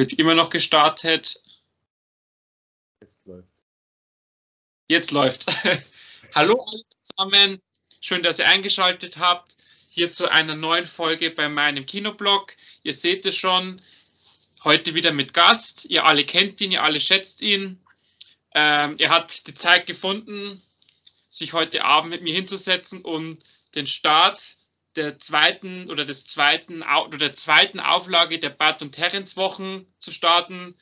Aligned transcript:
Wird 0.00 0.14
immer 0.14 0.34
noch 0.34 0.48
gestartet. 0.48 1.42
Jetzt 3.02 3.26
läuft's. 3.26 3.66
Jetzt 4.88 5.10
läuft's. 5.10 5.44
Hallo 6.34 6.64
alle 6.66 6.82
zusammen. 7.00 7.60
Schön, 8.00 8.22
dass 8.22 8.38
ihr 8.38 8.48
eingeschaltet 8.48 9.18
habt. 9.18 9.58
Hier 9.90 10.10
zu 10.10 10.30
einer 10.30 10.54
neuen 10.54 10.86
Folge 10.86 11.30
bei 11.30 11.50
meinem 11.50 11.84
Kinoblog. 11.84 12.56
Ihr 12.82 12.94
seht 12.94 13.26
es 13.26 13.36
schon. 13.36 13.82
Heute 14.64 14.94
wieder 14.94 15.12
mit 15.12 15.34
Gast. 15.34 15.84
Ihr 15.90 16.06
alle 16.06 16.24
kennt 16.24 16.62
ihn, 16.62 16.72
ihr 16.72 16.82
alle 16.82 16.98
schätzt 16.98 17.42
ihn. 17.42 17.78
Ähm, 18.54 18.96
er 18.98 19.10
hat 19.10 19.46
die 19.48 19.54
Zeit 19.54 19.86
gefunden, 19.86 20.62
sich 21.28 21.52
heute 21.52 21.84
Abend 21.84 22.10
mit 22.10 22.22
mir 22.22 22.34
hinzusetzen 22.34 23.02
und 23.02 23.44
den 23.74 23.86
Start 23.86 24.56
der 24.96 25.18
zweiten 25.18 25.90
oder 25.90 26.04
des 26.04 26.26
zweiten 26.26 26.82
oder 26.82 27.18
der 27.18 27.32
zweiten 27.32 27.80
Auflage 27.80 28.38
der 28.38 28.50
Bad 28.50 28.82
und 28.82 28.92
Terrence 28.92 29.36
Wochen 29.36 29.86
zu 29.98 30.10
starten. 30.10 30.74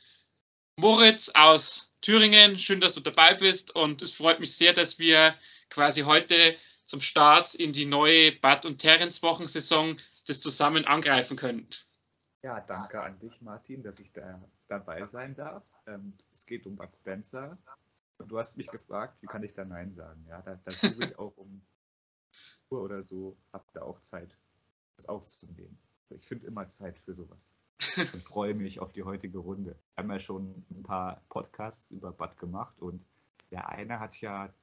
Moritz 0.75 1.29
aus 1.33 1.93
Thüringen, 2.01 2.57
schön, 2.57 2.79
dass 2.79 2.93
du 2.93 3.01
dabei 3.01 3.33
bist 3.33 3.75
und 3.75 4.01
es 4.01 4.13
freut 4.13 4.39
mich 4.39 4.55
sehr, 4.55 4.73
dass 4.73 4.97
wir 4.97 5.35
quasi 5.69 6.01
heute 6.01 6.55
zum 6.85 7.01
Start 7.01 7.53
in 7.53 7.73
die 7.73 7.85
neue 7.85 8.31
Bad 8.31 8.65
und 8.65 8.79
Terrence 8.79 9.21
Wochensaison 9.21 9.97
das 10.25 10.39
zusammen 10.39 10.85
angreifen 10.85 11.37
können. 11.37 11.67
Ja, 12.41 12.61
danke 12.61 13.01
an 13.01 13.19
dich, 13.19 13.41
Martin, 13.41 13.83
dass 13.83 13.99
ich 13.99 14.11
da 14.13 14.41
dabei 14.69 15.05
sein 15.05 15.35
darf. 15.35 15.63
Ähm, 15.87 16.13
es 16.31 16.45
geht 16.45 16.65
um 16.65 16.77
Bud 16.77 16.93
Spencer. 16.93 17.55
Du 18.17 18.39
hast 18.39 18.57
mich 18.57 18.67
gefragt, 18.71 19.21
wie 19.21 19.27
kann 19.27 19.43
ich 19.43 19.53
da 19.53 19.65
Nein 19.65 19.93
sagen? 19.93 20.25
Ja, 20.27 20.41
da, 20.41 20.55
da 20.63 20.71
suche 20.71 21.05
ich 21.05 21.19
auch 21.19 21.35
um 21.37 21.61
Uhr 22.71 22.81
oder 22.81 23.03
so, 23.03 23.37
habt 23.51 23.75
ihr 23.75 23.83
auch 23.83 23.99
Zeit, 23.99 24.37
das 24.95 25.07
aufzunehmen. 25.07 25.77
Ich 26.09 26.27
finde 26.27 26.47
immer 26.47 26.67
Zeit 26.67 26.97
für 26.97 27.13
sowas. 27.13 27.57
und 27.97 28.23
freue 28.23 28.53
mich 28.53 28.79
auf 28.79 28.91
die 28.91 29.03
heutige 29.03 29.37
Runde. 29.37 29.71
Wir 29.95 30.03
haben 30.03 30.11
ja 30.11 30.19
schon 30.19 30.65
ein 30.69 30.83
paar 30.83 31.21
Podcasts 31.29 31.91
über 31.91 32.11
Bad 32.11 32.37
gemacht 32.37 32.79
und 32.79 33.07
der 33.51 33.69
eine 33.69 33.99
hat 33.99 34.19
ja 34.19 34.53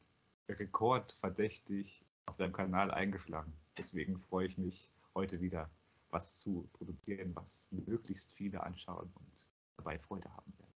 rekordverdächtig 0.49 2.05
auf 2.27 2.37
deinem 2.37 2.53
Kanal 2.53 2.91
eingeschlagen. 2.91 3.53
Deswegen 3.79 4.19
freue 4.19 4.47
ich 4.47 4.59
mich 4.59 4.91
heute 5.15 5.41
wieder, 5.41 5.71
was 6.11 6.41
zu 6.41 6.69
produzieren, 6.75 7.35
was 7.35 7.69
möglichst 7.71 8.35
viele 8.35 8.63
anschauen 8.63 9.11
und 9.15 9.49
dabei 9.79 9.99
Freude 9.99 10.31
haben 10.31 10.53
werden. 10.59 10.73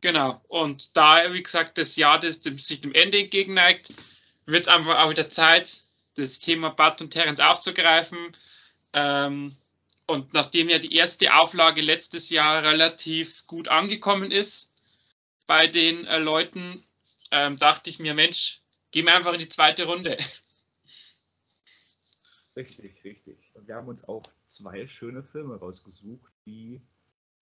Genau, 0.00 0.42
und 0.48 0.96
da, 0.96 1.32
wie 1.32 1.42
gesagt, 1.42 1.78
das 1.78 1.96
Jahr, 1.96 2.18
das 2.18 2.42
sich 2.42 2.80
dem 2.80 2.92
Ende 2.92 3.18
entgegenneigt, 3.20 3.94
wird 4.44 4.64
es 4.64 4.68
einfach 4.68 4.98
auch 4.98 5.10
wieder 5.10 5.28
Zeit, 5.28 5.83
das 6.14 6.38
Thema 6.40 6.70
Bud 6.70 7.00
und 7.00 7.10
Terence 7.10 7.40
aufzugreifen. 7.40 8.18
Ähm, 8.92 9.56
und 10.06 10.32
nachdem 10.34 10.68
ja 10.68 10.78
die 10.78 10.94
erste 10.94 11.34
Auflage 11.34 11.80
letztes 11.80 12.30
Jahr 12.30 12.62
relativ 12.62 13.46
gut 13.46 13.68
angekommen 13.68 14.30
ist 14.30 14.70
bei 15.46 15.66
den 15.66 16.06
äh, 16.06 16.18
Leuten, 16.18 16.84
ähm, 17.30 17.58
dachte 17.58 17.90
ich 17.90 17.98
mir, 17.98 18.14
Mensch, 18.14 18.60
gehen 18.90 19.06
wir 19.06 19.14
einfach 19.14 19.32
in 19.32 19.40
die 19.40 19.48
zweite 19.48 19.86
Runde. 19.86 20.18
Richtig, 22.56 23.02
richtig. 23.02 23.50
Und 23.54 23.66
wir 23.66 23.74
haben 23.74 23.88
uns 23.88 24.06
auch 24.06 24.22
zwei 24.46 24.86
schöne 24.86 25.24
Filme 25.24 25.56
rausgesucht, 25.56 26.32
die, 26.46 26.80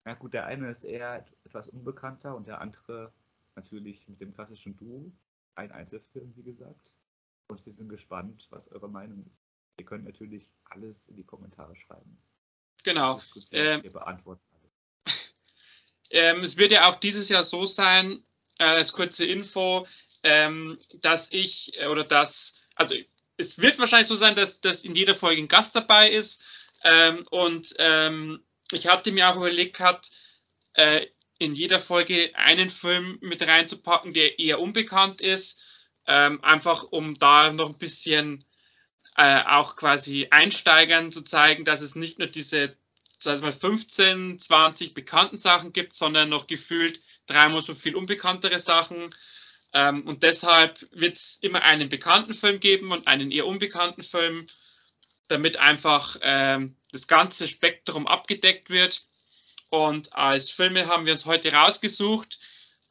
na 0.05 0.15
gut, 0.15 0.33
der 0.33 0.47
eine 0.47 0.69
ist 0.69 0.85
eher 0.85 1.25
etwas 1.43 1.67
unbekannter 1.67 2.35
und 2.35 2.47
der 2.47 2.61
andere 2.61 3.13
natürlich 3.55 4.07
mit 4.07 4.21
dem 4.21 4.33
klassischen 4.33 4.75
Duo. 4.75 5.11
Ein 5.55 5.71
Einzelfilm, 5.71 6.35
wie 6.35 6.41
gesagt. 6.41 6.91
Und 7.47 7.65
wir 7.65 7.71
sind 7.71 7.89
gespannt, 7.89 8.47
was 8.49 8.71
eure 8.71 8.89
Meinung 8.89 9.25
ist. 9.27 9.43
Ihr 9.77 9.85
könnt 9.85 10.05
natürlich 10.05 10.49
alles 10.65 11.07
in 11.07 11.15
die 11.15 11.23
Kommentare 11.23 11.75
schreiben. 11.75 12.17
Genau. 12.83 13.21
Ähm, 13.51 13.83
wir 13.83 13.91
beantworten 13.91 14.43
alles. 14.53 14.71
Ähm, 16.15 16.43
es 16.43 16.57
wird 16.57 16.71
ja 16.71 16.87
auch 16.87 16.99
dieses 16.99 17.27
Jahr 17.27 17.43
so 17.43 17.65
sein, 17.65 18.23
äh, 18.59 18.65
als 18.65 18.93
kurze 18.93 19.25
Info, 19.25 19.87
ähm, 20.21 20.77
dass 21.01 21.31
ich 21.31 21.75
äh, 21.79 21.87
oder 21.87 22.03
dass, 22.03 22.61
also 22.75 22.95
es 23.37 23.57
wird 23.57 23.79
wahrscheinlich 23.79 24.09
so 24.09 24.15
sein, 24.15 24.35
dass, 24.35 24.61
dass 24.61 24.83
in 24.83 24.93
jeder 24.95 25.15
Folge 25.15 25.41
ein 25.41 25.47
Gast 25.47 25.75
dabei 25.75 26.11
ist. 26.11 26.43
Ähm, 26.83 27.25
und 27.31 27.73
ähm, 27.79 28.43
ich 28.71 28.87
hatte 28.87 29.11
mir 29.11 29.27
auch 29.27 29.37
überlegt 29.37 29.77
gehabt, 29.77 30.11
äh, 30.73 31.07
in 31.39 31.53
jeder 31.53 31.79
Folge 31.79 32.31
einen 32.35 32.69
Film 32.69 33.17
mit 33.21 33.41
reinzupacken, 33.41 34.13
der 34.13 34.37
eher 34.37 34.59
unbekannt 34.59 35.19
ist 35.19 35.59
ähm, 36.07 36.43
einfach 36.43 36.83
um 36.83 37.15
da 37.15 37.51
noch 37.51 37.69
ein 37.69 37.77
bisschen 37.77 38.45
äh, 39.15 39.41
auch 39.45 39.75
quasi 39.75 40.27
Einsteigern 40.31 41.11
zu 41.11 41.21
zeigen, 41.21 41.65
dass 41.65 41.81
es 41.81 41.95
nicht 41.95 42.19
nur 42.19 42.27
diese 42.27 42.75
sagen 43.23 43.41
mal 43.41 43.53
15, 43.53 44.39
20 44.39 44.93
bekannten 44.93 45.37
Sachen 45.37 45.73
gibt, 45.73 45.95
sondern 45.95 46.29
noch 46.29 46.47
gefühlt 46.47 46.99
dreimal 47.25 47.61
so 47.61 47.73
viel 47.73 47.95
unbekanntere 47.95 48.59
Sachen. 48.59 49.15
Ähm, 49.73 50.05
und 50.05 50.23
deshalb 50.23 50.85
wird 50.91 51.17
es 51.17 51.37
immer 51.41 51.63
einen 51.63 51.89
bekannten 51.89 52.33
Film 52.33 52.59
geben 52.59 52.91
und 52.91 53.07
einen 53.07 53.31
eher 53.31 53.47
unbekannten 53.47 54.03
Film, 54.03 54.45
damit 55.29 55.57
einfach 55.57 56.17
ähm, 56.21 56.75
das 56.91 57.07
ganze 57.07 57.47
Spektrum 57.47 58.07
abgedeckt 58.07 58.69
wird. 58.69 59.03
Und 59.69 60.13
als 60.13 60.49
Filme 60.49 60.85
haben 60.87 61.05
wir 61.05 61.13
uns 61.13 61.25
heute 61.25 61.51
rausgesucht, 61.51 62.39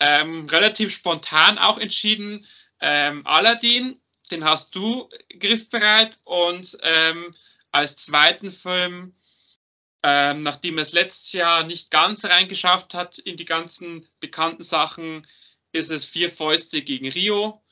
ähm, 0.00 0.48
relativ 0.48 0.92
spontan 0.92 1.58
auch 1.58 1.78
entschieden, 1.78 2.44
ähm, 2.82 3.26
Aladdin, 3.26 4.00
den 4.30 4.44
hast 4.44 4.74
du 4.74 5.08
griffbereit 5.38 6.20
und 6.24 6.76
ähm, 6.82 7.34
als 7.70 7.96
zweiten 7.96 8.50
Film, 8.52 9.14
ähm, 10.02 10.42
nachdem 10.42 10.78
es 10.78 10.92
letztes 10.92 11.32
Jahr 11.32 11.62
nicht 11.62 11.90
ganz 11.90 12.24
reingeschafft 12.24 12.92
hat 12.92 13.18
in 13.18 13.36
die 13.36 13.44
ganzen 13.44 14.06
bekannten 14.18 14.64
Sachen, 14.64 15.26
ist 15.70 15.90
es 15.90 16.04
Vier 16.04 16.28
Fäuste 16.28 16.82
gegen 16.82 17.08
Rio. 17.08 17.62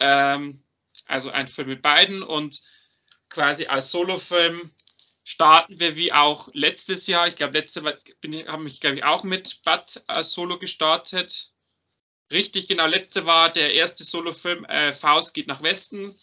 Ähm, 0.00 0.64
also 1.06 1.30
ein 1.30 1.48
Film 1.48 1.68
mit 1.68 1.82
beiden 1.82 2.22
und 2.22 2.62
quasi 3.28 3.66
als 3.66 3.90
Solofilm 3.90 4.72
starten 5.22 5.78
wir 5.78 5.96
wie 5.96 6.12
auch 6.12 6.48
letztes 6.54 7.06
Jahr. 7.06 7.28
Ich 7.28 7.36
glaube, 7.36 7.58
letztes 7.58 7.82
Jahr 7.82 7.94
habe 8.46 8.68
ich, 8.68 8.80
glaube 8.80 8.96
ich, 8.96 9.04
auch 9.04 9.22
mit 9.22 9.62
Bud 9.64 10.02
als 10.06 10.32
Solo 10.32 10.58
gestartet. 10.58 11.52
Richtig, 12.30 12.66
genau. 12.66 12.86
Letzte 12.86 13.26
war 13.26 13.52
der 13.52 13.74
erste 13.74 14.04
Solofilm 14.04 14.64
äh, 14.64 14.92
Faust 14.92 15.34
geht 15.34 15.46
nach 15.46 15.62
Westen. 15.62 16.18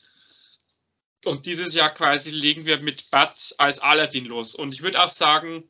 Und 1.26 1.46
dieses 1.46 1.74
Jahr 1.74 1.90
quasi 1.90 2.30
legen 2.32 2.66
wir 2.66 2.80
mit 2.80 3.10
Bud 3.10 3.56
als 3.58 3.80
Aladdin 3.80 4.26
los. 4.26 4.56
Und 4.56 4.74
ich 4.74 4.82
würde 4.82 5.02
auch 5.02 5.10
sagen, 5.10 5.64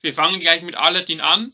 wir 0.00 0.14
fangen 0.14 0.40
gleich 0.40 0.62
mit 0.62 0.76
Aladdin 0.76 1.20
an. 1.20 1.52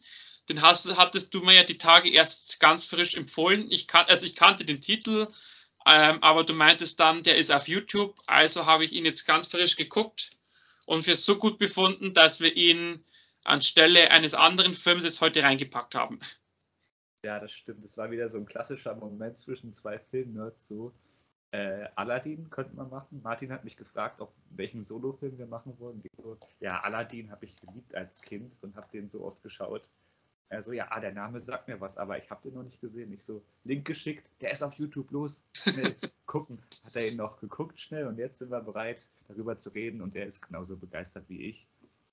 Den 0.49 0.62
hast, 0.62 0.95
hattest 0.97 1.34
du 1.34 1.41
mir 1.41 1.55
ja 1.55 1.65
die 1.65 1.78
Tage 1.78 2.11
erst 2.11 2.61
ganz 2.61 2.84
frisch 2.84 3.15
empfohlen. 3.15 3.71
Ich 3.71 3.89
kan 3.89 4.06
also 4.06 4.27
ich 4.27 4.37
kannte 4.37 4.65
den 4.65 4.81
Titel, 4.81 5.27
ähm, 5.87 6.22
aber 6.22 6.45
du 6.45 6.53
meintest 6.53 7.00
dann, 7.00 7.22
der 7.22 7.37
ist 7.37 7.50
auf 7.50 7.66
YouTube. 7.66 8.15
Also 8.27 8.66
habe 8.66 8.84
ich 8.84 8.93
ihn 8.93 9.05
jetzt 9.05 9.27
ganz 9.27 9.49
frisch 9.49 9.77
geguckt 9.77 10.31
und 10.84 11.03
für 11.03 11.16
so 11.16 11.37
gut 11.37 11.59
befunden, 11.59 12.15
dass 12.15 12.41
wir 12.41 12.55
ihn 12.56 13.05
anstelle 13.43 14.11
eines 14.11 14.34
anderen 14.34 14.75
Films 14.75 15.05
jetzt 15.05 15.21
heute 15.21 15.43
reingepackt 15.43 15.95
haben. 15.95 16.21
Ja, 17.26 17.41
das 17.41 17.50
stimmt. 17.50 17.82
Das 17.82 17.98
war 17.98 18.12
wieder 18.12 18.28
so 18.28 18.38
ein 18.38 18.47
klassischer 18.47 18.94
Moment 18.94 19.37
zwischen 19.37 19.72
zwei 19.72 19.98
Filmnerds. 19.98 20.69
So, 20.69 20.92
äh, 21.50 21.88
Aladdin 21.97 22.50
könnte 22.50 22.76
man 22.76 22.88
machen. 22.88 23.20
Martin 23.20 23.50
hat 23.50 23.64
mich 23.64 23.76
gefragt, 23.76 24.20
ob 24.20 24.32
welchen 24.50 24.84
Solofilm 24.84 25.36
wir 25.36 25.48
machen 25.48 25.76
wollen. 25.81 26.04
So, 26.19 26.38
ja, 26.60 26.78
Aladdin 26.82 27.32
habe 27.32 27.44
ich 27.44 27.60
geliebt 27.60 27.97
als 27.97 28.22
Kind 28.22 28.56
und 28.62 28.76
habe 28.76 28.86
den 28.92 29.09
so 29.09 29.25
oft 29.25 29.42
geschaut. 29.42 29.91
Er 30.50 30.62
so, 30.62 30.72
ja, 30.72 30.86
ah, 30.91 31.00
der 31.00 31.15
Name 31.15 31.41
sagt 31.41 31.66
mir 31.66 31.81
was, 31.81 31.98
aber 31.98 32.16
ich 32.16 32.31
habe 32.31 32.42
den 32.42 32.54
noch 32.54 32.62
nicht 32.62 32.81
gesehen. 32.81 33.12
Ich 33.12 33.25
so, 33.25 33.42
Link 33.65 33.84
geschickt, 33.84 34.30
der 34.41 34.53
ist 34.53 34.62
auf 34.62 34.74
YouTube, 34.74 35.10
los, 35.10 35.42
schnell 35.53 35.97
gucken. 36.27 36.62
Hat 36.84 36.95
er 36.95 37.09
ihn 37.09 37.16
noch 37.16 37.41
geguckt 37.41 37.80
schnell 37.80 38.06
und 38.06 38.18
jetzt 38.18 38.39
sind 38.39 38.53
wir 38.53 38.60
bereit, 38.60 39.09
darüber 39.27 39.59
zu 39.59 39.71
reden 39.71 40.01
und 40.01 40.15
er 40.15 40.27
ist 40.27 40.42
genauso 40.42 40.77
begeistert 40.77 41.24
wie 41.27 41.42
ich. 41.42 41.66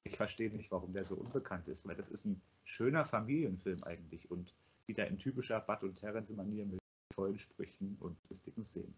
Ich 0.06 0.18
verstehe 0.18 0.50
nicht, 0.50 0.72
warum 0.72 0.92
der 0.92 1.06
so 1.06 1.14
unbekannt 1.14 1.68
ist, 1.68 1.88
weil 1.88 1.96
das 1.96 2.10
ist 2.10 2.26
ein 2.26 2.42
schöner 2.64 3.06
Familienfilm 3.06 3.84
eigentlich 3.84 4.32
und 4.32 4.56
wieder 4.88 5.08
in 5.08 5.20
typischer 5.20 5.60
Bud 5.60 5.84
und 5.84 5.96
Terrence-Manier 5.96 6.66
mit 6.66 6.80
tollen 7.14 7.40
Sprüchen 7.40 7.98
und 8.00 8.18
lustigen 8.30 8.64
Szenen. 8.64 8.96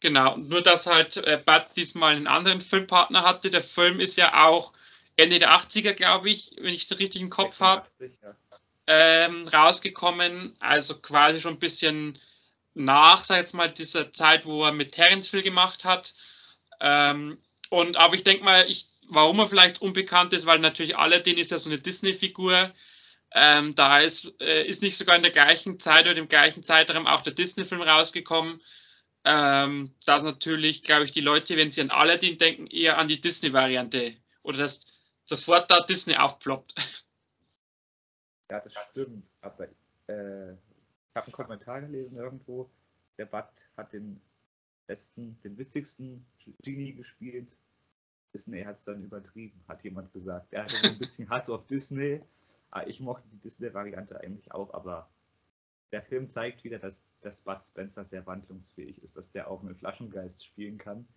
Genau, 0.00 0.36
nur 0.36 0.62
dass 0.62 0.86
halt 0.86 1.18
äh, 1.18 1.42
Bud 1.44 1.66
diesmal 1.76 2.16
einen 2.16 2.26
anderen 2.26 2.60
Filmpartner 2.60 3.22
hatte. 3.22 3.50
Der 3.50 3.60
Film 3.60 4.00
ist 4.00 4.16
ja 4.16 4.46
auch 4.46 4.72
Ende 5.16 5.38
der 5.38 5.52
80er, 5.52 5.92
glaube 5.92 6.30
ich, 6.30 6.52
wenn 6.58 6.72
ich 6.72 6.90
es 6.90 6.98
richtig 6.98 7.20
im 7.20 7.28
Kopf 7.28 7.60
habe, 7.60 7.86
ja. 8.00 8.34
ähm, 8.86 9.46
rausgekommen. 9.48 10.56
Also 10.60 10.98
quasi 10.98 11.40
schon 11.40 11.54
ein 11.54 11.58
bisschen 11.58 12.18
nach, 12.72 13.24
sag 13.24 13.36
jetzt 13.36 13.52
mal, 13.52 13.70
dieser 13.70 14.12
Zeit, 14.12 14.46
wo 14.46 14.64
er 14.64 14.72
mit 14.72 14.92
Terrence 14.92 15.28
viel 15.28 15.42
gemacht 15.42 15.84
hat. 15.84 16.14
Ähm, 16.80 17.38
und 17.68 17.98
aber 17.98 18.14
ich 18.14 18.24
denke 18.24 18.44
mal, 18.44 18.68
ich, 18.70 18.88
warum 19.08 19.38
er 19.40 19.46
vielleicht 19.46 19.82
unbekannt 19.82 20.32
ist, 20.32 20.46
weil 20.46 20.60
natürlich 20.60 20.96
Aladdin 20.96 21.36
ist 21.36 21.50
ja 21.50 21.58
so 21.58 21.68
eine 21.68 21.78
Disney-Figur, 21.78 22.72
ähm, 23.32 23.74
da 23.74 24.00
ist, 24.00 24.32
äh, 24.40 24.64
ist 24.66 24.82
nicht 24.82 24.96
sogar 24.96 25.16
in 25.16 25.22
der 25.22 25.30
gleichen 25.30 25.78
Zeit 25.78 26.06
oder 26.06 26.16
im 26.16 26.28
gleichen 26.28 26.64
Zeitraum 26.64 27.06
auch 27.06 27.22
der 27.22 27.32
Disney-Film 27.32 27.82
rausgekommen. 27.82 28.60
Ähm, 29.22 29.94
dass 30.06 30.22
natürlich, 30.22 30.82
glaube 30.82 31.04
ich, 31.04 31.12
die 31.12 31.20
Leute, 31.20 31.56
wenn 31.56 31.70
sie 31.70 31.82
an 31.82 31.90
Aladdin 31.90 32.38
denken, 32.38 32.66
eher 32.66 32.96
an 32.96 33.06
die 33.06 33.20
Disney-Variante 33.20 34.16
oder 34.42 34.58
dass 34.58 34.86
sofort 35.26 35.70
da 35.70 35.80
Disney 35.80 36.16
aufploppt. 36.16 36.74
Ja, 38.50 38.60
das 38.60 38.74
stimmt. 38.90 39.28
Aber 39.42 39.68
äh, 40.08 40.52
ich 40.52 41.16
habe 41.16 41.26
einen 41.26 41.32
Kommentar 41.32 41.82
gelesen 41.82 42.16
irgendwo. 42.16 42.70
Der 43.18 43.26
Bud 43.26 43.44
hat 43.76 43.92
den 43.92 44.20
besten, 44.86 45.40
den 45.42 45.56
witzigsten 45.56 46.26
Genie 46.62 46.94
gespielt. 46.94 47.52
Disney 48.32 48.62
hat 48.62 48.76
es 48.76 48.84
dann 48.84 49.04
übertrieben, 49.04 49.62
hat 49.68 49.84
jemand 49.84 50.12
gesagt. 50.12 50.52
Er 50.52 50.64
hatte 50.64 50.76
ein 50.82 50.98
bisschen 50.98 51.28
Hass 51.28 51.50
auf 51.50 51.66
Disney. 51.66 52.22
Aber 52.70 52.88
ich 52.88 53.00
mochte 53.00 53.28
die 53.28 53.40
Disney-Variante 53.40 54.20
eigentlich 54.20 54.52
auch, 54.52 54.72
aber 54.74 55.10
der 55.92 56.02
Film 56.02 56.28
zeigt 56.28 56.62
wieder, 56.62 56.78
dass, 56.78 57.06
dass 57.20 57.42
Bud 57.42 57.64
Spencer 57.64 58.04
sehr 58.04 58.26
wandlungsfähig 58.26 59.02
ist, 59.02 59.16
dass 59.16 59.32
der 59.32 59.50
auch 59.50 59.62
mit 59.62 59.78
Flaschengeist 59.78 60.44
spielen 60.44 60.78
kann. 60.78 61.08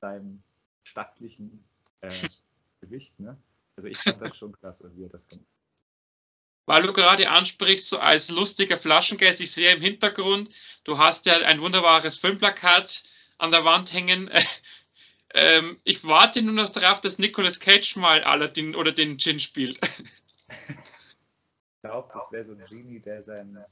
Seinem 0.00 0.42
stattlichen 0.84 1.64
äh, 2.00 2.10
Gewicht, 2.80 3.18
ne? 3.20 3.36
Also 3.76 3.88
ich 3.88 3.98
fand 3.98 4.22
das 4.22 4.36
schon 4.36 4.52
klasse, 4.52 4.90
wie 4.96 5.04
er 5.04 5.10
das 5.10 5.28
gemacht 5.28 5.46
weil 6.66 6.82
du 6.82 6.92
gerade 6.92 7.30
ansprichst, 7.30 7.88
so 7.88 7.98
als 7.98 8.28
lustiger 8.28 8.76
Flaschengeist, 8.76 9.40
ich 9.40 9.52
sehe 9.52 9.72
im 9.72 9.80
Hintergrund, 9.80 10.50
du 10.84 10.98
hast 10.98 11.26
ja 11.26 11.34
ein 11.38 11.60
wunderbares 11.60 12.18
Filmplakat 12.18 13.04
an 13.38 13.52
der 13.52 13.64
Wand 13.64 13.92
hängen. 13.92 14.30
Ähm, 15.34 15.78
ich 15.84 16.04
warte 16.04 16.40
nur 16.40 16.54
noch 16.54 16.70
darauf, 16.70 17.00
dass 17.00 17.18
Nicolas 17.18 17.60
Cage 17.60 17.96
mal 17.96 18.22
Aladdin 18.24 18.74
oder 18.74 18.92
den 18.92 19.18
Gin 19.18 19.38
spielt. 19.38 19.78
Ich 20.48 21.82
glaube, 21.82 22.08
das 22.12 22.32
wäre 22.32 22.44
so 22.44 22.52
ein 22.52 22.64
Genie, 22.68 23.00
der 23.00 23.22
seinen 23.22 23.62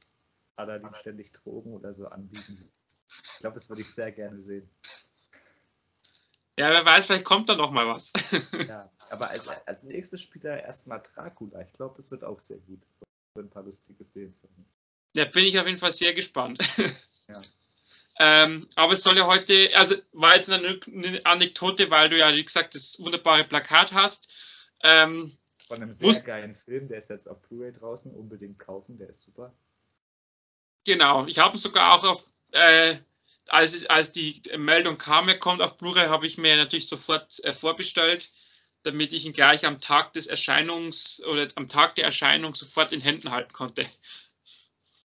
Aladdin 0.56 0.94
ständig 0.94 1.32
Drogen 1.32 1.73
oder 1.73 1.93
so 1.93 2.06
anbieten. 2.06 2.71
Ich 3.09 3.41
glaube, 3.41 3.55
das 3.55 3.69
würde 3.69 3.82
ich 3.82 3.93
sehr 3.93 4.12
gerne 4.12 4.38
sehen. 4.38 4.69
Ja, 6.59 6.71
wer 6.71 6.85
weiß, 6.85 7.06
vielleicht 7.06 7.25
kommt 7.25 7.49
da 7.49 7.56
noch 7.56 7.71
mal 7.73 7.88
was. 7.88 8.12
Ja, 8.69 8.91
aber 9.11 9.31
als, 9.31 9.49
als 9.49 9.82
nächstes 9.85 10.23
spielt 10.23 10.44
er 10.44 10.62
erstmal 10.62 11.03
Dracula. 11.03 11.61
Ich 11.62 11.73
glaube, 11.73 11.94
das 11.97 12.11
wird 12.11 12.23
auch 12.23 12.38
sehr 12.38 12.59
gut. 12.59 12.81
Für 13.37 13.43
ein 13.43 13.50
paar 13.50 13.65
lustige 13.65 14.05
Szenen. 14.05 14.32
Da 15.15 15.25
bin 15.25 15.44
ich 15.44 15.59
auf 15.59 15.67
jeden 15.67 15.79
Fall 15.79 15.93
sehr 15.93 16.15
gespannt. 16.15 16.59
Ja. 17.27 17.41
ähm, 18.19 18.69
aber 18.75 18.93
es 18.93 19.03
soll 19.03 19.17
ja 19.17 19.27
heute, 19.27 19.70
also 19.77 19.94
war 20.12 20.37
jetzt 20.37 20.50
eine, 20.50 20.79
eine, 20.87 21.25
Anekdote, 21.25 21.91
weil 21.91 22.11
du 22.11 22.19
ja, 22.19 22.35
wie 22.35 22.44
gesagt, 22.44 22.75
das 22.75 23.00
wunderbare 23.00 23.44
Plakat 23.44 23.94
hast. 23.94 24.31
Ähm, 24.82 25.35
Von 25.69 25.82
einem 25.82 25.93
sehr 25.93 26.08
muss, 26.08 26.25
geilen 26.25 26.55
Film, 26.55 26.88
der 26.88 26.99
ist 26.99 27.11
jetzt 27.11 27.28
auf 27.28 27.40
Blu-ray 27.43 27.72
draußen, 27.72 28.14
unbedingt 28.14 28.58
kaufen, 28.58 28.99
der 28.99 29.08
ist 29.08 29.25
super. 29.25 29.55
Genau, 30.84 31.26
ich 31.26 31.38
habe 31.38 31.56
ihn 31.56 31.58
sogar 31.58 31.94
auch 31.94 32.05
auf 32.05 32.25
äh, 32.52 32.96
als, 33.49 33.87
als 33.87 34.12
die 34.12 34.43
Meldung 34.56 34.99
kam, 34.99 35.28
er 35.28 35.38
kommt 35.38 35.62
auf 35.62 35.76
Blu-ray, 35.76 36.08
habe 36.08 36.26
ich 36.26 36.38
mir 36.38 36.56
natürlich 36.56 36.88
sofort 36.88 37.43
äh, 37.44 37.52
vorbestellt, 37.52 38.32
damit 38.82 39.12
ich 39.12 39.25
ihn 39.25 39.32
gleich 39.32 39.64
am 39.64 39.81
Tag 39.81 40.12
des 40.12 40.26
Erscheinungs 40.26 41.22
oder 41.25 41.49
am 41.55 41.69
Tag 41.69 41.94
der 41.94 42.05
Erscheinung 42.05 42.55
sofort 42.55 42.93
in 42.93 43.00
Händen 43.00 43.31
halten 43.31 43.52
konnte. 43.52 43.87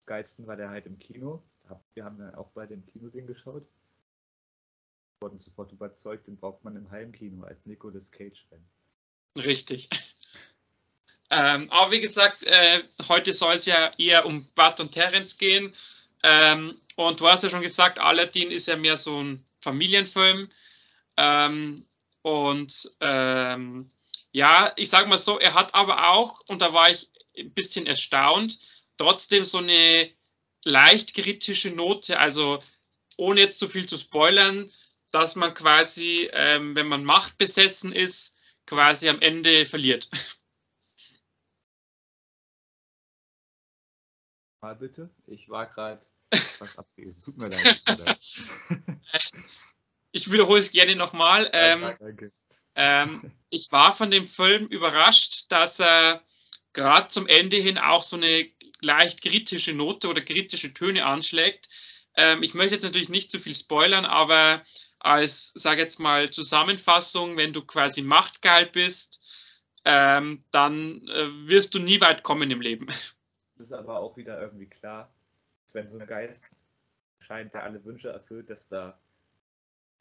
Geilsten 0.06 0.46
war 0.46 0.56
der 0.56 0.70
halt 0.70 0.87
im 0.87 0.99
Kino. 0.99 1.43
Wir 1.94 2.05
haben 2.05 2.19
ja 2.19 2.37
auch 2.37 2.50
bei 2.50 2.67
dem 2.67 2.85
Kino-Ding 2.85 3.26
geschaut. 3.26 3.64
Wurden 5.20 5.38
sofort 5.38 5.70
überzeugt, 5.70 6.26
den 6.26 6.37
braucht 6.37 6.64
man 6.64 6.75
im 6.75 6.91
Heimkino 6.91 7.44
als 7.44 7.67
Nicolas 7.67 8.11
Cage-Fan. 8.11 8.64
Richtig. 9.37 9.88
Ähm, 11.31 11.71
aber 11.71 11.93
wie 11.93 12.00
gesagt, 12.00 12.43
äh, 12.44 12.82
heute 13.09 13.32
soll 13.32 13.55
es 13.55 13.67
ja 13.67 13.93
eher 13.99 14.27
um 14.27 14.49
Bud 14.55 14.81
und 14.81 14.93
Terence 14.93 15.38
gehen. 15.38 15.75
Ähm, 16.23 16.77
und 16.97 17.21
du 17.21 17.29
hast 17.29 17.44
ja 17.44 17.50
schon 17.50 17.62
gesagt, 17.62 17.99
Aladdin 17.99 18.50
ist 18.50 18.67
ja 18.67 18.77
mehr 18.77 18.97
so 18.97 19.23
ein 19.23 19.44
Familienfilm. 19.61 20.49
Ähm, 21.17 21.87
und 22.23 22.93
ähm, 23.00 23.91
ja, 24.32 24.73
ich 24.77 24.91
sage 24.91 25.09
mal 25.09 25.19
so, 25.19 25.38
er 25.38 25.55
hat 25.55 25.75
aber 25.75 26.11
auch, 26.11 26.41
und 26.49 26.62
da 26.62 26.73
war 26.73 26.91
ich 26.91 27.09
ein 27.38 27.53
bisschen 27.53 27.87
erstaunt, 27.87 28.59
trotzdem 28.97 29.44
so 29.44 29.59
eine 29.59 30.11
leicht 30.65 31.15
kritische 31.15 31.71
Note, 31.71 32.19
also 32.19 32.62
ohne 33.17 33.41
jetzt 33.41 33.59
zu 33.59 33.69
viel 33.69 33.87
zu 33.87 33.97
spoilern, 33.99 34.71
dass 35.11 35.37
man 35.37 35.55
quasi, 35.55 36.29
ähm, 36.32 36.77
wenn 36.77 36.88
man 36.88 37.05
machtbesessen 37.05 37.93
ist, 37.93 38.37
quasi 38.67 39.09
am 39.09 39.21
Ende 39.21 39.67
verliert. 39.67 40.09
Mal 44.61 44.75
bitte. 44.77 45.11
Ich 45.27 45.49
war 45.49 45.67
gerade 45.67 46.05
was 46.59 46.79
abgelesen. 46.79 47.23
Tut 47.23 47.39
mir 47.39 47.49
leid. 47.49 47.83
ich 50.12 50.31
wiederhole 50.31 50.61
es 50.61 50.73
gerne 50.73 50.97
nochmal. 50.97 51.51
Ähm, 51.53 51.83
ja, 51.83 51.97
ähm, 52.75 53.33
ich 53.49 53.73
war 53.73 53.93
von 53.93 54.11
dem 54.11 54.25
Film 54.25 54.67
überrascht, 54.67 55.51
dass 55.51 55.81
er 55.81 56.23
gerade 56.73 57.09
zum 57.09 57.27
Ende 57.27 57.57
hin 57.57 57.79
auch 57.79 58.03
so 58.03 58.17
eine 58.17 58.49
leicht 58.81 59.23
kritische 59.23 59.73
Note 59.73 60.09
oder 60.09 60.21
kritische 60.21 60.73
Töne 60.73 61.05
anschlägt. 61.05 61.69
Ähm, 62.15 62.43
ich 62.43 62.55
möchte 62.55 62.75
jetzt 62.75 62.85
natürlich 62.85 63.09
nicht 63.09 63.31
zu 63.31 63.39
viel 63.39 63.55
spoilern, 63.55 64.05
aber 64.05 64.63
als, 64.99 65.53
sage 65.55 65.83
jetzt 65.83 66.01
mal, 66.01 66.31
Zusammenfassung, 66.31 67.37
wenn 67.37 67.53
du 67.53 67.63
quasi 67.63 68.03
machtgeil 68.03 68.67
bist, 68.67 69.21
ähm, 69.85 70.45
dann 70.51 71.09
äh, 71.09 71.49
wirst 71.49 71.75
du 71.75 71.79
nie 71.79 72.01
weit 72.01 72.23
kommen 72.23 72.51
im 72.51 72.61
Leben 72.61 72.89
ist 73.61 73.73
aber 73.73 74.01
auch 74.01 74.17
wieder 74.17 74.41
irgendwie 74.41 74.67
klar, 74.67 75.12
dass 75.67 75.75
wenn 75.75 75.89
so 75.89 75.99
ein 75.99 76.07
Geist 76.07 76.51
scheint, 77.21 77.55
der 77.55 77.65
alle 77.65 77.85
Wünsche 77.85 78.11
erfüllt, 78.11 78.51
dass 78.51 78.69
da 78.69 78.99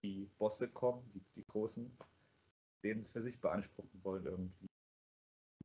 die 0.03 0.29
Bosse 0.37 0.69
kommen, 0.69 1.09
die, 1.13 1.21
die 1.35 1.45
Großen, 1.45 1.91
den 2.83 3.03
für 3.05 3.21
sich 3.21 3.39
beanspruchen 3.39 4.03
wollen 4.03 4.25
irgendwie. 4.25 4.69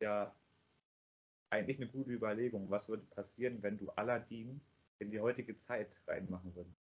Ja, 0.00 0.34
eigentlich 1.50 1.78
eine 1.80 1.88
gute 1.88 2.10
Überlegung. 2.10 2.68
Was 2.70 2.88
würde 2.88 3.04
passieren, 3.04 3.62
wenn 3.62 3.78
du 3.78 3.90
Aladdin 3.90 4.60
in 4.98 5.10
die 5.10 5.20
heutige 5.20 5.56
Zeit 5.56 6.02
reinmachen 6.06 6.54
würdest? 6.54 6.76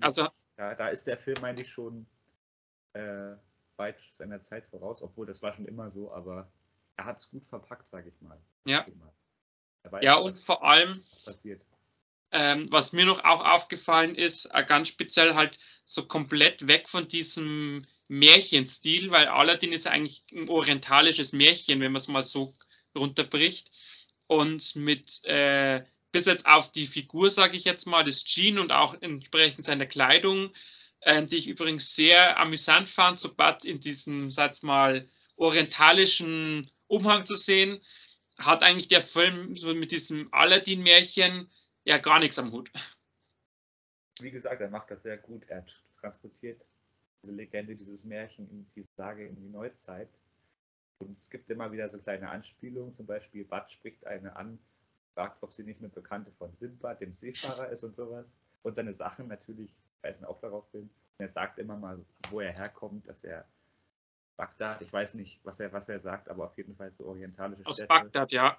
Also, 0.00 0.28
ja, 0.56 0.74
da 0.74 0.88
ist 0.88 1.06
der 1.06 1.18
Film 1.18 1.44
eigentlich 1.44 1.70
schon 1.70 2.06
äh, 2.94 3.36
weit 3.76 4.00
seiner 4.00 4.40
Zeit 4.40 4.66
voraus, 4.66 5.02
obwohl 5.02 5.26
das 5.26 5.42
war 5.42 5.52
schon 5.52 5.66
immer 5.66 5.90
so, 5.90 6.12
aber 6.12 6.50
er 6.98 7.04
hat 7.04 7.18
es 7.18 7.30
gut 7.30 7.46
verpackt, 7.46 7.88
sage 7.88 8.10
ich 8.10 8.20
mal. 8.20 8.38
Ja. 8.66 8.84
Weiß, 9.84 10.04
ja, 10.04 10.16
und 10.16 10.36
vor 10.36 10.64
allem, 10.64 11.02
passiert. 11.24 11.62
Ähm, 12.30 12.66
was 12.70 12.92
mir 12.92 13.06
noch 13.06 13.24
auch 13.24 13.42
aufgefallen 13.42 14.14
ist, 14.14 14.46
äh, 14.52 14.62
ganz 14.64 14.88
speziell 14.88 15.34
halt 15.34 15.58
so 15.86 16.04
komplett 16.06 16.66
weg 16.66 16.88
von 16.88 17.08
diesem 17.08 17.86
Märchenstil, 18.08 19.10
weil 19.10 19.28
Aladdin 19.28 19.72
ist 19.72 19.86
eigentlich 19.86 20.24
ein 20.32 20.48
orientalisches 20.48 21.32
Märchen, 21.32 21.80
wenn 21.80 21.92
man 21.92 22.00
es 22.00 22.08
mal 22.08 22.22
so 22.22 22.52
runterbricht. 22.94 23.70
Und 24.26 24.76
mit 24.76 25.24
äh, 25.24 25.84
bis 26.12 26.26
jetzt 26.26 26.44
auf 26.44 26.70
die 26.70 26.86
Figur, 26.86 27.30
sage 27.30 27.56
ich 27.56 27.64
jetzt 27.64 27.86
mal, 27.86 28.04
des 28.04 28.24
Jean 28.24 28.58
und 28.58 28.72
auch 28.72 28.94
entsprechend 29.00 29.64
seiner 29.64 29.86
Kleidung, 29.86 30.52
äh, 31.00 31.24
die 31.24 31.36
ich 31.36 31.46
übrigens 31.46 31.94
sehr 31.94 32.38
amüsant 32.38 32.90
fand, 32.90 33.18
sobald 33.18 33.64
in 33.64 33.80
diesem, 33.80 34.30
sag 34.30 34.62
mal, 34.62 35.08
orientalischen 35.36 36.70
Umhang 36.88 37.26
zu 37.26 37.36
sehen, 37.36 37.80
hat 38.38 38.62
eigentlich 38.62 38.88
der 38.88 39.00
Film 39.00 39.56
so 39.56 39.74
mit 39.74 39.90
diesem 39.90 40.32
Aladdin-Märchen 40.32 41.50
ja 41.84 41.98
gar 41.98 42.18
nichts 42.18 42.38
am 42.38 42.52
Hut. 42.52 42.70
Wie 44.20 44.30
gesagt, 44.30 44.60
er 44.60 44.70
macht 44.70 44.90
das 44.90 45.02
sehr 45.02 45.16
gut. 45.16 45.48
Er 45.48 45.64
transportiert 46.00 46.70
diese 47.22 47.34
Legende, 47.34 47.76
dieses 47.76 48.04
Märchen, 48.04 48.70
diese 48.74 48.88
Sage 48.96 49.26
in 49.26 49.36
die 49.36 49.48
Neuzeit. 49.48 50.08
Und 50.98 51.16
es 51.16 51.30
gibt 51.30 51.50
immer 51.50 51.70
wieder 51.70 51.88
so 51.88 51.98
kleine 51.98 52.30
Anspielungen. 52.30 52.92
Zum 52.92 53.06
Beispiel, 53.06 53.44
Bud 53.44 53.70
spricht 53.70 54.06
eine 54.06 54.34
an, 54.36 54.58
fragt, 55.14 55.42
ob 55.42 55.52
sie 55.52 55.64
nicht 55.64 55.80
eine 55.80 55.88
Bekannte 55.88 56.32
von 56.32 56.52
Sinbad, 56.52 57.00
dem 57.00 57.12
Seefahrer, 57.12 57.68
ist 57.68 57.84
und 57.84 57.94
sowas. 57.94 58.38
Und 58.62 58.74
seine 58.74 58.92
Sachen 58.92 59.28
natürlich 59.28 59.70
weisen 60.02 60.24
auch 60.24 60.40
darauf 60.40 60.70
hin. 60.72 60.82
Und 60.82 61.24
er 61.24 61.28
sagt 61.28 61.58
immer 61.58 61.76
mal, 61.76 62.04
wo 62.30 62.40
er 62.40 62.52
herkommt, 62.52 63.08
dass 63.08 63.24
er 63.24 63.46
Bagdad, 64.38 64.80
ich 64.82 64.92
weiß 64.92 65.14
nicht, 65.14 65.40
was 65.42 65.58
er, 65.58 65.72
was 65.72 65.88
er 65.88 65.98
sagt, 65.98 66.28
aber 66.28 66.44
auf 66.44 66.56
jeden 66.56 66.76
Fall 66.76 66.92
so 66.92 67.06
orientalische 67.06 67.66
Aus 67.66 67.74
Städte. 67.74 67.90
Aus 67.90 68.02
Bagdad, 68.02 68.30
ja. 68.30 68.56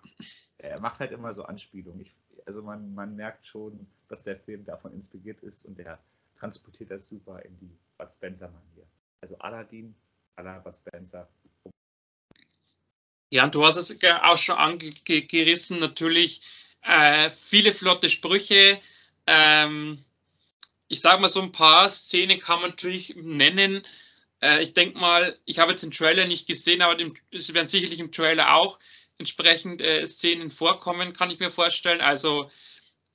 Er 0.58 0.80
macht 0.82 1.00
halt 1.00 1.14
immer 1.14 1.34
so 1.34 1.44
Anspielungen. 1.44 2.02
Ich, 2.02 2.14
also 2.46 2.62
man, 2.62 2.94
man 2.94 3.16
merkt 3.16 3.48
schon, 3.48 3.88
dass 4.10 4.26
der 4.26 4.38
Film 4.38 4.66
davon 4.66 4.94
inspiriert 4.94 5.42
ist 5.42 5.66
und 5.66 5.80
er 5.80 5.98
transportiert 6.38 6.92
das 6.92 7.08
super 7.08 7.42
in 7.46 7.58
die 7.60 7.78
Bud 7.98 8.12
Spencer-Manier. 8.12 8.86
Also 9.22 9.38
Aladdin, 9.40 9.96
Aladdin 10.36 10.64
Bud 10.64 10.76
Spencer. 10.76 11.30
Ja, 13.30 13.46
und 13.46 13.56
du 13.56 13.66
hast 13.66 13.78
es 13.78 13.98
auch 14.04 14.38
schon 14.38 14.58
angerissen, 14.58 15.80
natürlich 15.80 16.42
äh, 16.82 17.30
viele 17.30 17.74
flotte 17.74 18.10
Sprüche. 18.10 18.82
Ähm, 19.28 20.04
ich 20.90 21.00
sage 21.00 21.22
mal, 21.22 21.30
so 21.30 21.42
ein 21.42 21.54
paar 21.54 21.90
Szenen 21.90 22.40
kann 22.40 22.60
man 22.60 22.72
natürlich 22.72 23.16
nennen, 23.16 23.86
äh, 24.42 24.64
ich 24.64 24.74
denke 24.74 24.98
mal, 25.00 25.38
ich 25.46 25.60
habe 25.60 25.72
jetzt 25.72 25.84
den 25.84 25.92
Trailer 25.92 26.26
nicht 26.28 26.48
gesehen, 26.48 26.82
aber 26.82 26.96
dem, 26.96 27.14
es 27.32 27.54
werden 27.54 27.68
sicherlich 27.68 28.00
im 28.00 28.12
Trailer 28.12 28.56
auch 28.56 28.80
entsprechend 29.18 29.82
äh, 29.82 30.06
Szenen 30.08 30.52
vorkommen, 30.52 31.14
kann 31.14 31.30
ich 31.30 31.40
mir 31.40 31.52
vorstellen. 31.52 32.02
Also 32.02 32.50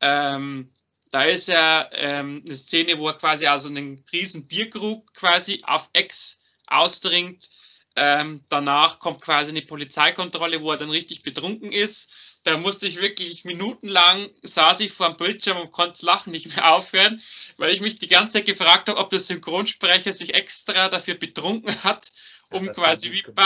ähm, 0.00 0.70
da 1.10 1.22
ist 1.22 1.48
ja 1.48 1.88
ähm, 1.92 2.42
eine 2.44 2.56
Szene, 2.56 2.98
wo 2.98 3.08
er 3.08 3.14
quasi 3.14 3.46
also 3.46 3.68
einen 3.68 4.04
riesen 4.12 4.46
Bierkrug 4.46 5.14
quasi 5.14 5.62
auf 5.64 5.88
Ex 5.92 6.40
ausdringt. 6.66 7.48
Ähm, 7.96 8.44
danach 8.48 8.98
kommt 8.98 9.20
quasi 9.20 9.50
eine 9.50 9.62
Polizeikontrolle, 9.62 10.60
wo 10.60 10.72
er 10.72 10.78
dann 10.78 10.90
richtig 10.90 11.22
betrunken 11.22 11.72
ist. 11.72 12.10
Da 12.44 12.58
musste 12.58 12.86
ich 12.86 13.00
wirklich 13.00 13.44
minutenlang, 13.44 14.30
saß 14.42 14.80
ich 14.80 14.92
vor 14.92 15.08
dem 15.08 15.16
Bildschirm 15.16 15.58
und 15.58 15.72
konnte 15.72 15.92
das 15.92 16.02
Lachen 16.02 16.30
nicht 16.30 16.54
mehr 16.54 16.72
aufhören, 16.72 17.22
weil 17.56 17.74
ich 17.74 17.80
mich 17.80 17.98
die 17.98 18.06
ganze 18.06 18.38
Zeit 18.38 18.46
gefragt 18.46 18.88
habe, 18.88 18.98
ob 18.98 19.10
der 19.10 19.18
Synchronsprecher 19.18 20.12
sich 20.12 20.34
extra 20.34 20.88
dafür 20.88 21.14
betrunken 21.14 21.82
hat, 21.82 22.12
um 22.50 22.66
ja, 22.66 22.72
quasi 22.72 23.10
wie 23.12 23.22
Bud. 23.22 23.36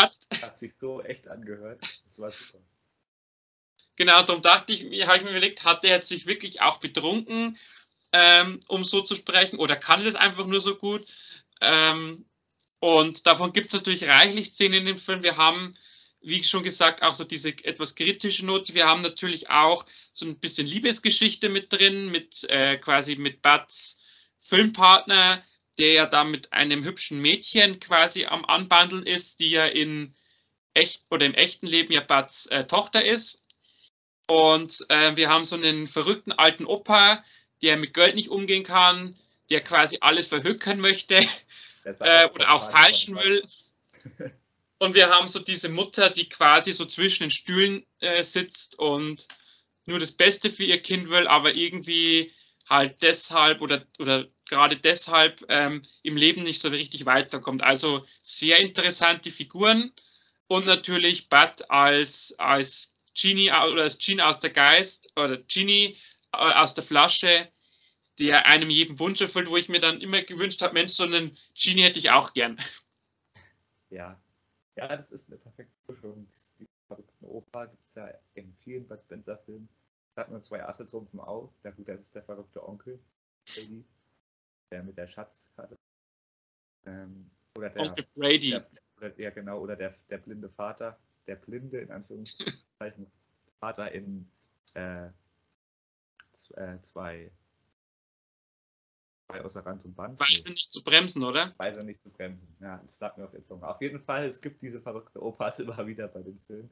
Hat 0.42 0.58
sich 0.58 0.76
so 0.76 1.00
echt 1.00 1.28
angehört. 1.28 1.80
Das 2.04 2.18
war 2.18 2.30
super. 2.30 2.58
Genau, 3.94 4.22
darum 4.22 4.42
dachte 4.42 4.72
ich, 4.72 5.06
habe 5.06 5.18
ich 5.18 5.24
mir 5.24 5.30
überlegt, 5.30 5.64
hat 5.64 5.84
er 5.84 6.02
sich 6.02 6.26
wirklich 6.26 6.60
auch 6.60 6.78
betrunken, 6.78 7.58
ähm, 8.12 8.60
um 8.68 8.84
so 8.84 9.00
zu 9.00 9.14
sprechen, 9.16 9.58
oder 9.58 9.76
kann 9.76 10.04
das 10.04 10.14
einfach 10.14 10.46
nur 10.46 10.60
so 10.60 10.76
gut? 10.76 11.06
Ähm, 11.60 12.24
und 12.78 13.26
davon 13.26 13.52
gibt 13.52 13.68
es 13.68 13.72
natürlich 13.72 14.06
reichlich 14.06 14.50
Szenen 14.50 14.74
in 14.74 14.84
dem 14.84 14.98
Film. 14.98 15.24
Wir 15.24 15.36
haben, 15.36 15.74
wie 16.20 16.42
schon 16.42 16.62
gesagt, 16.62 17.02
auch 17.02 17.14
so 17.14 17.24
diese 17.24 17.50
etwas 17.64 17.94
kritische 17.94 18.44
Note. 18.44 18.74
Wir 18.74 18.86
haben 18.86 19.02
natürlich 19.02 19.50
auch 19.50 19.86
so 20.12 20.26
ein 20.26 20.38
bisschen 20.38 20.66
Liebesgeschichte 20.66 21.48
mit 21.48 21.72
drin, 21.72 22.10
mit 22.10 22.44
äh, 22.50 22.76
quasi 22.76 23.16
mit 23.16 23.42
Bats 23.42 23.98
Filmpartner, 24.40 25.44
der 25.78 25.92
ja 25.92 26.06
da 26.06 26.24
mit 26.24 26.52
einem 26.52 26.84
hübschen 26.84 27.20
Mädchen 27.20 27.80
quasi 27.80 28.26
am 28.26 28.44
Anbandeln 28.44 29.06
ist, 29.06 29.40
die 29.40 29.50
ja 29.50 29.66
in 29.66 30.14
echt 30.74 31.04
oder 31.10 31.26
im 31.26 31.34
echten 31.34 31.66
Leben 31.66 31.92
ja 31.92 32.00
Bats 32.00 32.46
äh, 32.46 32.64
Tochter 32.64 33.04
ist. 33.04 33.44
Und 34.26 34.84
äh, 34.88 35.16
wir 35.16 35.28
haben 35.28 35.44
so 35.44 35.56
einen 35.56 35.86
verrückten 35.86 36.32
alten 36.32 36.66
Opa, 36.66 37.24
der 37.62 37.76
mit 37.76 37.94
Geld 37.94 38.14
nicht 38.14 38.28
umgehen 38.28 38.64
kann, 38.64 39.16
der 39.50 39.62
quasi 39.62 39.98
alles 40.00 40.26
verhökern 40.26 40.80
möchte 40.80 41.16
äh, 41.84 42.28
oder 42.28 42.52
auch 42.52 42.70
falschen 42.70 43.16
will. 43.16 43.42
Und 44.78 44.94
wir 44.94 45.10
haben 45.10 45.28
so 45.28 45.40
diese 45.40 45.68
Mutter, 45.68 46.10
die 46.10 46.28
quasi 46.28 46.72
so 46.72 46.84
zwischen 46.84 47.24
den 47.24 47.30
Stühlen 47.30 47.84
äh, 48.00 48.22
sitzt 48.22 48.78
und 48.78 49.26
nur 49.86 49.98
das 49.98 50.12
Beste 50.12 50.50
für 50.50 50.64
ihr 50.64 50.80
Kind 50.80 51.10
will, 51.10 51.26
aber 51.26 51.54
irgendwie 51.54 52.32
halt 52.68 53.02
deshalb 53.02 53.60
oder, 53.60 53.84
oder 53.98 54.26
gerade 54.44 54.76
deshalb 54.76 55.44
ähm, 55.48 55.82
im 56.02 56.16
Leben 56.16 56.42
nicht 56.42 56.60
so 56.60 56.68
richtig 56.68 57.06
weiterkommt. 57.06 57.62
Also 57.62 58.06
sehr 58.22 58.58
interessante 58.58 59.30
Figuren 59.30 59.92
und 60.46 60.66
natürlich 60.66 61.28
Bud 61.28 61.70
als, 61.70 62.34
als 62.38 62.94
Genie 63.20 63.50
oder 63.50 63.82
als 63.82 63.98
Genie 63.98 64.22
aus 64.22 64.40
der 64.40 64.50
Geist 64.50 65.10
oder 65.16 65.38
Genie 65.38 65.96
äh, 66.32 66.36
aus 66.36 66.74
der 66.74 66.84
Flasche 66.84 67.50
der 68.18 68.46
einem 68.46 68.70
jeden 68.70 68.98
Wunsch 68.98 69.20
erfüllt, 69.20 69.48
wo 69.48 69.56
ich 69.56 69.68
mir 69.68 69.80
dann 69.80 70.00
immer 70.00 70.22
gewünscht 70.22 70.60
habe, 70.62 70.74
Mensch, 70.74 70.92
so 70.92 71.04
einen 71.04 71.36
Genie 71.54 71.82
hätte 71.82 71.98
ich 71.98 72.10
auch 72.10 72.32
gern. 72.32 72.60
Ja, 73.90 74.20
ja, 74.78 74.86
das 74.96 75.10
ist 75.10 75.28
eine 75.28 75.38
perfekte 75.38 75.74
Mischung. 75.88 76.28
Die 76.60 76.68
verrückten 76.86 77.24
Oper 77.24 77.66
gibt 77.66 77.84
es 77.84 77.96
ja 77.96 78.14
in 78.34 78.54
vielen 78.60 78.86
Bud 78.86 79.00
Spencer-Filmen. 79.00 79.68
Da 80.14 80.22
hat 80.22 80.30
man 80.30 80.42
zwei 80.44 80.64
Asse 80.64 80.86
trumpfen 80.86 81.18
auf. 81.18 81.50
Ja 81.64 81.72
gut, 81.72 81.88
das 81.88 82.02
ist 82.02 82.14
der 82.14 82.22
verrückte 82.22 82.66
Onkel, 82.66 83.00
der 84.70 84.84
mit 84.84 84.96
der 84.96 85.08
Schatzkarte. 85.08 85.76
Ähm, 86.86 87.28
oder 87.56 87.70
der, 87.70 87.82
Onkel 87.82 88.06
Brady. 88.14 88.50
Der, 88.50 88.68
oder, 88.96 89.20
ja, 89.20 89.30
genau, 89.30 89.60
oder 89.60 89.74
der, 89.74 89.92
der 90.10 90.18
blinde 90.18 90.48
Vater, 90.48 90.96
der 91.26 91.36
blinde, 91.36 91.80
in 91.80 91.90
Anführungszeichen, 91.90 93.10
Vater 93.60 93.90
in 93.90 94.30
äh, 94.74 95.08
äh 96.54 96.80
zwei 96.82 97.32
außer 99.28 99.64
Rand 99.64 99.84
und 99.84 99.94
Band. 99.94 100.18
Weise 100.18 100.50
nicht 100.50 100.72
zu 100.72 100.82
bremsen, 100.82 101.22
oder? 101.22 101.54
Weise 101.58 101.84
nicht 101.84 102.00
zu 102.00 102.10
bremsen, 102.10 102.48
ja, 102.60 102.78
das 102.78 102.98
sagt 102.98 103.18
mir 103.18 103.24
auf 103.24 103.30
der 103.30 103.42
Zunge. 103.42 103.68
Auf 103.68 103.80
jeden 103.80 104.00
Fall, 104.00 104.26
es 104.26 104.40
gibt 104.40 104.62
diese 104.62 104.80
verrückte 104.80 105.22
Opas 105.22 105.58
immer 105.58 105.86
wieder 105.86 106.08
bei 106.08 106.22
den 106.22 106.40
Filmen. 106.46 106.70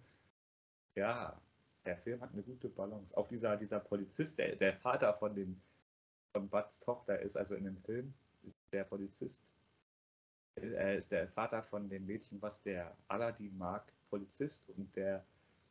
Ja, 0.95 1.41
der 1.85 1.99
Film 1.99 2.21
hat 2.21 2.33
eine 2.33 2.43
gute 2.43 2.69
Balance. 2.69 3.17
Auch 3.17 3.29
dieser, 3.29 3.57
dieser 3.57 3.81
Polizist, 3.81 4.39
der, 4.39 4.57
der 4.57 4.75
Vater 4.75 5.13
von 5.15 5.35
dem 5.35 5.61
von 6.33 6.49
Buds 6.51 6.81
Tochter 6.81 7.19
ist, 7.21 7.37
also 7.37 7.55
in 7.55 7.65
dem 7.65 7.79
Film, 7.79 8.13
ist 8.43 8.73
der 8.73 8.85
Polizist, 8.85 9.43
er 10.55 10.97
ist 10.97 11.11
der 11.11 11.29
Vater 11.29 11.63
von 11.63 11.89
dem 11.89 12.05
Mädchen, 12.05 12.43
was 12.43 12.63
der 12.63 12.95
Aladdin 13.09 13.57
mag, 13.57 13.91
Polizist 14.11 14.69
und 14.71 14.95
der 14.97 15.25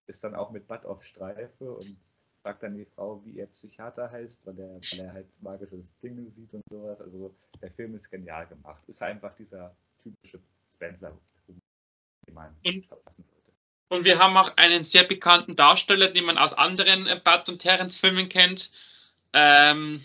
ist 0.07 0.23
dann 0.23 0.33
auch 0.35 0.51
mit 0.51 0.67
Bud 0.67 0.85
auf 0.85 1.03
Streife 1.03 1.71
und 1.71 1.97
fragt 2.45 2.61
dann 2.61 2.77
die 2.77 2.85
Frau, 2.85 3.23
wie 3.25 3.31
ihr 3.31 3.47
Psychiater 3.47 4.11
heißt, 4.11 4.45
weil, 4.45 4.59
er, 4.59 4.75
weil 4.75 4.99
er 4.99 5.13
halt 5.13 5.41
magische 5.41 5.79
Dinge 6.03 6.29
sieht 6.29 6.53
und 6.53 6.61
sowas. 6.69 7.01
Also 7.01 7.35
der 7.59 7.71
Film 7.71 7.95
ist 7.95 8.11
genial 8.11 8.45
gemacht. 8.45 8.83
Ist 8.85 9.01
einfach 9.01 9.33
dieser 9.35 9.75
typische 10.03 10.39
Spencer, 10.71 11.17
den 11.47 12.33
man 12.35 12.55
und, 12.63 12.85
verpassen 12.85 13.25
sollte. 13.27 13.51
Und 13.89 14.05
wir 14.05 14.19
haben 14.19 14.37
auch 14.37 14.55
einen 14.57 14.83
sehr 14.83 15.05
bekannten 15.05 15.55
Darsteller, 15.55 16.09
den 16.09 16.25
man 16.25 16.37
aus 16.37 16.53
anderen 16.53 17.07
äh, 17.07 17.19
Bud 17.23 17.49
und 17.49 17.57
Terence 17.57 17.97
Filmen 17.97 18.29
kennt. 18.29 18.69
Ähm, 19.33 20.03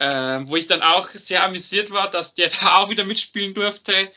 ähm, 0.00 0.48
wo 0.48 0.56
ich 0.56 0.66
dann 0.66 0.80
auch 0.80 1.10
sehr 1.10 1.44
amüsiert 1.44 1.90
war, 1.90 2.10
dass 2.10 2.34
der 2.34 2.48
da 2.62 2.78
auch 2.78 2.88
wieder 2.88 3.04
mitspielen 3.04 3.52
durfte. 3.52 4.10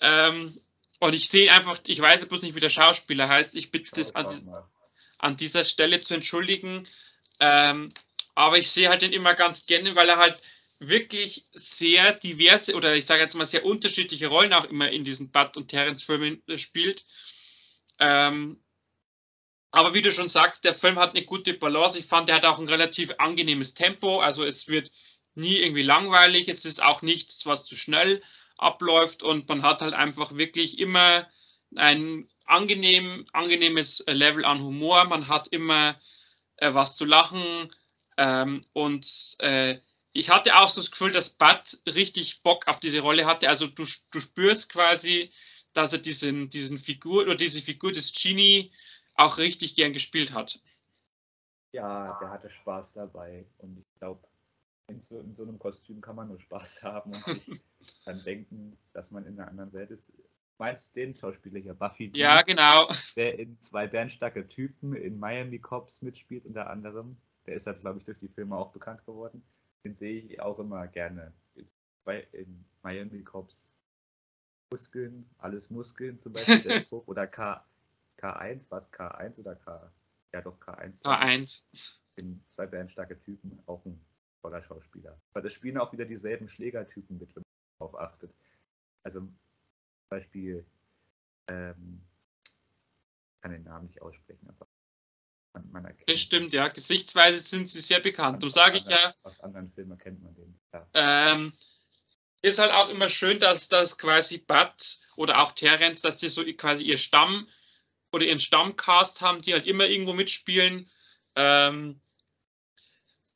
Ähm, 0.00 0.60
und 0.98 1.14
ich 1.14 1.28
sehe 1.28 1.52
einfach, 1.52 1.78
ich 1.86 2.00
weiß 2.00 2.26
bloß 2.26 2.42
nicht, 2.42 2.56
wie 2.56 2.60
der 2.60 2.68
Schauspieler 2.68 3.28
heißt. 3.28 3.54
Ich 3.54 3.70
bitte 3.70 3.92
das 3.94 4.16
an, 4.16 4.26
an 5.24 5.36
dieser 5.36 5.64
Stelle 5.64 6.00
zu 6.00 6.14
entschuldigen. 6.14 6.86
Ähm, 7.40 7.92
aber 8.34 8.58
ich 8.58 8.70
sehe 8.70 8.88
halt 8.88 9.02
den 9.02 9.12
immer 9.12 9.34
ganz 9.34 9.66
gerne, 9.66 9.96
weil 9.96 10.08
er 10.08 10.18
halt 10.18 10.40
wirklich 10.78 11.46
sehr 11.52 12.12
diverse 12.12 12.74
oder 12.74 12.94
ich 12.94 13.06
sage 13.06 13.22
jetzt 13.22 13.34
mal 13.34 13.46
sehr 13.46 13.64
unterschiedliche 13.64 14.26
Rollen 14.26 14.52
auch 14.52 14.64
immer 14.64 14.90
in 14.90 15.04
diesen 15.04 15.30
Bud 15.30 15.56
und 15.56 15.68
Terence 15.68 16.02
Filmen 16.02 16.42
äh, 16.46 16.58
spielt. 16.58 17.04
Ähm, 17.98 18.60
aber 19.70 19.94
wie 19.94 20.02
du 20.02 20.12
schon 20.12 20.28
sagst, 20.28 20.64
der 20.64 20.74
Film 20.74 20.98
hat 20.98 21.16
eine 21.16 21.24
gute 21.24 21.54
Balance. 21.54 21.98
Ich 21.98 22.06
fand, 22.06 22.28
er 22.28 22.36
hat 22.36 22.44
auch 22.44 22.58
ein 22.58 22.68
relativ 22.68 23.12
angenehmes 23.18 23.74
Tempo. 23.74 24.20
Also 24.20 24.44
es 24.44 24.68
wird 24.68 24.92
nie 25.34 25.56
irgendwie 25.56 25.82
langweilig. 25.82 26.48
Es 26.48 26.64
ist 26.64 26.82
auch 26.82 27.02
nichts, 27.02 27.44
was 27.46 27.64
zu 27.64 27.76
schnell 27.76 28.22
abläuft 28.56 29.22
und 29.22 29.48
man 29.48 29.62
hat 29.62 29.82
halt 29.82 29.94
einfach 29.94 30.36
wirklich 30.36 30.78
immer 30.78 31.28
ein 31.74 32.28
angenehm, 32.44 33.26
angenehmes 33.32 34.00
äh, 34.00 34.12
Level 34.12 34.44
an 34.44 34.62
Humor. 34.62 35.04
Man 35.04 35.28
hat 35.28 35.48
immer 35.48 35.96
äh, 36.56 36.72
was 36.74 36.96
zu 36.96 37.04
lachen. 37.04 37.70
Ähm, 38.16 38.60
und 38.72 39.36
äh, 39.40 39.78
ich 40.12 40.30
hatte 40.30 40.56
auch 40.56 40.68
so 40.68 40.80
das 40.80 40.90
Gefühl, 40.90 41.12
dass 41.12 41.30
Bud 41.30 41.78
richtig 41.86 42.42
Bock 42.42 42.68
auf 42.68 42.80
diese 42.80 43.00
Rolle 43.00 43.26
hatte. 43.26 43.48
Also 43.48 43.66
du, 43.66 43.84
du 44.10 44.20
spürst 44.20 44.70
quasi, 44.70 45.32
dass 45.72 45.92
er 45.92 45.98
diesen, 45.98 46.50
diesen 46.50 46.78
Figur 46.78 47.24
oder 47.24 47.34
diese 47.34 47.60
Figur 47.60 47.92
des 47.92 48.12
Genie 48.12 48.70
auch 49.16 49.38
richtig 49.38 49.74
gern 49.74 49.92
gespielt 49.92 50.32
hat. 50.32 50.60
Ja, 51.72 52.18
der 52.20 52.30
hatte 52.30 52.50
Spaß 52.50 52.92
dabei. 52.92 53.44
Und 53.58 53.78
ich 53.78 53.98
glaube, 53.98 54.24
in 54.86 55.00
so, 55.00 55.18
in 55.18 55.34
so 55.34 55.42
einem 55.42 55.58
Kostüm 55.58 56.00
kann 56.00 56.16
man 56.16 56.28
nur 56.28 56.38
Spaß 56.38 56.82
haben 56.84 57.12
und 57.12 57.24
sich 57.24 57.60
dann 58.04 58.22
denken, 58.22 58.78
dass 58.92 59.10
man 59.10 59.26
in 59.26 59.38
einer 59.38 59.48
anderen 59.48 59.72
Welt 59.72 59.90
ist 59.90 60.12
meinst 60.58 60.94
den 60.96 61.14
Schauspieler 61.14 61.60
hier, 61.60 61.74
Buffy 61.74 62.10
D, 62.10 62.18
Ja, 62.18 62.42
genau. 62.42 62.88
Der 63.16 63.38
in 63.38 63.58
zwei 63.58 63.86
bärenstarke 63.86 64.48
Typen 64.48 64.94
in 64.94 65.18
Miami 65.18 65.58
Cops 65.58 66.02
mitspielt, 66.02 66.46
unter 66.46 66.70
anderem. 66.70 67.16
Der 67.46 67.54
ist 67.54 67.66
halt, 67.66 67.80
glaube 67.80 67.98
ich, 67.98 68.04
durch 68.04 68.18
die 68.18 68.28
Filme 68.28 68.56
auch 68.56 68.72
bekannt 68.72 69.04
geworden. 69.04 69.42
Den 69.84 69.94
sehe 69.94 70.20
ich 70.20 70.40
auch 70.40 70.58
immer 70.58 70.86
gerne. 70.88 71.32
In 72.32 72.64
Miami 72.82 73.22
Cops 73.22 73.74
Muskeln, 74.70 75.28
alles 75.38 75.70
Muskeln 75.70 76.20
zum 76.20 76.32
Beispiel. 76.32 76.86
oder 77.06 77.26
K, 77.26 77.64
K1, 78.18 78.70
was 78.70 78.92
K1 78.92 79.38
oder 79.38 79.54
K? 79.54 79.92
Ja, 80.32 80.40
doch 80.40 80.58
K1. 80.60 81.02
K1. 81.02 81.64
In 82.16 82.42
zwei 82.48 82.66
bärenstarke 82.66 83.20
Typen, 83.20 83.60
auch 83.66 83.84
ein 83.84 84.00
toller 84.42 84.62
Schauspieler. 84.62 85.18
Weil 85.32 85.42
das 85.42 85.52
spielen 85.52 85.78
auch 85.78 85.92
wieder 85.92 86.04
dieselben 86.04 86.48
Schlägertypen 86.48 87.18
mit, 87.18 87.34
wenn 87.34 87.42
man 87.42 87.78
darauf 87.78 87.98
achtet. 87.98 88.34
Also 89.02 89.28
Beispiel, 90.14 90.64
ähm, 91.48 92.02
kann 93.42 93.52
den 93.52 93.64
Namen 93.64 93.86
nicht 93.86 94.00
aussprechen, 94.00 94.48
aber 94.48 94.66
man, 95.52 95.70
man 95.70 95.84
erkennt. 95.84 96.08
Das 96.08 96.20
stimmt, 96.20 96.52
ja. 96.52 96.68
Gesichtsweise 96.68 97.38
sind 97.38 97.68
sie 97.68 97.80
sehr 97.80 98.00
bekannt. 98.00 98.42
Darum 98.42 98.50
sage 98.50 98.78
ich 98.78 98.86
ja. 98.86 99.14
Aus 99.22 99.40
anderen 99.40 99.70
Filmen 99.72 99.98
kennt 99.98 100.22
man 100.22 100.34
den. 100.34 100.58
Ja. 100.72 100.86
Ähm, 100.94 101.52
ist 102.42 102.58
halt 102.58 102.72
auch 102.72 102.88
immer 102.88 103.08
schön, 103.08 103.38
dass 103.40 103.68
das 103.68 103.98
quasi 103.98 104.38
Bud 104.38 104.98
oder 105.16 105.42
auch 105.42 105.52
Terence, 105.52 106.00
dass 106.00 106.16
die 106.18 106.28
so 106.28 106.44
quasi 106.54 106.84
ihr 106.84 106.98
Stamm 106.98 107.48
oder 108.12 108.26
ihren 108.26 108.40
Stammcast 108.40 109.20
haben, 109.20 109.42
die 109.42 109.52
halt 109.52 109.66
immer 109.66 109.86
irgendwo 109.86 110.12
mitspielen. 110.12 110.88
Ähm, 111.34 112.00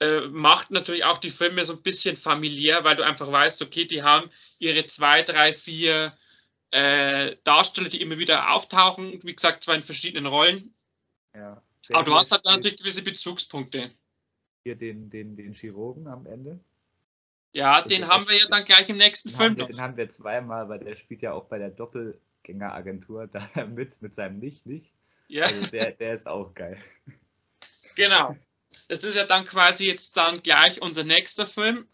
äh, 0.01 0.21
macht 0.29 0.71
natürlich 0.71 1.05
auch 1.05 1.19
die 1.19 1.31
Filme 1.31 1.65
so 1.65 1.73
ein 1.73 1.83
bisschen 1.83 2.17
familiär, 2.17 2.85
weil 2.85 2.97
du 2.97 3.05
einfach 3.05 3.31
weißt, 3.31 3.63
okay, 3.63 3.85
die 3.85 4.03
haben 4.03 4.31
ihre 4.59 4.87
zwei, 4.87 5.23
drei, 5.23 5.53
vier 5.53 6.17
äh, 6.71 7.37
Darsteller, 7.45 7.89
die 7.89 8.01
immer 8.01 8.19
wieder 8.19 8.53
auftauchen, 8.53 9.21
wie 9.23 9.35
gesagt, 9.35 9.65
zwar 9.65 9.75
in 9.75 9.83
verschiedenen 9.83 10.27
Rollen. 10.27 10.75
Ja. 11.35 11.63
Aber 11.91 12.05
du 12.05 12.15
hast 12.15 12.33
halt 12.33 12.45
natürlich 12.45 12.79
gewisse 12.79 13.03
Bezugspunkte. 13.03 13.91
Hier 14.65 14.77
den, 14.77 15.09
den, 15.09 15.37
den 15.37 15.55
Chirurgen 15.55 16.07
am 16.07 16.27
Ende. 16.27 16.61
Ja, 17.53 17.81
den 17.83 18.07
haben 18.09 18.29
wir 18.29 18.37
ja 18.37 18.47
dann 18.51 18.65
gleich 18.65 18.89
im 18.89 18.97
nächsten 18.97 19.31
den 19.31 19.37
Film 19.37 19.51
haben 19.51 19.57
wir, 19.57 19.63
noch. 19.63 19.71
Den 19.71 19.81
haben 19.81 19.97
wir 19.97 20.09
zweimal, 20.09 20.69
weil 20.69 20.81
der 20.81 20.97
spielt 20.97 21.23
ja 21.23 21.33
auch 21.33 21.45
bei 21.47 21.59
der 21.59 21.71
Doppelgängeragentur 21.71 23.27
da 23.27 23.49
mit, 23.67 24.01
mit 24.03 24.15
seinem 24.15 24.39
Nicht-Nicht. 24.39 24.95
Ja, 25.29 25.45
Also 25.45 25.67
der, 25.67 25.93
der 25.93 26.13
ist 26.13 26.29
auch 26.29 26.55
geil. 26.55 26.79
genau. 27.97 28.37
Das 28.89 29.05
ist 29.05 29.15
ja 29.15 29.25
dann 29.25 29.45
quasi 29.45 29.87
jetzt 29.87 30.17
dann 30.17 30.43
gleich 30.43 30.83
unser 30.83 31.05
nächster 31.05 31.47
Film. 31.47 31.89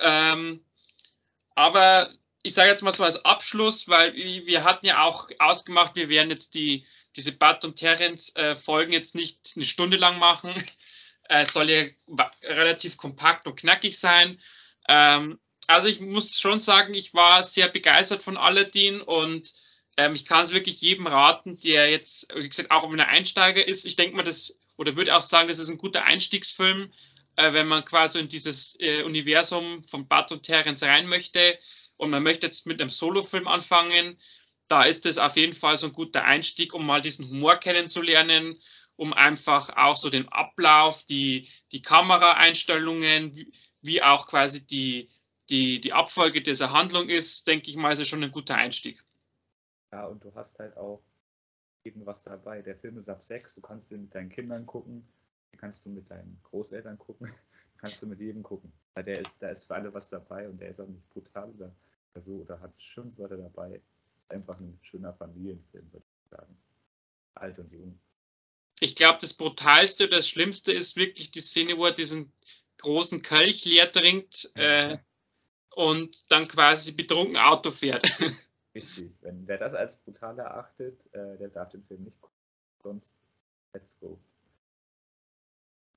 Ähm, 0.00 0.64
aber 1.54 2.12
ich 2.44 2.52
sage 2.52 2.68
jetzt 2.68 2.82
mal 2.82 2.92
so 2.92 3.02
als 3.02 3.24
Abschluss, 3.24 3.88
weil 3.88 4.14
wir 4.14 4.64
hatten 4.64 4.86
ja 4.86 5.02
auch 5.02 5.30
ausgemacht, 5.38 5.96
wir 5.96 6.10
werden 6.10 6.28
jetzt 6.28 6.54
die, 6.54 6.86
diese 7.16 7.32
Bud 7.32 7.64
und 7.64 7.76
Terence 7.76 8.36
äh, 8.36 8.54
Folgen 8.54 8.92
jetzt 8.92 9.14
nicht 9.14 9.54
eine 9.56 9.64
Stunde 9.64 9.96
lang 9.96 10.18
machen. 10.18 10.52
Es 11.26 11.52
soll 11.54 11.70
ja 11.70 11.84
relativ 12.44 12.98
kompakt 12.98 13.46
und 13.46 13.56
knackig 13.56 13.98
sein. 13.98 14.38
Ähm, 14.88 15.40
also 15.68 15.88
ich 15.88 16.00
muss 16.00 16.38
schon 16.38 16.60
sagen, 16.60 16.92
ich 16.92 17.14
war 17.14 17.42
sehr 17.42 17.68
begeistert 17.68 18.22
von 18.22 18.36
Aladdin 18.36 19.00
und 19.00 19.54
ähm, 19.96 20.14
ich 20.14 20.26
kann 20.26 20.44
es 20.44 20.52
wirklich 20.52 20.82
jedem 20.82 21.06
raten, 21.06 21.58
der 21.60 21.90
jetzt, 21.90 22.28
wie 22.36 22.46
gesagt, 22.46 22.70
auch 22.70 22.90
wenn 22.92 22.98
er 22.98 23.08
Einsteiger 23.08 23.66
ist. 23.66 23.86
Ich 23.86 23.96
denke 23.96 24.16
mal, 24.16 24.22
das, 24.22 24.58
oder 24.76 24.96
würde 24.96 25.16
auch 25.16 25.22
sagen, 25.22 25.48
das 25.48 25.58
ist 25.58 25.70
ein 25.70 25.78
guter 25.78 26.04
Einstiegsfilm, 26.04 26.92
äh, 27.36 27.54
wenn 27.54 27.68
man 27.68 27.86
quasi 27.86 28.18
in 28.18 28.28
dieses 28.28 28.76
äh, 28.80 29.02
Universum 29.02 29.82
von 29.82 30.06
Bud 30.06 30.30
und 30.30 30.42
Terence 30.42 30.82
rein 30.82 31.06
möchte 31.06 31.58
und 32.04 32.10
man 32.10 32.22
möchte 32.22 32.46
jetzt 32.46 32.66
mit 32.66 32.80
einem 32.80 32.90
Solofilm 32.90 33.48
anfangen. 33.48 34.18
Da 34.68 34.84
ist 34.84 35.06
es 35.06 35.18
auf 35.18 35.36
jeden 35.36 35.52
Fall 35.52 35.76
so 35.76 35.86
ein 35.86 35.92
guter 35.92 36.24
Einstieg, 36.24 36.72
um 36.74 36.86
mal 36.86 37.02
diesen 37.02 37.28
Humor 37.28 37.56
kennenzulernen, 37.56 38.60
um 38.96 39.12
einfach 39.12 39.70
auch 39.76 39.96
so 39.96 40.10
den 40.10 40.28
Ablauf, 40.28 41.02
die, 41.04 41.48
die 41.72 41.82
Kameraeinstellungen, 41.82 43.34
wie, 43.34 43.52
wie 43.82 44.02
auch 44.02 44.26
quasi 44.26 44.66
die, 44.66 45.10
die, 45.50 45.80
die 45.80 45.92
Abfolge 45.92 46.42
dieser 46.42 46.72
Handlung 46.72 47.08
ist, 47.08 47.46
denke 47.46 47.68
ich 47.68 47.76
mal, 47.76 47.92
ist 47.92 47.98
es 47.98 48.08
schon 48.08 48.22
ein 48.22 48.30
guter 48.32 48.54
Einstieg. 48.54 49.04
Ja, 49.92 50.06
und 50.06 50.24
du 50.24 50.34
hast 50.34 50.58
halt 50.58 50.76
auch 50.76 51.02
eben 51.84 52.06
was 52.06 52.24
dabei. 52.24 52.62
Der 52.62 52.76
Film 52.76 52.96
ist 52.96 53.08
ab 53.08 53.22
sechs, 53.22 53.54
du 53.54 53.60
kannst 53.60 53.92
ihn 53.92 54.02
mit 54.02 54.14
deinen 54.14 54.30
Kindern 54.30 54.66
gucken, 54.66 55.06
den 55.52 55.58
kannst 55.58 55.84
du 55.84 55.90
mit 55.90 56.10
deinen 56.10 56.40
Großeltern 56.44 56.98
gucken, 56.98 57.26
den 57.28 57.78
kannst 57.78 58.02
du 58.02 58.06
mit 58.06 58.20
jedem 58.20 58.42
gucken. 58.42 58.72
Weil 58.94 59.04
der 59.04 59.20
ist, 59.20 59.42
da 59.42 59.50
ist 59.50 59.64
für 59.64 59.74
alle 59.74 59.92
was 59.92 60.10
dabei 60.10 60.48
und 60.48 60.60
der 60.60 60.70
ist 60.70 60.80
auch 60.80 60.88
nicht 60.88 61.08
brutal 61.10 61.50
oder 61.50 61.74
so 62.20 62.36
oder 62.36 62.60
hat 62.60 62.80
Schimpfwörter 62.80 63.36
dabei. 63.36 63.80
Es 64.06 64.18
ist 64.18 64.30
einfach 64.30 64.58
ein 64.58 64.78
schöner 64.82 65.12
Familienfilm, 65.14 65.92
würde 65.92 66.04
ich 66.06 66.30
sagen. 66.30 66.56
Alt 67.34 67.58
und 67.58 67.72
jung. 67.72 67.98
Ich 68.80 68.94
glaube, 68.94 69.18
das 69.20 69.34
Brutalste 69.34 70.08
das 70.08 70.28
Schlimmste 70.28 70.72
ist 70.72 70.96
wirklich 70.96 71.30
die 71.30 71.40
Szene, 71.40 71.78
wo 71.78 71.86
er 71.86 71.92
diesen 71.92 72.32
großen 72.78 73.22
Kelch 73.22 73.64
leer 73.64 73.90
trinkt 73.90 74.50
äh, 74.56 74.98
und 75.70 76.30
dann 76.30 76.48
quasi 76.48 76.92
betrunken 76.92 77.36
Auto 77.36 77.70
fährt. 77.70 78.04
Richtig. 78.74 79.12
Wenn 79.20 79.46
wer 79.46 79.58
das 79.58 79.74
als 79.74 80.00
brutal 80.00 80.38
erachtet, 80.38 81.06
äh, 81.12 81.38
der 81.38 81.48
darf 81.48 81.70
den 81.70 81.84
Film 81.84 82.02
nicht 82.02 82.20
gucken. 82.20 82.36
Sonst, 82.82 83.18
let's 83.72 83.98
go. 84.00 84.20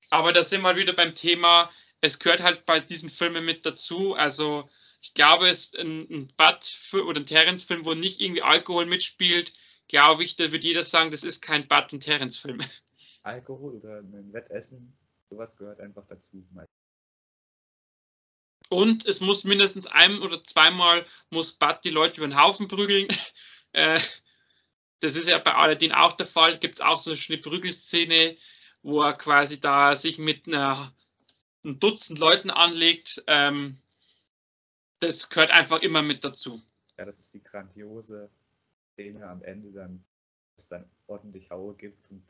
Aber 0.09 0.31
da 0.31 0.43
sind 0.43 0.61
wir 0.61 0.75
wieder 0.75 0.93
beim 0.93 1.13
Thema, 1.15 1.69
es 2.01 2.19
gehört 2.19 2.41
halt 2.41 2.65
bei 2.65 2.79
diesen 2.79 3.09
Filmen 3.09 3.43
mit 3.43 3.65
dazu. 3.65 4.13
Also 4.13 4.69
ich 5.01 5.13
glaube, 5.13 5.47
es 5.47 5.73
ein, 5.75 6.07
ein 6.09 6.33
Bud 6.35 7.03
oder 7.05 7.19
ein 7.19 7.25
Terence-Film, 7.25 7.85
wo 7.85 7.93
nicht 7.93 8.19
irgendwie 8.19 8.41
Alkohol 8.41 8.85
mitspielt, 8.85 9.53
glaube 9.87 10.23
ich, 10.23 10.35
da 10.35 10.51
wird 10.51 10.63
jeder 10.63 10.83
sagen, 10.83 11.11
das 11.11 11.23
ist 11.23 11.41
kein 11.41 11.67
Bud 11.67 11.93
und 11.93 12.01
Terence-Film. 12.01 12.59
Alkohol 13.23 13.75
oder 13.75 13.99
ein 13.99 14.33
Wettessen, 14.33 14.97
sowas 15.29 15.57
gehört 15.57 15.79
einfach 15.79 16.05
dazu. 16.07 16.45
Und 18.69 19.05
es 19.05 19.21
muss 19.21 19.43
mindestens 19.43 19.85
ein 19.87 20.21
oder 20.21 20.43
zweimal 20.43 21.05
muss 21.29 21.53
Bud 21.53 21.79
die 21.83 21.89
Leute 21.89 22.17
über 22.17 22.27
den 22.27 22.39
Haufen 22.39 22.67
prügeln. 22.67 23.07
Äh, 23.73 23.99
das 25.01 25.17
ist 25.17 25.27
ja 25.27 25.37
bei 25.37 25.53
Aladdin 25.53 25.91
auch 25.91 26.13
der 26.13 26.25
Fall. 26.25 26.57
Gibt 26.57 26.75
es 26.75 26.81
auch 26.81 26.97
so 26.97 27.11
eine 27.11 27.37
Prügelszene, 27.37 28.37
wo 28.81 29.03
er 29.03 29.13
quasi 29.13 29.59
da 29.59 29.95
sich 29.95 30.17
mit 30.17 30.47
einer, 30.47 30.95
einem 31.63 31.79
Dutzend 31.79 32.17
Leuten 32.17 32.49
anlegt. 32.49 33.21
Ähm, 33.27 33.77
das 34.99 35.29
gehört 35.29 35.51
einfach 35.51 35.81
immer 35.81 36.01
mit 36.01 36.23
dazu. 36.23 36.61
Ja, 36.97 37.05
das 37.05 37.19
ist 37.19 37.33
die 37.33 37.43
grandiose 37.43 38.29
Szene 38.93 39.27
am 39.27 39.43
Ende, 39.43 39.71
dann, 39.71 40.03
dass 40.55 40.65
es 40.65 40.69
dann 40.69 40.89
ordentlich 41.07 41.49
Haue 41.51 41.75
gibt 41.75 42.09
und 42.09 42.23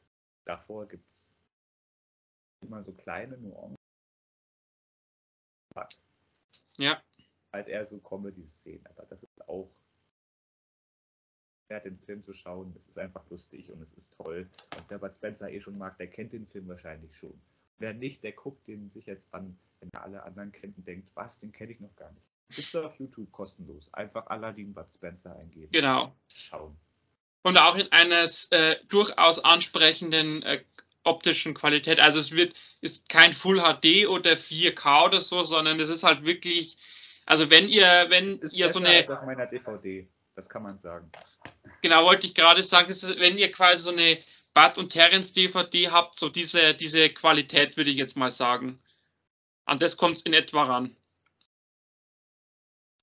davor 0.46 0.88
gibt 0.88 1.08
es 1.08 1.40
immer 2.62 2.82
so 2.82 2.94
kleine 2.94 3.38
Nuancen. 3.38 3.78
Hat 5.76 5.96
Ja, 6.78 7.02
halt 7.54 7.68
eher 7.68 7.86
so 7.86 8.00
Comedy-Szenen, 8.00 8.86
aber 8.88 9.06
das 9.06 9.24
ist 9.24 9.48
auch 9.48 9.70
wert, 11.70 11.86
den 11.86 12.00
Film 12.00 12.24
zu 12.24 12.34
schauen. 12.34 12.74
Es 12.76 12.88
ist 12.88 12.98
einfach 12.98 13.30
lustig 13.30 13.72
und 13.72 13.82
es 13.82 13.92
ist 13.94 14.16
toll. 14.16 14.50
Und 14.78 14.90
wer 14.90 15.00
Bud 15.00 15.14
Spencer 15.14 15.50
eh 15.52 15.62
schon 15.62 15.78
mag, 15.78 15.98
der 15.98 16.08
kennt 16.08 16.34
den 16.34 16.48
Film 16.48 16.68
wahrscheinlich 16.68 17.16
schon. 17.18 17.40
Wer 17.78 17.94
nicht, 17.94 18.24
der 18.24 18.32
guckt 18.32 18.68
den 18.68 18.90
sich 18.90 19.06
jetzt 19.06 19.34
an, 19.34 19.58
wenn 19.80 19.90
er 19.94 20.04
alle 20.04 20.24
anderen 20.24 20.52
kennt 20.52 20.78
und 20.78 20.88
denkt, 20.88 21.10
was, 21.14 21.40
den 21.40 21.52
kenne 21.52 21.74
ich 21.74 21.80
noch 21.80 21.96
gar 21.96 22.12
nicht. 22.12 22.27
Gibt's 22.50 22.76
auf 22.76 22.98
YouTube 23.00 23.32
kostenlos. 23.32 23.94
Einfach 23.94 24.28
Aladdin 24.28 24.74
Bud 24.74 24.90
Spencer 24.90 25.38
eingeben. 25.38 25.72
genau. 25.72 26.16
Schauen. 26.34 26.78
Und 27.44 27.58
auch 27.58 27.76
in 27.76 27.92
einer 27.92 28.28
äh, 28.52 28.76
durchaus 28.90 29.40
ansprechenden 29.40 30.44
äh, 30.44 30.64
optischen 31.08 31.54
Qualität. 31.54 32.00
Also 32.00 32.20
es 32.20 32.32
wird, 32.32 32.54
ist 32.82 33.08
kein 33.10 33.34
Full 33.34 33.60
HD 33.60 34.08
oder 34.08 34.34
4K 34.34 35.06
oder 35.06 35.22
so, 35.22 35.44
sondern 35.44 35.80
es 35.80 35.90
ist 35.90 36.04
halt 36.04 36.26
wirklich, 36.26 36.78
also 37.26 37.50
wenn 37.50 37.70
ihr, 37.70 38.08
wenn 38.10 38.28
ihr 38.52 38.70
so 38.70 38.80
eine 38.80 38.90
als 38.90 39.10
auf 39.10 39.24
meiner 39.24 39.48
DVD. 39.48 40.08
Das 40.36 40.50
kann 40.50 40.64
man 40.64 40.78
sagen. 40.78 41.10
Genau, 41.82 42.06
wollte 42.06 42.28
ich 42.28 42.36
gerade 42.36 42.62
sagen, 42.62 42.92
ist, 42.92 43.08
wenn 43.20 43.38
ihr 43.38 43.52
quasi 43.52 43.82
so 43.82 43.92
eine 43.92 44.20
Bud 44.54 44.78
und 44.78 44.90
Terence 44.90 45.32
DVD 45.32 45.90
habt, 45.90 46.20
so 46.20 46.30
diese, 46.30 46.74
diese 46.74 47.10
Qualität 47.10 47.78
würde 47.78 47.92
ich 47.92 47.98
jetzt 47.98 48.18
mal 48.18 48.32
sagen. 48.32 48.80
An 49.66 49.80
das 49.80 49.98
kommt 49.98 50.18
es 50.18 50.24
in 50.24 50.34
etwa 50.34 50.64
ran. 50.64 50.97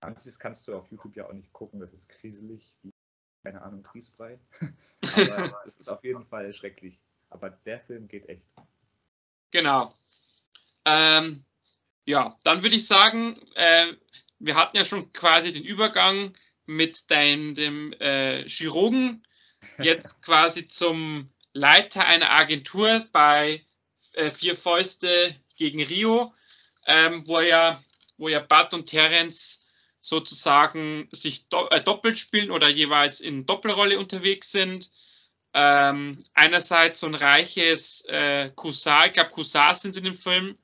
Manches 0.05 0.39
kannst 0.39 0.69
du 0.69 0.75
auf 0.75 0.91
YouTube 0.91 1.17
ja 1.17 1.27
auch 1.27 1.33
nicht 1.33 1.51
gucken, 1.55 1.81
das 1.81 1.95
ist 1.95 2.11
kriselig, 2.11 2.77
wie, 2.83 2.93
keine 3.43 3.63
Ahnung, 3.63 3.83
Grießbrei. 3.83 4.39
Aber 5.17 5.63
es 5.67 5.81
ist 5.81 5.89
auf 5.89 6.05
jeden 6.05 6.27
Fall 6.27 6.53
schrecklich. 6.53 6.99
Aber 7.31 7.51
der 7.51 7.81
Film 7.81 8.07
geht 8.07 8.29
echt. 8.29 8.43
Genau. 9.51 9.95
Ähm, 10.85 11.45
ja, 12.05 12.39
dann 12.45 12.63
würde 12.63 12.77
ich 12.77 12.87
sagen, 12.87 13.41
äh, 13.55 13.95
wir 14.39 14.57
hatten 14.57 14.77
ja 14.77 14.85
schon 14.85 15.11
quasi 15.15 15.55
den 15.55 15.65
Übergang 15.65 16.35
mit 16.67 17.11
dein, 17.11 17.55
dem 17.55 17.95
äh, 17.95 18.47
Chirurgen, 18.47 19.27
jetzt 19.79 20.23
quasi 20.23 20.69
zum 20.69 21.31
Leiter 21.55 22.05
einer 22.05 22.31
Agentur 22.31 23.09
bei 23.13 23.65
äh, 24.13 24.31
Vier 24.31 24.55
Fäuste 24.55 25.35
gegen 25.57 25.83
Rio, 25.83 26.35
ähm, 26.87 27.27
wo 27.27 27.41
ja, 27.41 27.83
wo 28.19 28.29
ja 28.29 28.41
Bud 28.41 28.75
und 28.75 28.87
Terence 28.87 29.64
sozusagen 30.05 31.09
sich 31.13 31.49
do 31.49 31.67
äh, 31.71 31.81
doppelt 31.81 32.19
spielen 32.19 32.51
oder 32.51 32.69
jeweils 32.69 33.23
in 33.23 33.47
Doppelrolle 33.47 33.99
unterwegs 33.99 34.53
sind. 34.53 34.91
Ähm, 35.55 36.23
einerseits 36.35 37.01
so 37.01 37.07
ein 37.07 37.15
reiches 37.15 38.05
äh, 38.05 38.51
Cusar, 38.55 39.07
ich 39.07 39.15
glaube 39.15 39.31
Cusar 39.31 39.75
sind 39.75 39.97
in 39.97 40.05
dem 40.05 40.15
Film, 40.15 40.59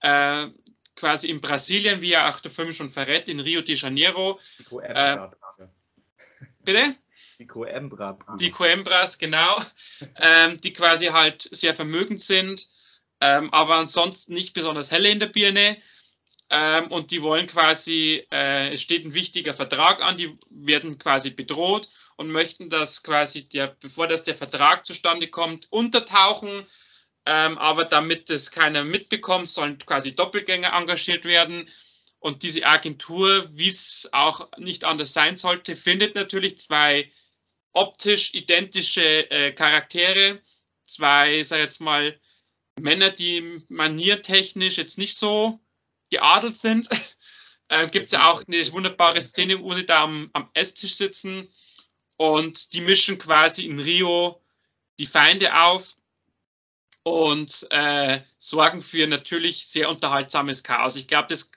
äh, 0.00 0.48
quasi 0.96 1.28
in 1.28 1.40
Brasilien, 1.40 2.02
wie 2.02 2.10
ja 2.10 2.28
auch 2.28 2.40
der 2.40 2.50
Film 2.50 2.72
schon 2.72 2.90
verrät, 2.90 3.30
in 3.30 3.40
Rio 3.40 3.62
de 3.62 3.74
Janeiro. 3.74 4.38
Die 4.58 4.64
Coimbra-Brüder. 4.64 5.72
Bitte? 6.62 6.96
Die 7.38 7.46
Coimbra-Brüder. 7.46 8.36
Die 8.36 8.50
Coimbras, 8.50 9.18
genau, 9.18 9.62
ähm, 10.16 10.60
die 10.60 10.74
quasi 10.74 11.06
halt 11.06 11.40
sehr 11.40 11.72
vermögend 11.72 12.20
sind, 12.20 12.68
ähm, 13.22 13.50
aber 13.50 13.76
ansonsten 13.76 14.34
nicht 14.34 14.52
besonders 14.52 14.90
helle 14.90 15.08
in 15.08 15.20
der 15.20 15.28
Birne. 15.28 15.78
Ähm, 16.56 16.86
und 16.92 17.10
die 17.10 17.20
wollen 17.20 17.48
quasi, 17.48 18.24
äh, 18.30 18.72
es 18.72 18.80
steht 18.80 19.04
ein 19.04 19.12
wichtiger 19.12 19.54
Vertrag 19.54 20.04
an, 20.04 20.16
die 20.16 20.38
werden 20.50 20.98
quasi 20.98 21.30
bedroht 21.30 21.88
und 22.14 22.30
möchten, 22.30 22.70
dass 22.70 23.02
quasi 23.02 23.48
der, 23.48 23.76
bevor 23.80 24.06
das 24.06 24.22
der 24.22 24.34
Vertrag 24.34 24.86
zustande 24.86 25.26
kommt, 25.26 25.66
untertauchen. 25.72 26.64
Ähm, 27.26 27.58
aber 27.58 27.86
damit 27.86 28.30
das 28.30 28.52
keiner 28.52 28.84
mitbekommt, 28.84 29.48
sollen 29.48 29.78
quasi 29.78 30.14
Doppelgänger 30.14 30.72
engagiert 30.72 31.24
werden. 31.24 31.68
Und 32.20 32.44
diese 32.44 32.64
Agentur, 32.64 33.48
wie 33.50 33.68
es 33.68 34.08
auch 34.12 34.48
nicht 34.56 34.84
anders 34.84 35.12
sein 35.12 35.36
sollte, 35.36 35.74
findet 35.74 36.14
natürlich 36.14 36.60
zwei 36.60 37.10
optisch 37.72 38.32
identische 38.32 39.28
äh, 39.28 39.50
Charaktere, 39.52 40.40
zwei, 40.86 41.42
sag 41.42 41.58
jetzt 41.58 41.80
mal, 41.80 42.16
Männer, 42.78 43.10
die 43.10 43.64
maniertechnisch 43.68 44.78
jetzt 44.78 44.98
nicht 44.98 45.16
so 45.16 45.58
geadelt 46.14 46.56
sind. 46.56 46.88
äh, 47.68 47.88
Gibt 47.88 48.06
es 48.06 48.12
ja 48.12 48.30
auch 48.30 48.42
eine 48.46 48.72
wunderbare 48.72 49.20
Szene, 49.20 49.60
wo 49.60 49.74
sie 49.74 49.86
da 49.86 50.02
am, 50.02 50.30
am 50.32 50.48
Esstisch 50.54 50.96
sitzen 50.96 51.48
und 52.16 52.72
die 52.72 52.80
mischen 52.80 53.18
quasi 53.18 53.66
in 53.66 53.80
Rio 53.80 54.40
die 54.98 55.06
Feinde 55.06 55.60
auf 55.60 55.96
und 57.02 57.66
äh, 57.70 58.22
sorgen 58.38 58.82
für 58.82 59.06
natürlich 59.06 59.66
sehr 59.66 59.90
unterhaltsames 59.90 60.62
Chaos. 60.62 60.96
Ich 60.96 61.08
glaube, 61.08 61.28
das 61.28 61.50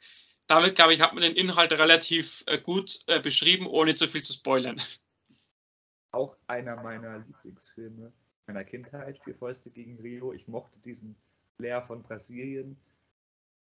damit, 0.48 0.76
glaube 0.76 0.94
ich, 0.94 1.02
hat 1.02 1.14
man 1.14 1.24
den 1.24 1.36
Inhalt 1.36 1.74
relativ 1.74 2.44
äh, 2.48 2.58
gut 2.58 3.02
äh, 3.08 3.20
beschrieben, 3.20 3.68
ohne 3.68 3.96
zu 3.96 4.08
viel 4.08 4.24
zu 4.24 4.34
spoilern. 4.34 4.82
Auch 6.12 6.38
einer 6.48 6.82
meiner 6.82 7.20
Lieblingsfilme 7.20 8.14
meiner 8.48 8.64
Kindheit, 8.64 9.20
Vier 9.24 9.36
Fäuste 9.36 9.70
gegen 9.70 10.00
Rio. 10.00 10.32
Ich 10.32 10.48
mochte 10.48 10.80
diesen 10.80 11.18
Flair 11.58 11.82
von 11.82 12.02
Brasilien 12.02 12.78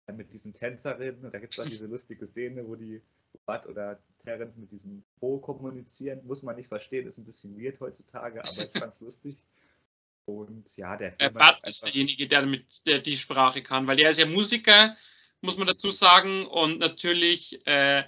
mit 0.07 0.31
diesen 0.31 0.53
Tänzerinnen. 0.53 1.25
Und 1.25 1.33
da 1.33 1.39
gibt 1.39 1.53
es 1.53 1.57
dann 1.57 1.69
diese 1.69 1.87
lustige 1.87 2.25
Szene, 2.27 2.67
wo 2.67 2.75
die 2.75 3.01
Bud 3.45 3.65
oder 3.67 3.99
Terence 4.23 4.57
mit 4.57 4.71
diesem 4.71 5.03
Pro 5.19 5.39
kommunizieren. 5.39 6.25
Muss 6.25 6.43
man 6.43 6.55
nicht 6.55 6.67
verstehen, 6.67 7.07
ist 7.07 7.17
ein 7.17 7.25
bisschen 7.25 7.59
weird 7.61 7.79
heutzutage, 7.79 8.43
aber 8.43 8.63
ich 8.63 8.71
fand 8.77 8.93
es 8.93 9.01
lustig. 9.01 9.45
Und 10.25 10.75
ja, 10.77 10.97
der 10.97 11.11
Film. 11.11 11.33
Bud 11.33 11.57
ist 11.63 11.85
derjenige, 11.85 12.27
der, 12.27 12.45
mit, 12.45 12.85
der 12.85 12.99
die 12.99 13.17
Sprache 13.17 13.63
kann, 13.63 13.87
weil 13.87 13.99
er 13.99 14.09
ist 14.09 14.19
ja 14.19 14.25
Musiker 14.25 14.95
muss 15.41 15.57
man 15.57 15.67
dazu 15.67 15.89
sagen. 15.89 16.45
Und 16.45 16.79
natürlich, 16.79 17.65
äh, 17.67 18.03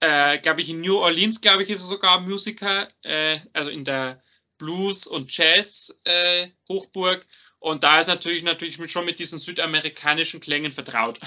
äh, 0.00 0.38
glaube 0.38 0.60
ich, 0.60 0.68
in 0.68 0.80
New 0.80 0.98
Orleans, 0.98 1.40
glaube 1.40 1.62
ich, 1.62 1.70
ist 1.70 1.82
er 1.82 1.88
sogar 1.88 2.20
Musiker, 2.20 2.88
äh, 3.02 3.40
also 3.52 3.70
in 3.70 3.84
der 3.84 4.22
Blues- 4.60 5.08
und 5.08 5.36
Jazz-Hochburg. 5.36 7.20
Äh, 7.20 7.26
und 7.58 7.82
da 7.82 7.98
ist 8.00 8.06
natürlich, 8.06 8.42
natürlich 8.44 8.80
schon 8.92 9.04
mit 9.04 9.18
diesen 9.18 9.38
südamerikanischen 9.40 10.40
Klängen 10.40 10.70
vertraut. 10.70 11.18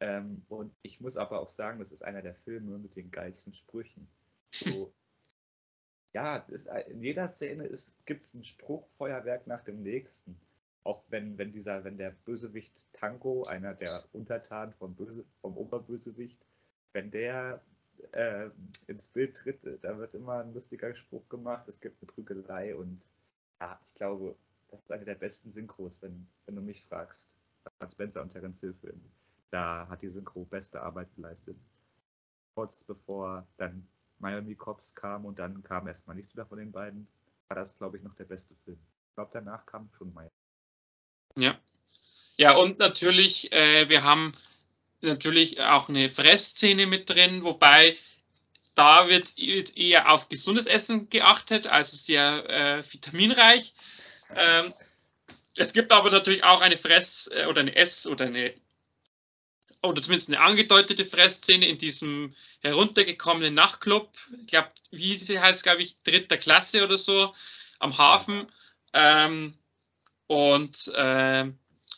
Ähm, 0.00 0.44
und 0.48 0.74
ich 0.82 1.00
muss 1.00 1.16
aber 1.16 1.40
auch 1.40 1.48
sagen, 1.48 1.78
das 1.78 1.92
ist 1.92 2.02
einer 2.02 2.22
der 2.22 2.34
Filme 2.34 2.78
mit 2.78 2.96
den 2.96 3.12
geilsten 3.12 3.54
Sprüchen. 3.54 4.08
So, 4.50 4.92
ja, 6.12 6.38
ist, 6.48 6.68
in 6.88 7.04
jeder 7.04 7.28
Szene 7.28 7.70
gibt 8.06 8.24
es 8.24 8.34
ein 8.34 8.44
Spruchfeuerwerk 8.44 9.46
nach 9.46 9.62
dem 9.62 9.84
nächsten 9.84 10.40
auch 10.84 11.04
wenn, 11.08 11.38
wenn 11.38 11.52
dieser, 11.52 11.84
wenn 11.84 11.96
der 11.96 12.10
Bösewicht 12.10 12.92
Tango, 12.92 13.44
einer 13.44 13.74
der 13.74 14.04
Untertanen 14.12 14.72
vom, 14.74 14.94
Böse, 14.94 15.24
vom 15.40 15.56
Oberbösewicht, 15.56 16.46
wenn 16.92 17.10
der 17.10 17.62
äh, 18.12 18.50
ins 18.86 19.08
Bild 19.08 19.36
tritt, 19.36 19.60
da 19.82 19.98
wird 19.98 20.14
immer 20.14 20.40
ein 20.40 20.52
lustiger 20.52 20.94
Spruch 20.94 21.28
gemacht, 21.28 21.68
es 21.68 21.80
gibt 21.80 22.02
eine 22.02 22.12
Prügelei 22.12 22.74
und 22.74 23.00
ja, 23.60 23.80
ich 23.86 23.94
glaube, 23.94 24.36
das 24.70 24.80
ist 24.80 24.92
eine 24.92 25.04
der 25.04 25.14
besten 25.14 25.50
Synchros, 25.50 26.02
wenn, 26.02 26.26
wenn 26.46 26.56
du 26.56 26.62
mich 26.62 26.82
fragst. 26.82 27.36
Als 27.78 27.92
Spencer 27.92 28.22
und 28.22 28.30
Terence 28.30 28.60
Hill 28.60 28.74
Film. 28.74 29.00
Da 29.50 29.86
hat 29.88 30.02
die 30.02 30.08
Synchro 30.08 30.44
beste 30.44 30.82
Arbeit 30.82 31.14
geleistet. 31.14 31.56
Kurz 32.54 32.82
bevor 32.82 33.46
dann 33.56 33.86
Miami 34.18 34.56
Cops 34.56 34.94
kam 34.94 35.24
und 35.26 35.38
dann 35.38 35.62
kam 35.62 35.86
erstmal 35.86 36.16
nichts 36.16 36.34
mehr 36.34 36.46
von 36.46 36.58
den 36.58 36.72
beiden, 36.72 37.06
war 37.48 37.56
das, 37.56 37.76
glaube 37.76 37.98
ich, 37.98 38.02
noch 38.02 38.14
der 38.14 38.24
beste 38.24 38.54
Film. 38.54 38.78
Ich 39.08 39.14
glaube, 39.14 39.30
danach 39.32 39.66
kam 39.66 39.90
schon 39.92 40.12
Miami. 40.12 40.30
Ja. 41.36 41.58
Ja, 42.36 42.56
und 42.56 42.78
natürlich, 42.78 43.52
äh, 43.52 43.88
wir 43.88 44.02
haben 44.02 44.32
natürlich 45.02 45.60
auch 45.60 45.88
eine 45.88 46.08
Fressszene 46.08 46.86
mit 46.86 47.10
drin, 47.10 47.44
wobei 47.44 47.96
da 48.74 49.08
wird, 49.08 49.36
eher 49.36 50.10
auf 50.10 50.28
gesundes 50.28 50.66
Essen 50.66 51.10
geachtet, 51.10 51.66
also 51.66 51.96
sehr 51.96 52.48
äh, 52.48 52.92
vitaminreich. 52.92 53.74
Ähm, 54.34 54.72
es 55.56 55.72
gibt 55.72 55.92
aber 55.92 56.10
natürlich 56.10 56.44
auch 56.44 56.62
eine 56.62 56.76
Fress- 56.76 57.30
äh, 57.32 57.46
oder 57.46 57.60
eine 57.60 57.76
Ess- 57.76 58.06
oder 58.06 58.26
eine 58.26 58.54
oder 59.82 60.00
zumindest 60.00 60.28
eine 60.28 60.40
angedeutete 60.40 61.04
Fressszene 61.04 61.66
in 61.66 61.76
diesem 61.76 62.34
heruntergekommenen 62.60 63.52
Nachtclub. 63.52 64.12
Ich 64.42 64.46
glaube, 64.46 64.68
wie 64.92 65.16
sie 65.16 65.40
heißt, 65.40 65.64
glaube 65.64 65.82
ich, 65.82 65.96
dritter 66.04 66.36
Klasse 66.36 66.84
oder 66.84 66.96
so 66.96 67.34
am 67.80 67.98
Hafen. 67.98 68.46
Ähm, 68.92 69.54
und 70.28 70.88
äh, 70.94 71.50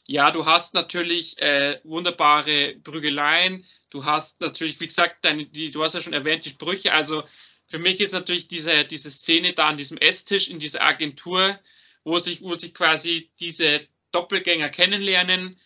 ja, 0.07 0.31
du 0.31 0.45
hast 0.45 0.75
natürlich 0.75 1.41
äh, 1.41 1.81
wunderbare 1.85 2.77
Prügeleien. 2.83 3.65
Du 3.91 4.05
hast 4.05 4.41
natürlich, 4.41 4.79
wie 4.81 4.89
gesagt, 4.89 5.25
deine, 5.25 5.47
die, 5.47 5.71
du 5.71 5.83
hast 5.83 5.95
ja 5.95 6.01
schon 6.01 6.13
erwähnt, 6.13 6.45
die 6.45 6.51
Sprüche. 6.51 6.93
Also 6.93 7.25
für 7.69 7.79
mich 7.79 8.01
ist 8.01 8.13
natürlich 8.13 8.49
diese, 8.49 8.85
diese 8.85 9.11
Szene 9.11 9.55
da 9.55 9.69
an 9.69 9.79
diesem 9.79 9.97
Esstisch 9.99 10.49
in 10.49 10.59
dieser 10.59 10.83
Agentur, 10.83 11.59
wo 12.05 12.19
sich, 12.19 12.43
wo 12.43 12.55
sich 12.57 12.75
quasi 12.75 13.31
diese 13.41 13.87
Doppelgänger 14.13 14.69
kennenlernen. 14.69 15.59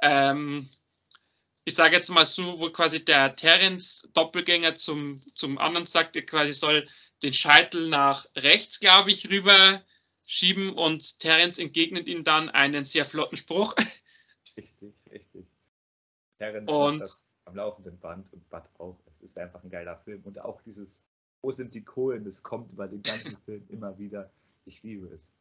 Ähm, 0.00 0.70
ich 1.64 1.74
sage 1.74 1.96
jetzt 1.96 2.10
mal 2.10 2.24
so, 2.24 2.58
wo 2.58 2.70
quasi 2.70 3.04
der 3.04 3.36
Terence 3.36 4.08
Doppelgänger 4.14 4.74
zum, 4.74 5.20
zum 5.34 5.58
anderen 5.58 5.86
sagt, 5.86 6.16
er 6.16 6.22
quasi 6.22 6.52
soll 6.52 6.88
den 7.22 7.32
Scheitel 7.32 7.88
nach 7.88 8.26
rechts, 8.36 8.80
glaube 8.80 9.12
ich, 9.12 9.30
rüber 9.30 9.84
schieben 10.32 10.70
und 10.70 11.18
Terence 11.18 11.58
entgegnet 11.58 12.06
ihm 12.06 12.24
dann 12.24 12.48
einen 12.48 12.86
sehr 12.86 13.04
flotten 13.04 13.36
Spruch. 13.36 13.76
Richtig, 14.56 14.94
richtig. 15.10 15.46
Terence 16.38 16.70
und 16.70 16.98
das 17.00 17.28
am 17.44 17.56
laufenden 17.56 17.98
Band 17.98 18.32
und 18.32 18.48
Bud 18.48 18.62
auch. 18.78 18.98
Es 19.10 19.20
ist 19.20 19.38
einfach 19.38 19.62
ein 19.62 19.68
geiler 19.68 19.96
Film. 19.96 20.22
Und 20.24 20.38
auch 20.40 20.62
dieses, 20.62 21.04
wo 21.42 21.50
sind 21.50 21.74
die 21.74 21.84
Kohlen, 21.84 22.24
das 22.24 22.42
kommt 22.42 22.72
über 22.72 22.88
den 22.88 23.02
ganzen 23.02 23.36
Film 23.44 23.62
immer 23.68 23.98
wieder. 23.98 24.30
Ich 24.64 24.82
liebe 24.82 25.06
es. 25.08 25.34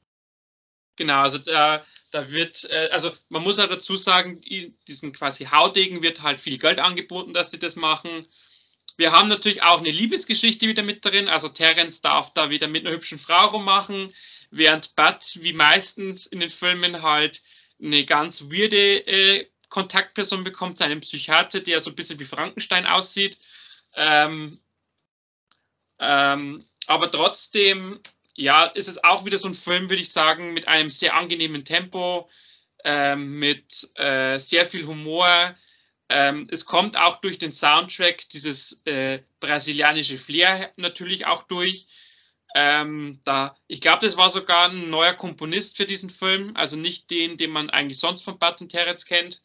Genau, 0.97 1.21
also 1.21 1.38
da, 1.38 1.86
da 2.12 2.30
wird, 2.30 2.69
äh, 2.69 2.89
also 2.91 3.12
man 3.30 3.43
muss 3.43 3.60
halt 3.60 3.71
dazu 3.71 3.95
sagen, 3.95 4.41
diesen 4.88 5.13
quasi 5.13 5.45
Haudegen 5.45 6.01
wird 6.01 6.21
halt 6.21 6.41
viel 6.41 6.58
Geld 6.58 6.80
angeboten, 6.80 7.34
dass 7.34 7.51
sie 7.51 7.60
das 7.60 7.77
machen. 7.77 8.25
Wir 8.97 9.13
haben 9.13 9.30
natürlich 9.30 9.63
auch 9.63 9.80
eine 9.80 9.89
Liebesgeschichte 9.89 10.67
wieder 10.67 10.84
mit 10.84 11.06
drin. 11.06 11.30
Also 11.30 11.47
Terence 11.47 12.01
darf 12.01 12.34
da 12.34 12.49
wieder 12.49 12.67
mit 12.67 12.86
einer 12.86 12.93
hübschen 12.93 13.19
Frau 13.19 13.47
rummachen 13.47 14.13
während 14.52 14.96
Bud 14.96 15.38
wie 15.40 15.54
meistens 15.54 16.28
in 16.28 16.40
den 16.40 16.50
Filmen 16.50 17.02
halt 17.02 17.42
eine 17.82 18.06
ganz 18.06 18.44
weirde 18.44 18.98
äh, 19.08 19.48
Kontaktperson 19.70 20.44
bekommt, 20.44 20.78
seinen 20.78 21.00
Psychiater, 21.00 21.62
der 21.62 21.80
so 21.80 21.90
ein 21.90 21.96
bisschen 21.96 22.20
wie 22.20 22.26
Frankenstein 22.26 22.86
aussieht. 22.86 23.40
Ähm, 23.96 24.60
ähm, 26.00 26.64
aber 26.88 27.10
trotzdem, 27.10 28.00
ja, 28.36 28.66
ist 28.66 28.90
es 28.90 29.04
auch 29.04 29.26
wieder 29.26 29.38
so 29.38 29.48
ein 29.48 29.56
Film, 29.56 29.90
würde 29.90 30.02
ich 30.02 30.12
sagen, 30.12 30.54
mit 30.54 30.68
einem 30.68 30.90
sehr 30.90 31.16
angenehmen 31.16 31.64
Tempo, 31.64 32.30
ähm, 32.84 33.40
mit 33.40 33.90
äh, 33.96 34.38
sehr 34.40 34.66
viel 34.66 34.86
Humor. 34.86 35.56
Ähm, 36.10 36.48
es 36.52 36.66
kommt 36.66 36.98
auch 36.98 37.22
durch 37.22 37.38
den 37.38 37.52
Soundtrack 37.52 38.28
dieses 38.30 38.82
äh, 38.86 39.20
brasilianische 39.40 40.18
Flair 40.18 40.72
natürlich 40.76 41.26
auch 41.26 41.44
durch. 41.44 41.88
Ähm, 42.54 43.22
da, 43.24 43.56
ich 43.68 43.80
glaube, 43.80 44.06
das 44.06 44.18
war 44.18 44.30
sogar 44.30 44.70
ein 44.70 44.90
neuer 44.90 45.14
Komponist 45.14 45.78
für 45.78 45.86
diesen 45.86 46.10
Film, 46.10 46.56
also 46.56 46.76
nicht 46.76 47.10
den, 47.10 47.38
den 47.38 47.52
man 47.52 47.70
eigentlich 47.70 48.00
sonst 48.00 48.24
von 48.24 48.40
Button 48.40 48.68
Terence 48.68 49.06
kennt. 49.06 49.44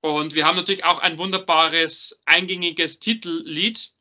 Und 0.00 0.34
wir 0.34 0.46
haben 0.46 0.56
natürlich 0.56 0.84
auch 0.84 0.98
ein 0.98 1.18
wunderbares, 1.18 2.20
eingängiges 2.24 3.00
Titellied, 3.00 3.92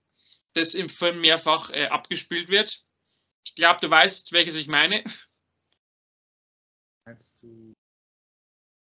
das 0.54 0.74
im 0.74 0.88
Film 0.88 1.20
mehrfach 1.20 1.72
äh, 1.72 1.88
abgespielt 1.88 2.48
wird. 2.48 2.86
Ich 3.44 3.56
glaube, 3.56 3.80
du 3.82 3.90
weißt, 3.90 4.32
welches 4.32 4.56
ich 4.56 4.68
meine. 4.68 5.04
Meinst 7.06 7.42
du 7.42 7.76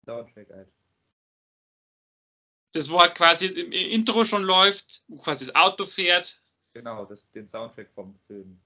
Soundtrack 0.05 0.49
halt? 0.49 0.73
Das, 2.73 2.89
wo 2.89 2.99
halt 2.99 3.15
quasi 3.15 3.45
im 3.45 3.71
Intro 3.71 4.25
schon 4.25 4.43
läuft, 4.43 5.03
wo 5.07 5.17
quasi 5.17 5.45
das 5.45 5.55
Auto 5.55 5.85
fährt. 5.85 6.41
Genau, 6.73 7.05
das, 7.05 7.31
den 7.31 7.47
Soundtrack 7.47 7.89
vom 7.93 8.13
Film. 8.15 8.61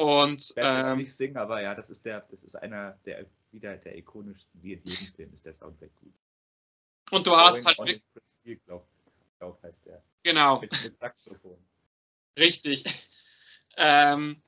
Und, 0.00 0.50
ich 0.50 0.56
werde 0.56 0.90
ähm, 0.90 0.98
nicht 0.98 1.14
singen, 1.14 1.36
aber 1.36 1.60
ja, 1.60 1.74
das 1.74 1.90
ist 1.90 2.06
der, 2.06 2.20
das 2.20 2.42
ist 2.42 2.54
einer 2.56 2.98
der 3.04 3.26
wieder 3.52 3.76
der 3.76 3.98
ikonischsten, 3.98 4.62
wie 4.62 4.74
in 4.74 4.82
jedem 4.84 5.06
Film 5.08 5.32
ist 5.32 5.44
der 5.44 5.52
Soundtrack 5.52 5.94
gut. 5.96 6.14
Und 7.10 7.26
du 7.26 7.36
hast 7.36 7.66
halt 7.66 7.78
wirklich. 7.78 8.64
Glaub, 8.64 8.86
glaub 9.38 9.62
heißt 9.62 9.86
der. 9.86 10.02
Genau. 10.22 10.60
Mit, 10.60 10.72
mit 10.82 10.96
Saxophon. 10.96 11.58
Richtig. 12.38 12.84
Ähm, 13.76 14.42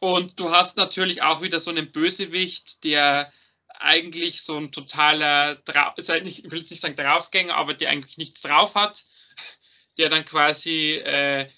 und 0.00 0.38
du 0.38 0.50
hast 0.50 0.76
natürlich 0.76 1.22
auch 1.22 1.42
wieder 1.42 1.58
so 1.58 1.70
einen 1.70 1.90
Bösewicht, 1.90 2.84
der 2.84 3.32
eigentlich 3.80 4.42
so 4.42 4.56
ein 4.56 4.70
totaler, 4.70 5.58
ich 5.96 6.50
will 6.50 6.60
jetzt 6.60 6.70
nicht 6.70 6.82
sagen 6.82 6.96
Draufgänger, 6.96 7.54
aber 7.54 7.74
der 7.74 7.90
eigentlich 7.90 8.18
nichts 8.18 8.42
drauf 8.42 8.74
hat, 8.74 9.06
der 9.96 10.08
dann 10.08 10.24
quasi 10.24 10.94
äh, 10.94 11.48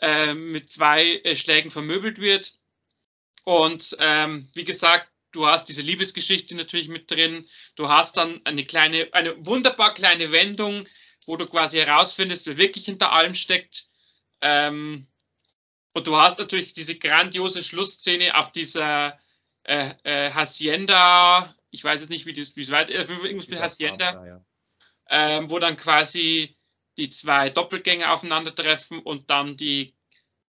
äh, 0.00 0.34
mit 0.34 0.70
zwei 0.70 1.16
äh, 1.24 1.36
Schlägen 1.36 1.70
vermöbelt 1.70 2.18
wird. 2.18 2.58
Und 3.44 3.96
ähm, 4.00 4.48
wie 4.54 4.64
gesagt, 4.64 5.10
du 5.32 5.46
hast 5.46 5.66
diese 5.66 5.82
Liebesgeschichte 5.82 6.54
natürlich 6.54 6.88
mit 6.88 7.10
drin. 7.10 7.46
Du 7.76 7.88
hast 7.88 8.16
dann 8.16 8.40
eine 8.44 8.64
kleine, 8.64 9.08
eine 9.12 9.44
wunderbar 9.44 9.94
kleine 9.94 10.32
Wendung, 10.32 10.86
wo 11.26 11.36
du 11.36 11.46
quasi 11.46 11.78
herausfindest, 11.78 12.46
wer 12.46 12.58
wirklich 12.58 12.86
hinter 12.86 13.12
allem 13.12 13.34
steckt. 13.34 13.86
Ähm, 14.40 15.06
und 15.92 16.06
du 16.06 16.16
hast 16.16 16.38
natürlich 16.38 16.72
diese 16.74 16.96
grandiose 16.96 17.62
Schlussszene 17.62 18.36
auf 18.36 18.50
dieser 18.52 19.18
äh, 19.62 19.94
äh, 20.02 20.30
Hacienda, 20.32 21.54
ich 21.70 21.82
weiß 21.82 22.02
jetzt 22.02 22.10
nicht, 22.10 22.26
wie 22.26 22.32
das, 22.32 22.56
wie 22.56 22.60
es 22.60 22.70
weiter, 22.70 22.92
äh, 22.92 23.02
irgendwas 23.02 23.48
mit 23.48 23.60
Hacienda, 23.60 24.12
Farbe, 24.12 24.28
ja. 24.28 24.44
ähm, 25.08 25.50
wo 25.50 25.58
dann 25.58 25.76
quasi 25.76 26.56
die 26.96 27.10
zwei 27.10 27.50
Doppelgänger 27.50 28.12
aufeinandertreffen 28.12 29.00
und 29.00 29.30
dann 29.30 29.56
die, 29.56 29.94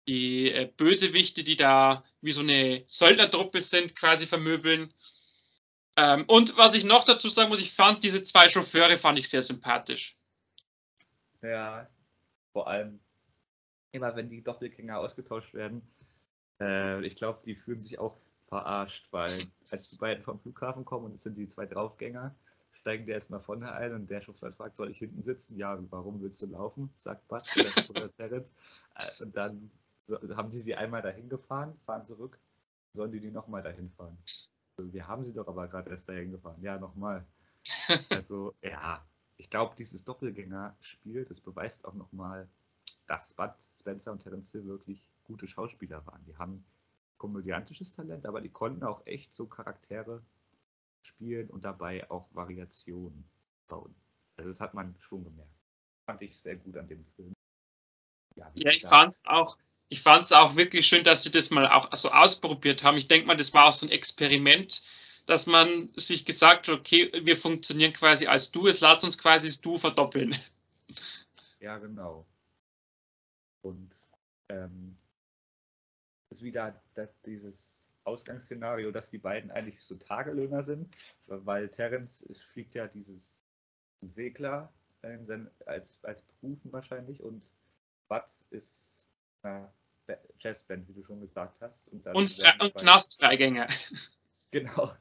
die 0.07 0.51
äh, 0.51 0.71
Bösewichte, 0.77 1.43
die 1.43 1.55
da 1.55 2.03
wie 2.21 2.31
so 2.31 2.41
eine 2.41 2.83
Söldnertruppe 2.87 3.61
sind, 3.61 3.95
quasi 3.95 4.27
vermöbeln. 4.27 4.93
Ähm, 5.95 6.25
und 6.27 6.57
was 6.57 6.75
ich 6.75 6.83
noch 6.83 7.03
dazu 7.03 7.29
sagen 7.29 7.49
muss, 7.49 7.61
ich 7.61 7.73
fand 7.73 8.03
diese 8.03 8.23
zwei 8.23 8.49
Chauffeure 8.49 8.97
fand 8.97 9.17
ich 9.19 9.29
sehr 9.29 9.41
sympathisch. 9.41 10.17
Ja, 11.41 11.89
vor 12.51 12.67
allem 12.67 12.99
immer 13.91 14.15
wenn 14.15 14.29
die 14.29 14.43
Doppelgänger 14.43 14.99
ausgetauscht 14.99 15.53
werden. 15.53 15.81
Äh, 16.59 17.05
ich 17.05 17.15
glaube, 17.15 17.41
die 17.45 17.55
fühlen 17.55 17.81
sich 17.81 17.97
auch 17.97 18.17
verarscht, 18.43 19.07
weil 19.11 19.41
als 19.71 19.89
die 19.89 19.95
beiden 19.95 20.23
vom 20.23 20.39
Flughafen 20.39 20.85
kommen 20.85 21.05
und 21.05 21.15
es 21.15 21.23
sind 21.23 21.37
die 21.37 21.47
zwei 21.47 21.65
Draufgänger, 21.65 22.35
steigen 22.85 23.07
die 23.07 23.13
erstmal 23.13 23.39
vorne 23.39 23.73
ein 23.73 23.95
und 23.95 24.11
der 24.11 24.21
Chauffeur 24.21 24.51
fragt, 24.51 24.77
soll 24.77 24.91
ich 24.91 24.99
hinten 24.99 25.23
sitzen? 25.23 25.57
Ja, 25.57 25.75
warum 25.89 26.21
willst 26.21 26.39
du 26.43 26.45
laufen? 26.45 26.91
sagt 26.93 27.27
Bud 27.27 27.41
oder, 27.89 28.13
Terence. 28.17 28.53
Äh, 28.93 29.23
und 29.23 29.35
dann 29.35 29.71
so, 30.05 30.19
haben 30.37 30.51
die 30.51 30.59
sie 30.59 30.75
einmal 30.75 31.01
dahin 31.01 31.27
gefahren, 31.27 31.75
fahren 31.87 32.05
zurück, 32.05 32.37
sollen 32.93 33.11
die 33.11 33.19
die 33.19 33.31
nochmal 33.31 33.63
dahin 33.63 33.89
fahren? 33.89 34.15
Also, 34.77 34.93
wir 34.93 35.07
haben 35.07 35.23
sie 35.23 35.33
doch 35.33 35.47
aber 35.47 35.67
gerade 35.67 35.89
erst 35.89 36.07
dahin 36.07 36.29
gefahren. 36.29 36.61
Ja, 36.61 36.77
nochmal. 36.77 37.25
Also, 38.11 38.53
ja, 38.61 39.03
ich 39.37 39.49
glaube, 39.49 39.73
dieses 39.75 40.05
Doppelgänger-Spiel, 40.05 41.25
das 41.25 41.41
beweist 41.41 41.85
auch 41.85 41.95
nochmal, 41.95 42.47
dass 43.07 43.33
Bud 43.33 43.49
Spencer 43.79 44.11
und 44.11 44.21
Terence 44.21 44.51
Hill 44.51 44.65
wirklich 44.67 45.09
gute 45.23 45.47
Schauspieler 45.47 46.05
waren. 46.05 46.23
Die 46.27 46.37
haben 46.37 46.63
komödiantisches 47.17 47.93
Talent, 47.93 48.27
aber 48.27 48.41
die 48.41 48.49
konnten 48.49 48.83
auch 48.83 49.07
echt 49.07 49.33
so 49.33 49.47
Charaktere 49.47 50.21
spielen 51.05 51.49
und 51.49 51.63
dabei 51.63 52.09
auch 52.09 52.27
Variationen 52.33 53.29
bauen. 53.67 53.95
Also 54.37 54.49
das 54.49 54.61
hat 54.61 54.73
man 54.73 54.95
schon 54.99 55.23
gemerkt. 55.23 55.51
Fand 56.05 56.21
ich 56.21 56.37
sehr 56.37 56.55
gut 56.55 56.77
an 56.77 56.87
dem 56.87 57.03
Film. 57.03 57.33
Ja, 58.35 58.51
ja 58.57 58.71
ich 58.71 58.85
fand 58.85 59.15
auch, 59.25 59.57
ich 59.89 60.01
fand 60.01 60.25
es 60.25 60.31
auch 60.31 60.55
wirklich 60.55 60.85
schön, 60.87 61.03
dass 61.03 61.23
sie 61.23 61.31
das 61.31 61.49
mal 61.49 61.67
auch 61.67 61.95
so 61.95 62.11
ausprobiert 62.11 62.83
haben. 62.83 62.97
Ich 62.97 63.07
denke 63.07 63.27
mal, 63.27 63.37
das 63.37 63.53
war 63.53 63.65
auch 63.65 63.73
so 63.73 63.85
ein 63.85 63.91
Experiment, 63.91 64.83
dass 65.25 65.47
man 65.47 65.89
sich 65.95 66.25
gesagt 66.25 66.67
hat, 66.67 66.77
okay, 66.77 67.11
wir 67.23 67.37
funktionieren 67.37 67.93
quasi 67.93 68.27
als 68.27 68.51
Du, 68.51 68.67
es 68.67 68.81
lasst 68.81 69.03
uns 69.03 69.17
quasi 69.17 69.47
das 69.47 69.61
Du 69.61 69.77
verdoppeln. 69.77 70.35
Ja, 71.59 71.77
genau. 71.77 72.27
Und 73.61 73.91
ähm, 74.49 74.97
ist 76.29 76.43
wieder 76.43 76.79
dieses 77.25 77.94
Ausgangsszenario, 78.05 78.91
dass 78.91 79.09
die 79.09 79.17
beiden 79.17 79.51
eigentlich 79.51 79.81
so 79.81 79.95
Tagelöhner 79.95 80.63
sind, 80.63 80.95
weil 81.27 81.69
Terence 81.69 82.27
fliegt 82.47 82.75
ja 82.75 82.87
dieses 82.87 83.43
Segler 83.97 84.71
als, 85.65 86.03
als 86.03 86.23
Berufen 86.23 86.71
wahrscheinlich 86.73 87.21
und 87.21 87.55
Butz 88.07 88.47
ist 88.49 89.05
äh, 89.43 89.61
Jazzband, 90.39 90.87
wie 90.87 90.93
du 90.93 91.03
schon 91.03 91.19
gesagt 91.19 91.61
hast. 91.61 91.87
Und, 91.89 92.05
und, 92.07 92.43
und 92.59 92.75
Knastfreigänger. 92.75 93.67
Genau. 94.51 94.93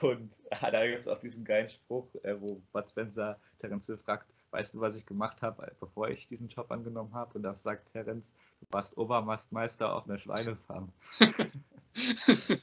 Und 0.00 0.34
ja, 0.50 0.70
da 0.72 0.84
gibt 0.84 0.98
es 0.98 1.06
auch 1.06 1.20
diesen 1.20 1.44
geilen 1.44 1.68
Spruch, 1.68 2.12
äh, 2.24 2.40
wo 2.40 2.60
Bud 2.72 2.88
Spencer 2.88 3.38
Terence 3.58 3.86
Hill 3.86 3.98
fragt, 3.98 4.28
weißt 4.50 4.74
du, 4.74 4.80
was 4.80 4.96
ich 4.96 5.06
gemacht 5.06 5.42
habe, 5.42 5.76
bevor 5.78 6.08
ich 6.08 6.26
diesen 6.26 6.48
Job 6.48 6.72
angenommen 6.72 7.14
habe? 7.14 7.34
Und 7.34 7.44
da 7.44 7.54
sagt 7.54 7.92
Terence, 7.92 8.34
du 8.58 8.66
warst 8.70 8.98
Obermastmeister 8.98 9.94
auf 9.94 10.08
einer 10.08 10.18
Schweinefarm. 10.18 10.92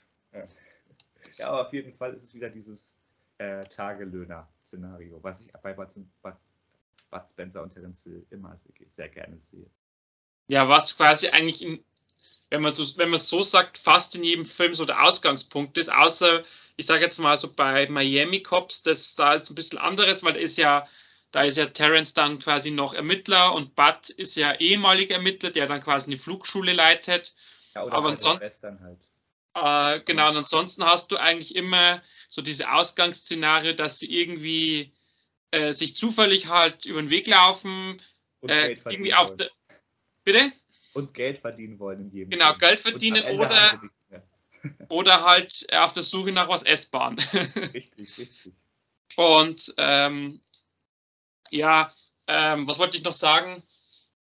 ja. 1.37 1.47
aber 1.47 1.67
auf 1.67 1.73
jeden 1.73 1.93
Fall 1.93 2.13
ist 2.13 2.23
es 2.23 2.33
wieder 2.33 2.49
dieses 2.49 3.01
äh, 3.37 3.61
Tagelöhner-Szenario, 3.61 5.23
was 5.23 5.41
ich 5.41 5.51
bei 5.63 5.73
Bud, 5.73 5.89
Bud, 6.21 6.33
Bud 7.09 7.27
Spencer 7.27 7.63
und 7.63 7.71
Terence 7.71 8.03
Hill 8.03 8.25
immer 8.29 8.55
sehr, 8.87 9.09
gerne 9.09 9.39
sehe. 9.39 9.69
Ja, 10.47 10.67
was 10.67 10.95
quasi 10.95 11.29
eigentlich 11.29 11.61
in 11.61 11.83
wenn 12.51 12.61
man 12.61 12.73
so, 12.75 12.85
wenn 12.97 13.09
man 13.09 13.19
so 13.19 13.43
sagt, 13.43 13.77
fast 13.77 14.13
in 14.13 14.23
jedem 14.23 14.45
Film 14.45 14.75
so 14.75 14.85
der 14.85 15.03
Ausgangspunkt 15.03 15.77
ist, 15.77 15.91
außer 15.91 16.43
ich 16.75 16.85
sage 16.85 17.03
jetzt 17.03 17.17
mal 17.17 17.37
so 17.37 17.51
bei 17.51 17.87
Miami 17.87 18.43
Cops, 18.43 18.83
das 18.83 19.15
da 19.15 19.33
ist 19.35 19.49
ein 19.49 19.55
bisschen 19.55 19.79
anderes, 19.79 20.23
weil 20.23 20.33
da 20.33 20.39
ist 20.39 20.57
ja, 20.57 20.87
da 21.31 21.43
ist 21.43 21.57
ja 21.57 21.67
Terence 21.67 22.13
dann 22.13 22.39
quasi 22.39 22.69
noch 22.69 22.93
Ermittler 22.93 23.53
und 23.53 23.75
Bud 23.75 24.09
ist 24.09 24.35
ja 24.35 24.53
ehemaliger 24.55 25.15
Ermittler, 25.15 25.51
der 25.51 25.65
dann 25.65 25.81
quasi 25.81 26.11
eine 26.11 26.19
Flugschule 26.19 26.73
leitet. 26.73 27.33
Ja, 27.73 27.83
Aber 27.83 28.09
halt 28.09 28.11
ansonsten, 28.11 28.81
halt. 28.81 28.99
Äh, 29.53 29.99
genau, 30.01 30.29
und 30.29 30.37
ansonsten 30.37 30.85
hast 30.85 31.11
du 31.11 31.17
eigentlich 31.17 31.55
immer 31.55 32.01
so 32.29 32.41
diese 32.41 32.71
Ausgangsszenario, 32.71 33.73
dass 33.73 33.99
sie 33.99 34.11
irgendwie 34.11 34.93
äh, 35.51 35.73
sich 35.73 35.95
zufällig 35.95 36.47
halt 36.47 36.85
über 36.85 37.01
den 37.01 37.09
Weg 37.09 37.27
laufen, 37.27 38.01
äh, 38.47 38.77
irgendwie 38.85 39.13
auf 39.13 39.35
der. 39.35 39.51
Bitte? 40.23 40.51
Und 40.93 41.13
Geld 41.13 41.39
verdienen 41.39 41.79
wollen 41.79 42.01
in 42.01 42.11
jedem 42.11 42.29
Genau. 42.29 42.53
Geld 42.55 42.79
verdienen 42.79 43.23
oder, 43.37 43.81
oder 44.89 45.23
halt 45.23 45.65
auf 45.73 45.93
der 45.93 46.03
Suche 46.03 46.31
nach 46.31 46.47
was 46.47 46.63
essbaren. 46.63 47.17
richtig, 47.73 48.17
richtig. 48.17 48.53
Und 49.15 49.73
ähm, 49.77 50.41
ja, 51.49 51.93
ähm, 52.27 52.67
was 52.67 52.79
wollte 52.79 52.97
ich 52.97 53.03
noch 53.03 53.13
sagen? 53.13 53.63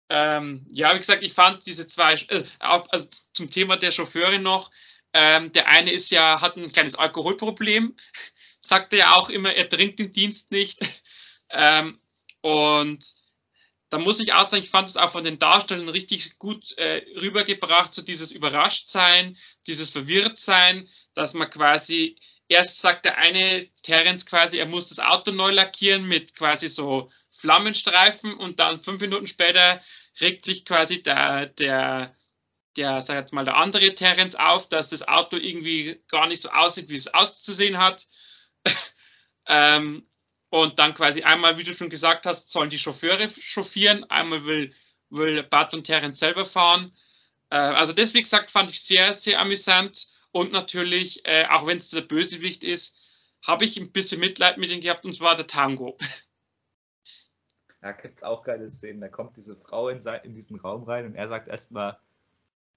Ähm, 0.09 0.67
ja, 0.71 0.95
wie 0.95 0.99
gesagt, 0.99 1.23
ich 1.23 1.33
fand 1.33 1.67
diese 1.67 1.87
zwei, 1.87 2.15
äh, 2.15 2.45
also 2.59 3.07
zum 3.33 3.51
Thema 3.51 3.77
der 3.77 3.93
Chauffeurin 3.93 4.43
noch, 4.43 4.71
ähm, 5.19 5.51
der 5.53 5.71
eine 5.71 5.93
ist 5.93 6.11
ja, 6.11 6.43
hat 6.43 6.59
ein 6.59 6.71
kleines 6.73 6.95
Alkoholproblem, 6.95 7.97
sagt 8.61 8.93
er 8.93 8.99
ja 8.99 9.15
auch 9.15 9.31
immer, 9.31 9.55
er 9.55 9.69
trinkt 9.69 9.99
den 9.99 10.13
Dienst 10.13 10.53
nicht. 10.53 10.81
Ähm, 11.49 12.01
und 12.41 13.07
da 13.89 13.99
muss 13.99 14.19
ich 14.19 14.33
auch 14.33 14.45
sagen, 14.45 14.65
ich 14.65 14.69
fand 14.69 14.89
es 14.89 14.97
auch 14.97 15.13
von 15.13 15.23
den 15.23 15.39
Darstellern 15.39 15.89
richtig 15.89 16.41
gut 16.41 16.77
äh, 16.77 17.03
rübergebracht, 17.21 17.95
so 17.95 18.03
dieses 18.03 18.33
Überraschtsein, 18.33 19.39
dieses 19.69 19.91
Verwirrtsein, 19.91 20.89
dass 21.15 21.35
man 21.35 21.49
quasi, 21.49 22.19
erst 22.49 22.81
sagt 22.81 23.05
der 23.05 23.19
eine 23.19 23.69
Terence 23.83 24.27
quasi, 24.27 24.59
er 24.59 24.67
muss 24.67 24.89
das 24.89 24.99
Auto 24.99 25.31
neu 25.31 25.53
lackieren 25.53 26.05
mit 26.09 26.35
quasi 26.35 26.67
so 26.67 27.13
Flammenstreifen 27.31 28.35
und 28.35 28.59
dann 28.59 28.83
fünf 28.83 29.01
Minuten 29.01 29.29
später 29.29 29.81
regt 30.21 30.45
sich 30.45 30.65
quasi 30.65 31.01
der, 31.01 31.47
der, 31.47 32.13
der, 32.77 33.01
sag 33.01 33.17
jetzt 33.17 33.33
mal, 33.33 33.45
der 33.45 33.57
andere 33.57 33.95
Terence 33.95 34.35
auf, 34.35 34.69
dass 34.69 34.91
das 34.91 35.07
Auto 35.07 35.37
irgendwie 35.37 36.01
gar 36.09 36.27
nicht 36.27 36.43
so 36.43 36.51
aussieht, 36.51 36.89
wie 36.89 36.97
es 36.97 37.13
auszusehen 37.13 37.79
hat. 37.79 38.07
ähm, 39.47 40.07
und 40.51 40.79
dann 40.79 40.95
quasi 40.95 41.23
einmal, 41.23 41.59
wie 41.59 41.65
du 41.65 41.73
schon 41.73 41.91
gesagt 41.91 42.27
hast, 42.27 42.53
sollen 42.53 42.71
die 42.71 42.79
Chauffeure 42.79 43.29
chauffieren, 43.29 44.05
einmal 44.11 44.45
will, 44.45 44.73
will 45.11 45.43
Bart 45.43 45.75
und 45.75 45.85
Terence 45.85 46.19
selber 46.19 46.45
fahren. 46.45 46.97
Äh, 47.51 47.57
also 47.57 47.93
das, 47.93 48.15
wie 48.15 48.23
gesagt, 48.23 48.51
fand 48.51 48.71
ich 48.71 48.83
sehr, 48.83 49.15
sehr 49.15 49.41
amüsant. 49.41 50.09
Und 50.31 50.53
natürlich, 50.53 51.27
äh, 51.27 51.47
auch 51.47 51.67
wenn 51.67 51.79
es 51.79 51.91
der 51.91 52.03
Bösewicht 52.03 52.63
ist, 52.63 52.97
habe 53.43 53.65
ich 53.65 53.77
ein 53.77 53.93
bisschen 53.93 54.21
Mitleid 54.21 54.59
mit 54.59 54.71
ihm 54.71 54.81
gehabt, 54.81 55.05
und 55.05 55.15
zwar 55.15 55.37
der 55.37 55.47
Tango. 55.47 55.99
Da 57.83 57.93
gibt 57.93 58.17
es 58.17 58.25
auch 58.25 58.43
geile 58.43 58.69
Szenen. 58.69 59.01
Da 59.01 59.09
kommt 59.09 59.37
diese 59.37 59.55
Frau 59.55 59.91
in, 59.91 59.99
in 60.25 60.35
diesen 60.35 60.59
Raum 60.59 60.83
rein 60.85 61.07
und 61.07 61.15
er 61.15 61.29
sagt 61.29 61.47
erstmal, 61.47 61.97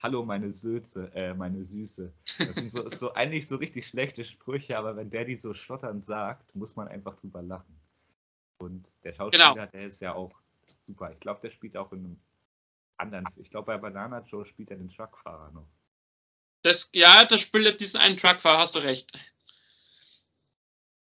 Hallo, 0.02 0.24
meine 0.24 0.52
Söze, 0.52 1.12
äh, 1.14 1.34
meine 1.34 1.64
Süße. 1.64 2.14
Das 2.38 2.56
sind 2.56 2.72
so, 2.72 2.88
so 2.88 3.14
eigentlich 3.14 3.48
so 3.48 3.58
richtig 3.58 3.88
schlechte 3.88 4.24
Sprüche, 4.24 4.78
aber 4.78 4.96
wenn 4.96 5.10
der 5.10 5.26
die 5.26 5.36
so 5.36 5.54
stotternd 5.54 6.04
sagt, 6.04 6.56
muss 6.56 6.78
man 6.78 6.88
einfach 6.88 7.16
drüber 7.16 7.42
lachen. 7.42 7.80
Und 8.60 8.90
der 9.04 9.14
Schauspieler, 9.14 9.54
genau. 9.54 9.66
der 9.66 9.84
ist 9.84 10.00
ja 10.00 10.14
auch 10.14 10.32
super. 10.86 11.12
Ich 11.12 11.20
glaube, 11.20 11.42
der 11.42 11.50
spielt 11.50 11.76
auch 11.76 11.92
in 11.92 12.00
einem 12.00 12.22
anderen. 12.98 13.26
Ich 13.38 13.50
glaube, 13.50 13.68
bei 13.68 13.78
Banana 13.78 14.22
Joe 14.22 14.46
spielt 14.46 14.72
er 14.72 14.78
den 14.78 14.90
Truckfahrer 14.90 15.52
noch. 15.52 15.68
Das, 16.62 16.90
ja, 16.94 17.26
das 17.26 17.42
spielt 17.42 17.80
diesen 17.82 18.00
einen 18.00 18.18
Truckfahrer, 18.18 18.60
hast 18.60 18.76
du 18.76 18.80
recht. 18.80 19.12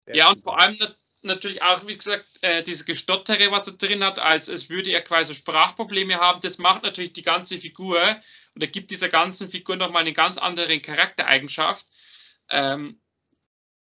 Der 0.06 0.16
ja, 0.16 0.30
und 0.30 0.40
vor 0.40 0.60
allem 0.60 0.76
natürlich 1.24 1.62
auch, 1.62 1.86
wie 1.86 1.96
gesagt, 1.96 2.24
äh, 2.42 2.62
diese 2.62 2.84
Gestottere, 2.84 3.50
was 3.50 3.66
er 3.66 3.74
drin 3.74 4.04
hat, 4.04 4.18
als 4.18 4.48
es 4.48 4.70
würde 4.70 4.90
er 4.90 5.02
quasi 5.02 5.34
Sprachprobleme 5.34 6.16
haben, 6.16 6.40
das 6.40 6.58
macht 6.58 6.82
natürlich 6.82 7.12
die 7.12 7.22
ganze 7.22 7.58
Figur 7.58 8.00
und 8.54 8.62
er 8.62 8.68
gibt 8.68 8.90
dieser 8.90 9.08
ganzen 9.08 9.48
Figur 9.48 9.76
nochmal 9.76 10.02
eine 10.02 10.12
ganz 10.12 10.38
andere 10.38 10.78
Charaktereigenschaft. 10.78 11.86
Ähm, 12.48 13.00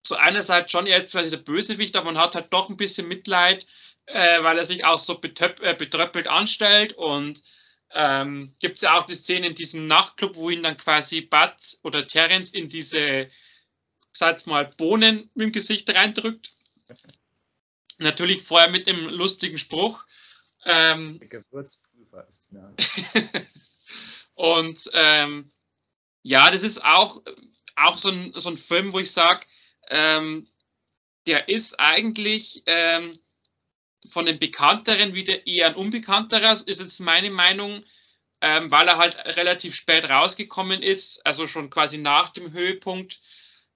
so 0.07 0.15
einerseits 0.15 0.71
schon, 0.71 0.87
er 0.87 0.97
ist 0.97 1.09
zwar 1.09 1.23
der 1.23 1.37
Bösewicht, 1.37 1.95
aber 1.95 2.11
man 2.11 2.21
hat 2.21 2.35
halt 2.35 2.53
doch 2.53 2.69
ein 2.69 2.77
bisschen 2.77 3.07
Mitleid, 3.07 3.65
äh, 4.05 4.43
weil 4.43 4.57
er 4.57 4.65
sich 4.65 4.85
auch 4.85 4.97
so 4.97 5.19
betöp, 5.19 5.61
äh, 5.61 5.73
betröppelt 5.73 6.27
anstellt 6.27 6.93
und 6.93 7.43
ähm, 7.91 8.55
gibt 8.59 8.75
es 8.75 8.81
ja 8.81 8.97
auch 8.97 9.05
die 9.05 9.15
Szene 9.15 9.47
in 9.47 9.55
diesem 9.55 9.87
Nachtclub, 9.87 10.35
wo 10.35 10.49
ihn 10.49 10.63
dann 10.63 10.77
quasi 10.77 11.21
Bud 11.21 11.53
oder 11.83 12.05
Terence 12.05 12.51
in 12.51 12.69
diese, 12.69 13.29
sag 14.11 14.45
mal, 14.47 14.65
Bohnen 14.77 15.29
im 15.35 15.51
Gesicht 15.51 15.89
reindrückt. 15.89 16.54
Natürlich 17.97 18.43
vorher 18.43 18.69
mit 18.69 18.87
dem 18.87 19.07
lustigen 19.07 19.57
Spruch. 19.57 20.05
Ähm, 20.65 21.19
Der 21.19 21.27
Gewürzprüfer 21.27 22.27
ist 22.27 22.49
ja. 22.51 22.73
Und 24.35 24.89
ähm, 24.93 25.51
ja, 26.23 26.51
das 26.51 26.63
ist 26.63 26.83
auch, 26.83 27.21
auch 27.75 27.97
so, 27.97 28.09
ein, 28.09 28.33
so 28.33 28.49
ein 28.49 28.57
Film, 28.57 28.91
wo 28.93 28.99
ich 28.99 29.11
sage, 29.11 29.45
ähm, 29.89 30.47
der 31.27 31.49
ist 31.49 31.79
eigentlich 31.79 32.63
ähm, 32.65 33.17
von 34.09 34.25
den 34.25 34.39
Bekannteren 34.39 35.13
wieder 35.13 35.47
eher 35.47 35.67
ein 35.67 35.75
unbekannterer, 35.75 36.53
ist 36.65 36.79
jetzt 36.79 36.99
meine 36.99 37.29
Meinung, 37.29 37.83
ähm, 38.41 38.69
weil 38.71 38.87
er 38.87 38.97
halt 38.97 39.17
relativ 39.37 39.75
spät 39.75 40.05
rausgekommen 40.05 40.83
ist, 40.83 41.25
also 41.25 41.47
schon 41.47 41.69
quasi 41.69 41.97
nach 41.97 42.29
dem 42.29 42.51
Höhepunkt. 42.51 43.19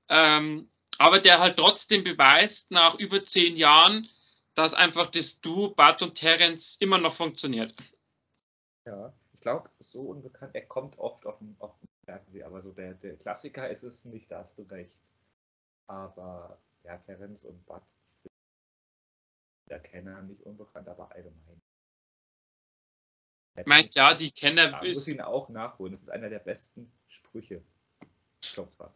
Ähm, 0.09 0.69
aber 0.99 1.19
der 1.19 1.39
halt 1.39 1.57
trotzdem 1.57 2.03
beweist, 2.03 2.69
nach 2.71 2.95
über 2.99 3.23
zehn 3.23 3.55
Jahren, 3.55 4.07
dass 4.53 4.73
einfach 4.73 5.09
das 5.09 5.39
Duo 5.39 5.69
Bart 5.69 6.01
und 6.01 6.15
Terence 6.15 6.75
immer 6.79 6.97
noch 6.97 7.13
funktioniert. 7.13 7.73
Ja, 8.85 9.13
ich 9.33 9.39
glaube, 9.39 9.69
so 9.79 10.01
unbekannt, 10.01 10.53
er 10.53 10.65
kommt 10.65 10.99
oft 10.99 11.25
auf 11.25 11.37
dem, 11.37 11.55
auf 11.59 11.73
dem 11.79 11.87
Fernsehen, 12.03 12.43
aber 12.43 12.61
so 12.61 12.73
der, 12.73 12.95
der 12.95 13.15
Klassiker 13.15 13.69
ist 13.69 13.83
es 13.83 14.03
nicht, 14.05 14.29
da 14.29 14.39
hast 14.39 14.57
du 14.57 14.63
recht. 14.63 14.99
Aber 15.87 16.61
ja, 16.83 16.97
Terence 16.97 17.45
und 17.45 17.65
Bud, 17.65 17.81
der 19.69 19.79
Kenner, 19.79 20.21
nicht 20.23 20.43
unbekannt, 20.43 20.89
aber 20.89 21.11
allgemein. 21.13 21.61
Meint 23.65 23.95
ja, 23.95 24.13
die 24.13 24.31
Kenner. 24.31 24.69
Ja, 24.69 24.83
muss 24.83 25.07
ihn 25.07 25.21
auch 25.21 25.49
nachholen. 25.49 25.93
Das 25.93 26.01
ist 26.01 26.09
einer 26.09 26.29
der 26.29 26.39
besten 26.39 26.91
Sprüche. 27.07 27.63
Klopfer. 28.41 28.93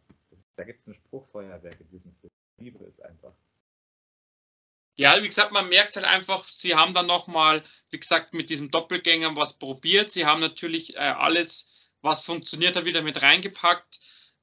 Da 0.56 0.64
gibt 0.64 0.80
es 0.80 0.86
ein 0.86 0.94
Spruchfeuerwerk 0.94 1.80
in 1.80 1.88
diesem 1.90 2.12
Film. 2.12 2.30
Liebe 2.58 2.84
es 2.84 3.00
einfach. 3.00 3.34
Ja, 4.96 5.20
wie 5.20 5.26
gesagt, 5.26 5.50
man 5.50 5.68
merkt 5.68 5.96
halt 5.96 6.06
einfach, 6.06 6.44
sie 6.44 6.76
haben 6.76 6.94
dann 6.94 7.06
nochmal, 7.06 7.64
wie 7.90 7.98
gesagt, 7.98 8.32
mit 8.32 8.48
diesem 8.48 8.70
Doppelgänger 8.70 9.34
was 9.34 9.58
probiert. 9.58 10.12
Sie 10.12 10.24
haben 10.24 10.40
natürlich 10.40 10.94
äh, 10.94 10.98
alles, 10.98 11.66
was 12.00 12.22
funktioniert 12.22 12.76
hat, 12.76 12.84
wieder 12.84 13.02
mit 13.02 13.20
reingepackt. 13.20 14.00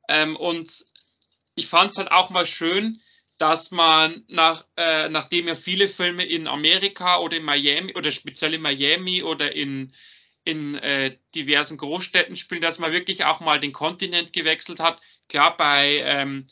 Ähm, 0.10 0.36
und 0.36 0.86
ich 1.56 1.68
fand 1.68 1.92
es 1.92 1.98
halt 1.98 2.12
auch 2.12 2.30
mal 2.32 2.46
schön, 2.46 3.02
dass 3.38 3.72
man 3.72 4.26
nach, 4.28 4.68
äh, 4.76 5.08
nachdem 5.08 5.48
ja 5.48 5.56
viele 5.56 5.88
Filme 5.88 6.26
in 6.26 6.48
Amerika 6.48 7.20
oder 7.20 7.38
in 7.38 7.44
Miami 7.44 7.96
oder 7.96 8.12
speziell 8.12 8.54
in 8.54 8.62
Miami 8.62 9.24
oder 9.24 9.56
in, 9.56 9.94
in 10.52 10.76
äh, 10.76 11.18
diversen 11.34 11.78
Großstädten 11.78 12.36
spielen, 12.36 12.62
dass 12.62 12.80
man 12.80 12.92
wirklich 12.92 13.24
auch 13.24 13.40
mal 13.40 13.60
den 13.60 13.72
Kontinent 13.72 14.34
gewechselt 14.34 14.80
hat. 14.80 15.02
Klar, 15.30 15.56
bei, 15.56 16.02
ähm, 16.04 16.48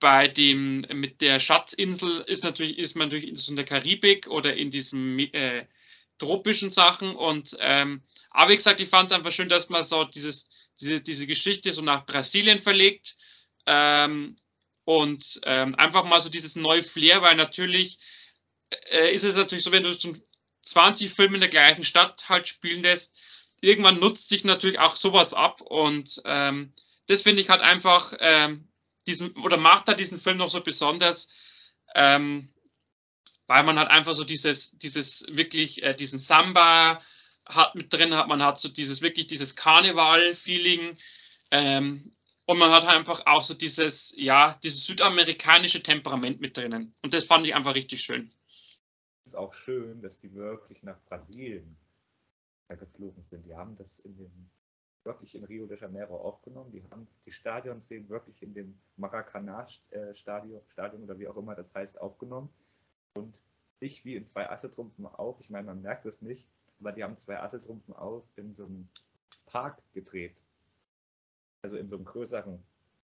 bei 0.00 0.28
dem, 0.28 0.86
mit 0.92 1.22
der 1.22 1.40
Schatzinsel 1.40 2.24
ist 2.26 2.44
natürlich, 2.44 2.78
ist 2.78 2.94
man 2.94 3.08
natürlich 3.08 3.48
in 3.48 3.56
der 3.56 3.64
Karibik 3.64 4.26
oder 4.28 4.54
in 4.54 4.70
diesen 4.70 5.18
äh, 5.18 5.66
tropischen 6.18 6.70
Sachen. 6.70 7.16
Und 7.16 7.56
ähm, 7.60 8.02
aber 8.30 8.50
wie 8.50 8.56
gesagt, 8.56 8.80
ich 8.80 8.88
fand 8.88 9.10
es 9.10 9.16
einfach 9.16 9.32
schön, 9.32 9.48
dass 9.48 9.70
man 9.70 9.82
so 9.82 10.04
dieses, 10.04 10.48
diese, 10.78 11.00
diese 11.00 11.26
Geschichte 11.26 11.72
so 11.72 11.80
nach 11.80 12.04
Brasilien 12.04 12.58
verlegt. 12.58 13.16
Ähm, 13.66 14.36
und 14.84 15.40
ähm, 15.44 15.74
einfach 15.74 16.04
mal 16.04 16.20
so 16.20 16.30
dieses 16.30 16.56
neue 16.56 16.82
Flair, 16.82 17.20
weil 17.20 17.36
natürlich 17.36 17.98
äh, 18.90 19.14
ist 19.14 19.24
es 19.24 19.36
natürlich 19.36 19.64
so, 19.64 19.72
wenn 19.72 19.82
du 19.82 19.98
zum 19.98 20.20
20 20.62 21.12
Filme 21.12 21.36
in 21.36 21.40
der 21.40 21.50
gleichen 21.50 21.84
Stadt 21.84 22.28
halt 22.28 22.48
spielen 22.48 22.82
lässt, 22.82 23.16
irgendwann 23.60 24.00
nutzt 24.00 24.28
sich 24.28 24.44
natürlich 24.44 24.78
auch 24.78 24.96
sowas 24.96 25.34
ab 25.34 25.60
und 25.60 26.20
ähm, 26.24 26.72
das 27.06 27.22
finde 27.22 27.42
ich 27.42 27.48
halt 27.48 27.62
einfach 27.62 28.12
ähm, 28.20 28.68
diesen 29.06 29.32
oder 29.38 29.56
macht 29.56 29.88
halt 29.88 29.98
diesen 29.98 30.18
Film 30.18 30.36
noch 30.36 30.50
so 30.50 30.60
besonders, 30.60 31.28
ähm, 31.94 32.48
weil 33.46 33.64
man 33.64 33.78
halt 33.78 33.90
einfach 33.90 34.12
so 34.12 34.24
dieses, 34.24 34.78
dieses 34.78 35.24
wirklich, 35.30 35.82
äh, 35.82 35.94
diesen 35.94 36.18
Samba 36.18 37.02
hat 37.46 37.74
mit 37.74 37.92
drin, 37.92 38.14
hat 38.14 38.28
man 38.28 38.42
hat 38.42 38.60
so 38.60 38.68
dieses 38.68 39.00
wirklich 39.00 39.26
dieses 39.26 39.56
Karneval-Feeling. 39.56 40.98
Ähm, 41.50 42.14
und 42.44 42.58
man 42.58 42.70
hat 42.70 42.86
einfach 42.86 43.26
auch 43.26 43.42
so 43.42 43.54
dieses, 43.54 44.14
ja, 44.16 44.58
dieses 44.62 44.86
südamerikanische 44.86 45.82
Temperament 45.82 46.40
mit 46.40 46.56
drinnen. 46.56 46.94
Und 47.02 47.12
das 47.12 47.24
fand 47.24 47.46
ich 47.46 47.54
einfach 47.54 47.74
richtig 47.74 48.02
schön. 48.02 48.30
Ist 49.24 49.36
auch 49.36 49.52
schön, 49.52 50.00
dass 50.00 50.18
die 50.18 50.34
wirklich 50.34 50.82
nach 50.82 50.98
Brasilien 51.04 51.76
geflogen 52.76 53.24
sind. 53.24 53.46
Die 53.46 53.54
haben 53.54 53.76
das 53.76 54.00
in 54.00 54.16
dem, 54.16 54.50
wirklich 55.04 55.34
in 55.34 55.44
Rio 55.44 55.66
de 55.66 55.78
Janeiro 55.78 56.16
aufgenommen. 56.16 56.70
Die 56.72 56.84
haben 56.90 57.06
die 57.24 57.32
Stadionszenen 57.32 58.08
wirklich 58.08 58.42
in 58.42 58.54
dem 58.54 58.78
Maracanã-Stadion 58.96 60.60
Stadion 60.66 61.02
oder 61.02 61.18
wie 61.18 61.28
auch 61.28 61.36
immer 61.36 61.54
das 61.54 61.74
heißt, 61.74 62.00
aufgenommen. 62.00 62.50
Und 63.14 63.40
nicht 63.80 64.04
wie 64.04 64.16
in 64.16 64.26
zwei 64.26 64.50
Assetrumpfen 64.50 65.06
auf. 65.06 65.40
Ich 65.40 65.50
meine, 65.50 65.66
man 65.66 65.82
merkt 65.82 66.04
es 66.06 66.20
nicht, 66.20 66.48
aber 66.80 66.92
die 66.92 67.04
haben 67.04 67.16
zwei 67.16 67.40
Assetrumpfen 67.40 67.94
auf 67.94 68.24
in 68.36 68.52
so 68.52 68.66
einem 68.66 68.88
Park 69.46 69.80
gedreht 69.94 70.42
also 71.62 71.76
in 71.76 71.88
so 71.88 71.96
einem 71.96 72.04
größeren 72.04 72.62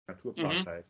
Naturpark 0.07 0.53
mhm. 0.53 0.67
halt. 0.67 0.87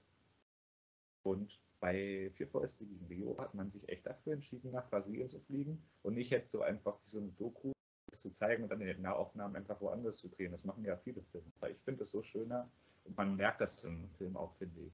Und 1.22 1.60
bei 1.80 2.30
Vier 2.34 2.46
Fäuste 2.46 2.86
gegen 2.86 3.06
Rio 3.06 3.38
hat 3.38 3.54
man 3.54 3.68
sich 3.68 3.88
echt 3.88 4.06
dafür 4.06 4.34
entschieden, 4.34 4.72
nach 4.72 4.88
Brasilien 4.88 5.28
zu 5.28 5.40
fliegen 5.40 5.82
und 6.02 6.14
nicht 6.14 6.30
jetzt 6.30 6.50
so 6.50 6.62
einfach 6.62 6.98
wie 7.04 7.10
so 7.10 7.18
eine 7.20 7.28
Doku 7.32 7.72
zu 8.20 8.30
zeigen 8.30 8.62
und 8.62 8.68
dann 8.70 8.80
in 8.80 8.88
den 8.88 9.02
Nahaufnahmen 9.02 9.56
einfach 9.56 9.80
woanders 9.80 10.18
zu 10.18 10.28
drehen. 10.28 10.52
Das 10.52 10.64
machen 10.64 10.84
ja 10.84 10.96
viele 10.96 11.22
Filme. 11.32 11.46
Aber 11.60 11.70
ich 11.70 11.78
finde 11.78 12.02
es 12.02 12.10
so 12.10 12.22
schöner 12.22 12.70
und 13.04 13.16
man 13.16 13.36
merkt 13.36 13.60
das 13.60 13.82
im 13.84 14.08
Film 14.08 14.36
auch, 14.36 14.52
finde 14.52 14.80
ich. 14.80 14.92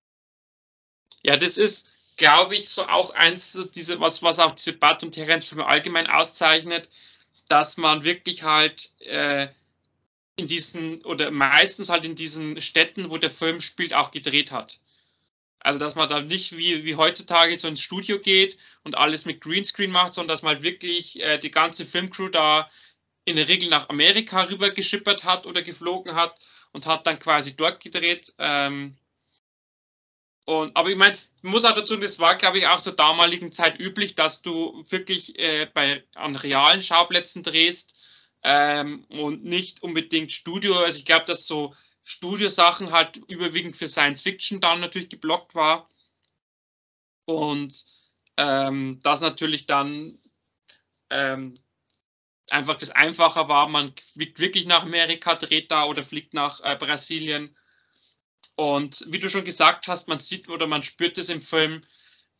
Ja, 1.22 1.36
das 1.36 1.58
ist, 1.58 2.16
glaube 2.16 2.56
ich, 2.56 2.68
so 2.68 2.84
auch 2.84 3.10
eins, 3.10 3.52
so 3.52 3.64
diese, 3.64 4.00
was, 4.00 4.22
was 4.22 4.38
auch 4.38 4.52
diese 4.52 4.72
Bart- 4.72 5.02
und 5.02 5.12
Terence-Filme 5.12 5.66
allgemein 5.66 6.06
auszeichnet, 6.06 6.88
dass 7.48 7.76
man 7.76 8.04
wirklich 8.04 8.42
halt 8.42 8.92
äh, 9.00 9.48
in 10.36 10.48
diesen, 10.48 11.04
oder 11.04 11.30
meistens 11.30 11.88
halt 11.88 12.04
in 12.04 12.14
diesen 12.14 12.60
Städten, 12.60 13.10
wo 13.10 13.18
der 13.18 13.30
Film 13.30 13.60
spielt, 13.60 13.94
auch 13.94 14.10
gedreht 14.10 14.52
hat. 14.52 14.80
Also, 15.60 15.80
dass 15.80 15.96
man 15.96 16.08
da 16.08 16.20
nicht 16.20 16.56
wie, 16.56 16.84
wie 16.84 16.94
heutzutage 16.94 17.56
so 17.56 17.66
ins 17.66 17.80
Studio 17.80 18.20
geht 18.20 18.56
und 18.84 18.96
alles 18.96 19.24
mit 19.24 19.40
Greenscreen 19.40 19.90
macht, 19.90 20.14
sondern 20.14 20.32
dass 20.34 20.42
man 20.42 20.54
halt 20.54 20.62
wirklich 20.62 21.20
äh, 21.20 21.38
die 21.38 21.50
ganze 21.50 21.84
Filmcrew 21.84 22.28
da 22.28 22.70
in 23.26 23.36
der 23.36 23.48
Regel 23.48 23.68
nach 23.68 23.88
Amerika 23.90 24.42
rüber 24.44 24.70
geschippert 24.70 25.24
hat 25.24 25.46
oder 25.46 25.62
geflogen 25.62 26.14
hat 26.14 26.38
und 26.72 26.86
hat 26.86 27.06
dann 27.06 27.18
quasi 27.18 27.56
dort 27.56 27.80
gedreht. 27.80 28.32
Ähm, 28.38 28.96
und, 30.44 30.76
aber 30.76 30.90
ich 30.90 30.96
meine, 30.96 31.18
ich 31.42 31.42
muss 31.42 31.64
auch 31.64 31.74
dazu, 31.74 31.96
das 31.96 32.20
war, 32.20 32.36
glaube 32.36 32.58
ich, 32.58 32.68
auch 32.68 32.80
zur 32.80 32.94
damaligen 32.94 33.50
Zeit 33.50 33.80
üblich, 33.80 34.14
dass 34.14 34.42
du 34.42 34.84
wirklich 34.88 35.38
äh, 35.40 35.66
bei, 35.66 36.04
an 36.14 36.36
realen 36.36 36.80
Schauplätzen 36.80 37.42
drehst 37.42 37.94
ähm, 38.44 39.04
und 39.08 39.44
nicht 39.44 39.82
unbedingt 39.82 40.30
Studio. 40.30 40.78
Also 40.78 40.98
ich 40.98 41.04
glaube, 41.04 41.26
dass 41.26 41.48
so 41.48 41.74
Studiosachen 42.04 42.92
halt 42.92 43.16
überwiegend 43.28 43.76
für 43.76 43.88
Science 43.88 44.22
Fiction 44.22 44.60
dann 44.60 44.78
natürlich 44.78 45.08
geblockt 45.08 45.56
war. 45.56 45.90
Und 47.24 47.84
ähm, 48.36 49.00
das 49.02 49.20
natürlich 49.20 49.66
dann 49.66 50.16
ähm, 51.10 51.54
einfach 52.50 52.78
das 52.78 52.90
einfacher 52.90 53.48
war. 53.48 53.68
Man 53.68 53.92
fliegt 54.14 54.38
wirklich 54.38 54.66
nach 54.66 54.82
Amerika, 54.82 55.34
dreht 55.34 55.70
da 55.70 55.84
oder 55.84 56.04
fliegt 56.04 56.34
nach 56.34 56.60
äh, 56.62 56.76
Brasilien. 56.76 57.54
Und 58.56 59.04
wie 59.08 59.18
du 59.18 59.28
schon 59.28 59.44
gesagt 59.44 59.86
hast, 59.86 60.08
man 60.08 60.18
sieht 60.18 60.48
oder 60.48 60.66
man 60.66 60.82
spürt 60.82 61.18
es 61.18 61.28
im 61.28 61.42
Film, 61.42 61.82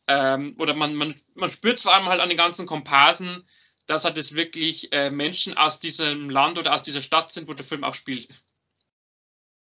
ähm, 0.07 0.55
oder 0.57 0.73
man, 0.73 0.95
man, 0.95 1.21
man 1.35 1.49
spürt 1.49 1.79
vor 1.79 1.93
allem 1.93 2.07
halt 2.07 2.21
an 2.21 2.29
den 2.29 2.37
ganzen 2.37 2.65
Komparsen, 2.65 3.47
dass 3.85 4.05
halt 4.05 4.17
es 4.17 4.33
wirklich 4.33 4.91
äh, 4.93 5.09
Menschen 5.09 5.55
aus 5.57 5.79
diesem 5.79 6.29
Land 6.29 6.57
oder 6.57 6.73
aus 6.73 6.83
dieser 6.83 7.01
Stadt 7.01 7.31
sind, 7.31 7.47
wo 7.47 7.53
der 7.53 7.65
Film 7.65 7.83
auch 7.83 7.93
spielt. 7.93 8.29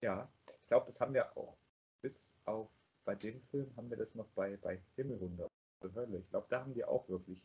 Ja, 0.01 0.29
ich 0.61 0.67
glaube, 0.67 0.87
das 0.87 0.99
haben 0.99 1.13
wir 1.13 1.37
auch 1.37 1.57
bis 2.01 2.35
auf 2.45 2.69
bei 3.05 3.15
dem 3.15 3.41
Film 3.49 3.71
haben 3.75 3.89
wir 3.89 3.97
das 3.97 4.15
noch 4.15 4.27
bei, 4.35 4.57
bei 4.57 4.79
Himmelwunder, 4.95 5.47
also. 5.81 6.07
Ich 6.13 6.29
glaube, 6.29 6.47
da 6.49 6.61
haben 6.61 6.73
die 6.73 6.85
auch 6.85 7.07
wirklich 7.09 7.41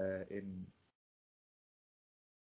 äh, 0.00 0.38
in, 0.38 0.72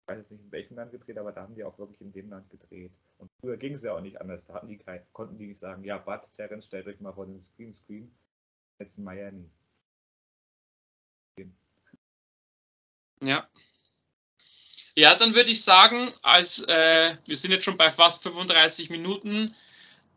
ich 0.05 0.11
weiß 0.11 0.17
jetzt 0.19 0.31
nicht 0.31 0.43
in 0.43 0.51
welchem 0.51 0.75
Land 0.75 0.91
gedreht, 0.91 1.17
aber 1.17 1.31
da 1.31 1.41
haben 1.41 1.55
die 1.55 1.63
auch 1.63 1.79
wirklich 1.79 1.99
in 1.99 2.11
dem 2.11 2.29
Land 2.29 2.47
gedreht. 2.51 2.91
Und 3.17 3.31
früher 3.39 3.57
ging 3.57 3.73
es 3.73 3.81
ja 3.81 3.93
auch 3.93 4.01
nicht 4.01 4.21
anders. 4.21 4.45
Da 4.45 4.61
die 4.63 4.77
kein, 4.77 5.01
konnten 5.13 5.39
die 5.39 5.47
nicht 5.47 5.59
sagen, 5.59 5.83
ja, 5.83 5.97
Bud, 5.97 6.21
Terence, 6.35 6.67
stellt 6.67 6.85
euch 6.85 6.99
mal 6.99 7.13
vor 7.13 7.25
den 7.25 7.41
Screenscreen. 7.41 8.15
Jetzt 8.77 8.99
in 8.99 9.03
Miami. 9.03 9.49
Ja. 13.21 13.49
Ja, 14.93 15.15
dann 15.15 15.33
würde 15.33 15.49
ich 15.49 15.63
sagen, 15.63 16.13
als 16.21 16.61
äh, 16.67 17.17
wir 17.25 17.35
sind 17.35 17.51
jetzt 17.51 17.63
schon 17.63 17.77
bei 17.77 17.89
fast 17.89 18.21
35 18.21 18.91
Minuten. 18.91 19.55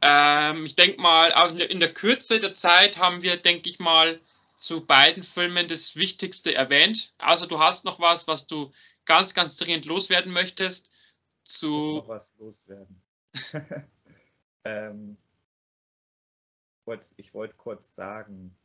Ähm, 0.03 0.67
ich 0.67 0.77
denke 0.77 1.01
mal, 1.01 1.31
in 1.61 1.81
der 1.81 1.95
Kürze 1.95 2.41
der 2.41 2.53
Zeit 2.53 2.99
haben 2.99 3.23
wir, 3.23 3.39
denke 3.39 3.71
ich 3.71 3.79
mal, 3.79 4.21
zu 4.59 4.85
beiden 4.85 5.23
Filmen 5.23 5.67
das 5.67 5.97
Wichtigste 5.97 6.55
erwähnt. 6.55 7.13
Also 7.17 7.47
du 7.47 7.59
hast 7.59 7.85
noch 7.85 8.01
was, 8.01 8.29
was 8.29 8.47
du 8.47 8.73
ganz, 9.09 9.35
ganz 9.35 9.57
dringend 9.57 9.87
loswerden 9.87 10.33
möchtest. 10.33 10.91
Zu 11.45 12.05
was 12.07 12.35
loswerden. 12.37 13.03
ähm, 14.65 15.17
ich 17.17 17.35
wollte 17.35 17.55
kurz 17.57 17.95
sagen, 17.95 18.57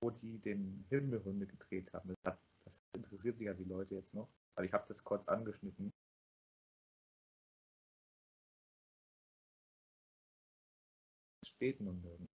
wo 0.00 0.10
die 0.10 0.38
den 0.38 0.86
Himmelhunde 0.90 1.46
gedreht 1.46 1.92
haben. 1.92 2.10
Das, 2.10 2.32
hat, 2.32 2.38
das 2.64 2.82
interessiert 2.94 3.36
sich 3.36 3.46
ja 3.46 3.54
die 3.54 3.64
Leute 3.64 3.94
jetzt 3.94 4.14
noch, 4.14 4.28
weil 4.54 4.66
ich 4.66 4.72
habe 4.72 4.84
das 4.86 5.02
kurz 5.02 5.26
angeschnitten. 5.26 5.92
steht 11.42 11.80
nun 11.80 12.02
nirgends. 12.02 12.32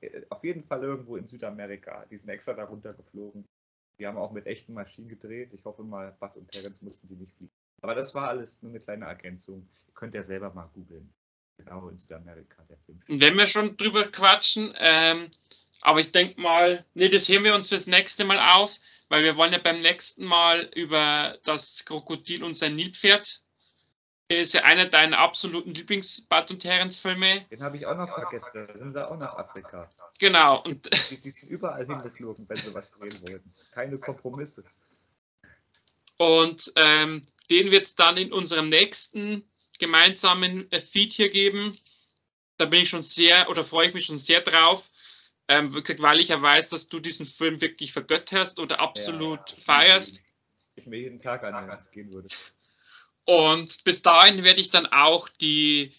Äh, 0.00 0.26
auf 0.30 0.42
jeden 0.42 0.62
Fall 0.62 0.82
irgendwo 0.82 1.16
in 1.16 1.28
Südamerika. 1.28 2.04
Die 2.06 2.16
sind 2.16 2.30
extra 2.30 2.52
darunter 2.54 2.94
geflogen. 2.94 3.46
Die 3.98 4.06
haben 4.06 4.18
auch 4.18 4.32
mit 4.32 4.46
echten 4.46 4.74
Maschinen 4.74 5.08
gedreht. 5.08 5.52
Ich 5.52 5.64
hoffe 5.64 5.82
mal, 5.82 6.16
Bud 6.20 6.36
und 6.36 6.50
Terence 6.50 6.82
mussten 6.82 7.08
die 7.08 7.16
nicht 7.16 7.34
fliegen. 7.36 7.52
Aber 7.80 7.94
das 7.94 8.14
war 8.14 8.28
alles 8.28 8.62
nur 8.62 8.72
eine 8.72 8.80
kleine 8.80 9.06
Ergänzung. 9.06 9.68
Ihr 9.86 9.94
könnt 9.94 10.14
ja 10.14 10.22
selber 10.22 10.52
mal 10.54 10.68
googeln. 10.74 11.12
Genau 11.56 11.88
in 11.88 11.98
Südamerika, 11.98 12.62
der 12.68 12.78
Film. 12.78 13.00
Wenn 13.08 13.36
wir 13.36 13.46
schon 13.46 13.76
drüber 13.76 14.04
quatschen, 14.10 14.72
ähm, 14.78 15.30
Aber 15.80 16.00
ich 16.00 16.12
denke 16.12 16.40
mal, 16.40 16.84
nee, 16.94 17.08
das 17.08 17.28
heben 17.28 17.44
wir 17.44 17.54
uns 17.54 17.68
fürs 17.68 17.86
nächste 17.86 18.24
Mal 18.24 18.38
auf, 18.56 18.78
weil 19.08 19.22
wir 19.22 19.36
wollen 19.36 19.52
ja 19.52 19.58
beim 19.58 19.80
nächsten 19.80 20.24
Mal 20.24 20.68
über 20.74 21.38
das 21.44 21.84
Krokodil 21.84 22.42
und 22.44 22.56
sein 22.56 22.74
Nilpferd. 22.74 23.42
Ist 24.28 24.52
ja 24.52 24.62
einer 24.64 24.86
deiner 24.86 25.18
absoluten 25.18 25.72
Lieblings-Bud 25.72 26.50
und 26.50 26.58
Terence-Filme. 26.58 27.46
Den 27.50 27.62
habe 27.62 27.78
ich 27.78 27.86
auch 27.86 27.96
noch 27.96 28.12
vergessen. 28.12 28.50
Da 28.52 28.66
sind 28.66 28.92
sie 28.92 29.10
auch 29.10 29.16
nach 29.16 29.34
Afrika. 29.36 29.90
Genau. 30.18 30.62
Die, 30.62 30.70
Und 30.70 31.10
die, 31.10 31.16
die 31.16 31.30
sind 31.30 31.48
überall 31.48 31.86
hingeflogen, 31.86 32.46
wenn 32.46 32.56
sie 32.58 32.74
was 32.74 32.92
drehen 32.92 33.22
wollten. 33.22 33.54
Keine 33.72 33.98
Kompromisse. 33.98 34.64
Und 36.18 36.72
ähm, 36.76 37.22
den 37.48 37.70
wird 37.70 37.86
es 37.86 37.94
dann 37.94 38.18
in 38.18 38.32
unserem 38.32 38.68
nächsten 38.68 39.48
gemeinsamen 39.78 40.70
äh, 40.72 40.80
Feed 40.80 41.12
hier 41.14 41.30
geben. 41.30 41.78
Da 42.58 42.66
bin 42.66 42.82
ich 42.82 42.90
schon 42.90 43.02
sehr 43.02 43.48
oder 43.48 43.64
freue 43.64 43.88
ich 43.88 43.94
mich 43.94 44.06
schon 44.06 44.18
sehr 44.18 44.40
drauf, 44.40 44.90
ähm, 45.46 45.72
weil 45.72 46.20
ich 46.20 46.28
ja 46.28 46.42
weiß, 46.42 46.68
dass 46.68 46.88
du 46.88 47.00
diesen 47.00 47.24
Film 47.24 47.60
wirklich 47.60 47.92
vergötterst 47.92 48.58
oder 48.58 48.80
absolut 48.80 49.38
Ja, 49.38 49.56
ich 49.56 49.64
feierst. 49.64 50.22
Ich 50.74 50.86
mir 50.86 50.98
jeden 50.98 51.18
Tag 51.18 51.44
an, 51.44 51.68
wenn 51.68 51.78
es 51.78 51.90
gehen 51.90 52.10
würde. 52.12 52.28
Und 53.28 53.84
bis 53.84 54.00
dahin 54.00 54.42
werde 54.42 54.58
ich 54.58 54.70
dann 54.70 54.86
auch 54.86 55.28
die 55.28 55.92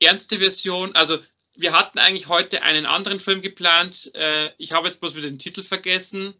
ernste 0.00 0.38
Version, 0.38 0.94
also 0.94 1.18
wir 1.56 1.72
hatten 1.72 1.98
eigentlich 1.98 2.28
heute 2.28 2.62
einen 2.62 2.86
anderen 2.86 3.18
Film 3.18 3.42
geplant. 3.42 4.14
Äh, 4.14 4.52
ich 4.58 4.70
habe 4.70 4.86
jetzt 4.86 5.00
bloß 5.00 5.16
wieder 5.16 5.28
den 5.28 5.40
Titel 5.40 5.64
vergessen. 5.64 6.34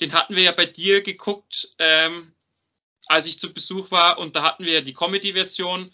Den 0.00 0.14
hatten 0.14 0.36
wir 0.36 0.42
ja 0.42 0.52
bei 0.52 0.64
dir 0.64 1.02
geguckt, 1.02 1.74
ähm, 1.78 2.32
als 3.08 3.26
ich 3.26 3.38
zu 3.38 3.52
Besuch 3.52 3.90
war. 3.90 4.18
Und 4.18 4.36
da 4.36 4.42
hatten 4.42 4.64
wir 4.64 4.72
ja 4.72 4.80
die 4.80 4.94
Comedy-Version. 4.94 5.92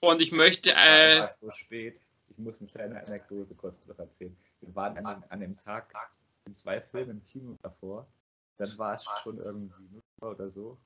Und 0.00 0.20
ich 0.20 0.32
möchte, 0.32 0.72
äh, 0.72 1.20
einfach 1.20 1.30
so 1.30 1.48
spät. 1.52 2.00
Ich 2.28 2.38
muss 2.38 2.60
eine 2.60 2.70
kleine 2.70 3.06
Anekdote 3.06 3.54
kurz 3.54 3.86
noch 3.86 4.00
erzählen. 4.00 4.36
Wir 4.62 4.74
waren 4.74 4.98
an, 4.98 5.20
dem- 5.20 5.30
an 5.30 5.38
dem 5.38 5.56
Tag 5.56 5.94
in 6.44 6.56
zwei 6.56 6.80
Filmen 6.80 7.10
im 7.20 7.26
Kino 7.28 7.56
davor. 7.62 8.08
Dann 8.56 8.76
war 8.78 8.94
es 8.96 9.04
schon 9.22 9.38
irgendwie 9.38 9.84
0 9.92 10.02
Uhr 10.22 10.30
oder 10.32 10.50
so. 10.50 10.76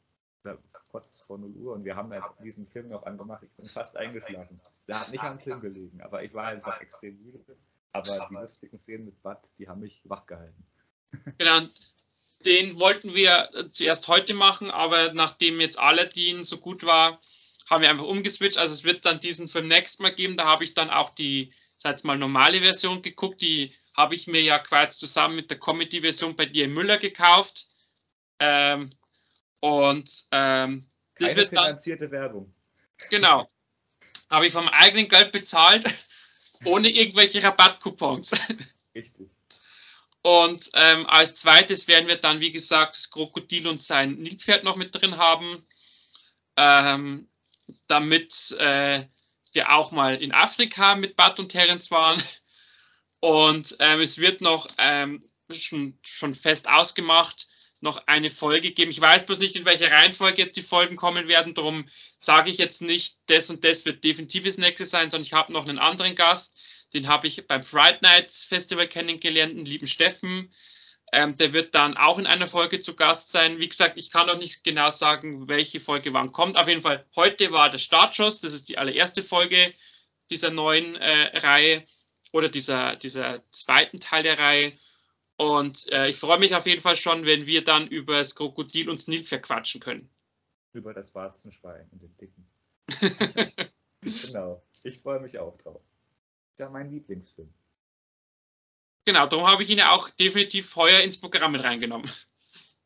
Oder 0.47 0.59
kurz 0.91 1.21
vor 1.21 1.39
0 1.39 1.51
Uhr. 1.57 1.75
Und 1.75 1.85
wir 1.85 1.97
haben 1.97 2.13
halt 2.13 2.25
diesen 2.43 2.67
Film 2.67 2.89
noch 2.89 3.05
angemacht. 3.05 3.43
Ich 3.43 3.51
bin 3.51 3.69
fast 3.69 3.97
eingeschlafen. 3.97 4.61
Der 4.89 5.01
hat 5.01 5.11
nicht 5.11 5.23
am 5.23 5.39
Film 5.39 5.61
gelegen, 5.61 6.01
aber 6.01 6.23
ich 6.23 6.33
war 6.33 6.47
einfach 6.47 6.81
extrem 6.81 7.21
müde. 7.23 7.41
Aber 7.93 8.29
die 8.31 8.35
lustigen 8.35 8.79
Szenen 8.79 9.07
mit 9.07 9.23
Bud, 9.23 9.39
die 9.59 9.69
haben 9.69 9.81
mich 9.81 10.03
wach 10.05 10.27
gehalten. 10.27 10.65
genau, 11.39 11.63
den 12.45 12.79
wollten 12.79 13.15
wir 13.15 13.49
äh, 13.55 13.71
zuerst 13.71 14.09
heute 14.09 14.35
machen, 14.35 14.71
aber 14.71 15.13
nachdem 15.13 15.61
jetzt 15.61 15.79
Aladdin 15.79 16.45
so 16.45 16.59
gut 16.59 16.85
war, 16.85 17.19
haben 17.69 17.83
wir 17.83 17.91
einfach 17.91 18.07
umgeswitcht. 18.07 18.59
Also 18.59 18.75
es 18.75 18.85
wird 18.85 19.05
dann 19.05 19.21
diesen 19.21 19.49
Film 19.49 19.69
nächstes 19.69 19.99
Mal 19.99 20.15
geben. 20.15 20.37
Da 20.37 20.45
habe 20.45 20.65
ich 20.65 20.75
dann 20.75 20.91
auch 20.91 21.11
die, 21.11 21.53
sag 21.79 22.03
mal, 22.05 22.19
normale 22.19 22.61
Version 22.61 23.03
geguckt. 23.03 23.41
Die 23.41 23.75
habe 23.95 24.15
ich 24.15 24.27
mir 24.27 24.43
ja 24.43 24.59
quasi 24.59 24.99
zusammen 24.99 25.37
mit 25.37 25.51
der 25.51 25.59
Comedy-Version 25.59 26.37
bei 26.37 26.47
dir 26.47 26.69
Müller 26.69 26.99
gekauft. 26.99 27.69
Ähm, 28.39 28.91
und 29.67 30.27
ähm, 30.31 30.87
das 31.19 31.31
Keine 31.31 31.37
wird 31.37 31.53
dann, 31.53 31.64
finanzierte 31.64 32.11
Werbung. 32.12 32.55
genau, 33.11 33.49
habe 34.31 34.47
ich 34.47 34.53
vom 34.53 34.69
eigenen 34.69 35.09
Geld 35.09 35.33
bezahlt, 35.33 35.85
ohne 36.64 36.89
irgendwelche 36.89 37.43
Rabattcoupons. 37.43 38.31
Richtig. 38.95 39.29
Und 40.23 40.71
ähm, 40.75 41.07
als 41.07 41.35
zweites 41.37 41.89
werden 41.89 42.07
wir 42.07 42.17
dann, 42.17 42.41
wie 42.41 42.53
gesagt, 42.53 42.95
das 42.95 43.11
Krokodil 43.11 43.67
und 43.67 43.83
sein 43.83 44.14
Nilpferd 44.14 44.62
noch 44.62 44.77
mit 44.77 44.95
drin 44.95 45.17
haben, 45.17 45.67
ähm, 46.57 47.29
damit 47.89 48.53
äh, 48.61 49.05
wir 49.53 49.73
auch 49.73 49.91
mal 49.91 50.17
in 50.17 50.33
Afrika 50.33 50.95
mit 50.95 51.17
Bud 51.17 51.41
und 51.41 51.49
Terence 51.49 51.91
waren. 51.91 52.23
Und 53.19 53.75
ähm, 53.81 54.01
es 54.01 54.19
wird 54.19 54.41
noch 54.41 54.69
ähm, 54.79 55.29
schon, 55.53 55.99
schon 56.03 56.35
fest 56.35 56.69
ausgemacht, 56.69 57.49
noch 57.87 58.07
eine 58.07 58.30
Folge 58.30 58.72
geben. 58.72 58.91
Ich 58.91 59.01
weiß 59.01 59.24
bloß 59.24 59.39
nicht, 59.39 59.57
in 59.57 59.64
welcher 59.64 59.91
Reihenfolge 59.91 60.43
jetzt 60.43 60.57
die 60.57 60.62
Folgen 60.62 60.97
kommen 60.97 61.28
werden. 61.28 61.55
Darum 61.55 61.89
sage 62.18 62.51
ich 62.51 62.59
jetzt 62.59 62.82
nicht, 62.82 63.16
das 63.26 63.49
und 63.49 63.64
das 63.64 63.87
wird 63.87 64.05
definitiv 64.05 64.45
das 64.45 64.59
nächste 64.59 64.84
sein, 64.84 65.09
sondern 65.09 65.24
ich 65.24 65.32
habe 65.32 65.53
noch 65.53 65.66
einen 65.66 65.78
anderen 65.78 66.14
Gast. 66.14 66.55
Den 66.93 67.09
habe 67.09 67.26
ich 67.26 67.47
beim 67.47 67.62
Fright 67.62 68.03
Nights 68.03 68.45
Festival 68.45 68.89
kennengelernt, 68.89 69.53
den 69.53 69.64
lieben 69.64 69.87
Steffen. 69.87 70.53
Ähm, 71.12 71.37
der 71.37 71.53
wird 71.53 71.74
dann 71.74 71.97
auch 71.97 72.18
in 72.18 72.26
einer 72.26 72.49
Folge 72.49 72.80
zu 72.80 72.95
Gast 72.95 73.30
sein. 73.30 73.61
Wie 73.61 73.68
gesagt, 73.68 73.97
ich 73.97 74.11
kann 74.11 74.26
noch 74.26 74.39
nicht 74.39 74.64
genau 74.64 74.91
sagen, 74.91 75.49
welche 75.49 75.80
Folge 75.80 76.12
wann 76.12 76.32
kommt. 76.32 76.59
Auf 76.59 76.68
jeden 76.68 76.82
Fall, 76.82 77.07
heute 77.14 77.53
war 77.53 77.70
der 77.70 77.78
Startschuss. 77.78 78.41
Das 78.41 78.53
ist 78.53 78.68
die 78.68 78.78
allererste 78.78 79.22
Folge 79.22 79.72
dieser 80.30 80.51
neuen 80.51 80.97
äh, 80.97 81.39
Reihe 81.39 81.84
oder 82.32 82.49
dieser, 82.49 82.97
dieser 82.97 83.49
zweiten 83.51 84.01
Teil 84.01 84.24
der 84.24 84.39
Reihe. 84.39 84.72
Und 85.37 85.91
äh, 85.93 86.09
ich 86.09 86.16
freue 86.16 86.39
mich 86.39 86.55
auf 86.55 86.66
jeden 86.66 86.80
Fall 86.80 86.97
schon, 86.97 87.26
wenn 87.26 87.47
wir 87.47 87.62
dann 87.62 87.89
über 87.89 88.18
das 88.18 88.34
Krokodil 88.34 88.89
und 88.89 88.99
das 88.99 89.07
Nilpferd 89.07 89.43
quatschen 89.43 89.80
können. 89.80 90.09
Über 90.72 90.95
das 90.95 91.14
Warzenschwein 91.14 91.89
und 91.91 92.03
den 92.03 92.16
Dicken. 92.16 92.47
genau. 94.01 94.62
Ich 94.82 94.99
freue 94.99 95.20
mich 95.20 95.39
auch 95.39 95.57
drauf. 95.59 95.82
Ist 96.53 96.61
ja 96.61 96.70
mein 96.70 96.91
Lieblingsfilm. 96.91 97.53
Genau, 99.05 99.26
darum 99.26 99.47
habe 99.47 99.62
ich 99.62 99.70
ihn 99.70 99.78
ja 99.78 99.93
auch 99.93 100.09
definitiv 100.11 100.74
heuer 100.74 101.01
ins 101.01 101.18
Programm 101.18 101.53
mit 101.53 101.62
reingenommen. 101.62 102.11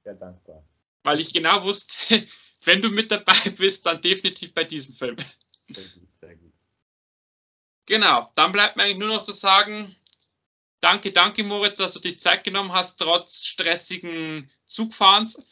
Sehr 0.05 0.14
dankbar. 0.14 0.64
Weil 1.03 1.20
ich 1.20 1.32
genau 1.32 1.62
wusste, 1.62 1.96
wenn 2.64 2.82
du 2.82 2.90
mit 2.90 3.11
dabei 3.11 3.51
bist, 3.57 3.86
dann 3.86 4.03
definitiv 4.03 4.53
bei 4.53 4.64
diesem 4.64 4.92
Film. 4.92 5.16
Sehr 5.68 5.84
gut, 5.84 6.12
sehr 6.12 6.36
gut. 6.36 6.53
Genau, 7.86 8.30
dann 8.34 8.53
bleibt 8.53 8.76
mir 8.76 8.84
eigentlich 8.84 8.98
nur 8.98 9.09
noch 9.09 9.22
zu 9.22 9.32
sagen, 9.32 9.96
danke, 10.81 11.12
danke 11.12 11.45
Moritz, 11.45 11.78
dass 11.78 11.95
du 11.95 12.01
die 12.01 12.18
Zeit 12.18 12.45
genommen 12.45 12.72
hast, 12.72 12.99
trotz 12.99 13.45
stressigen 13.45 14.51
Zugfahrens. 14.66 15.43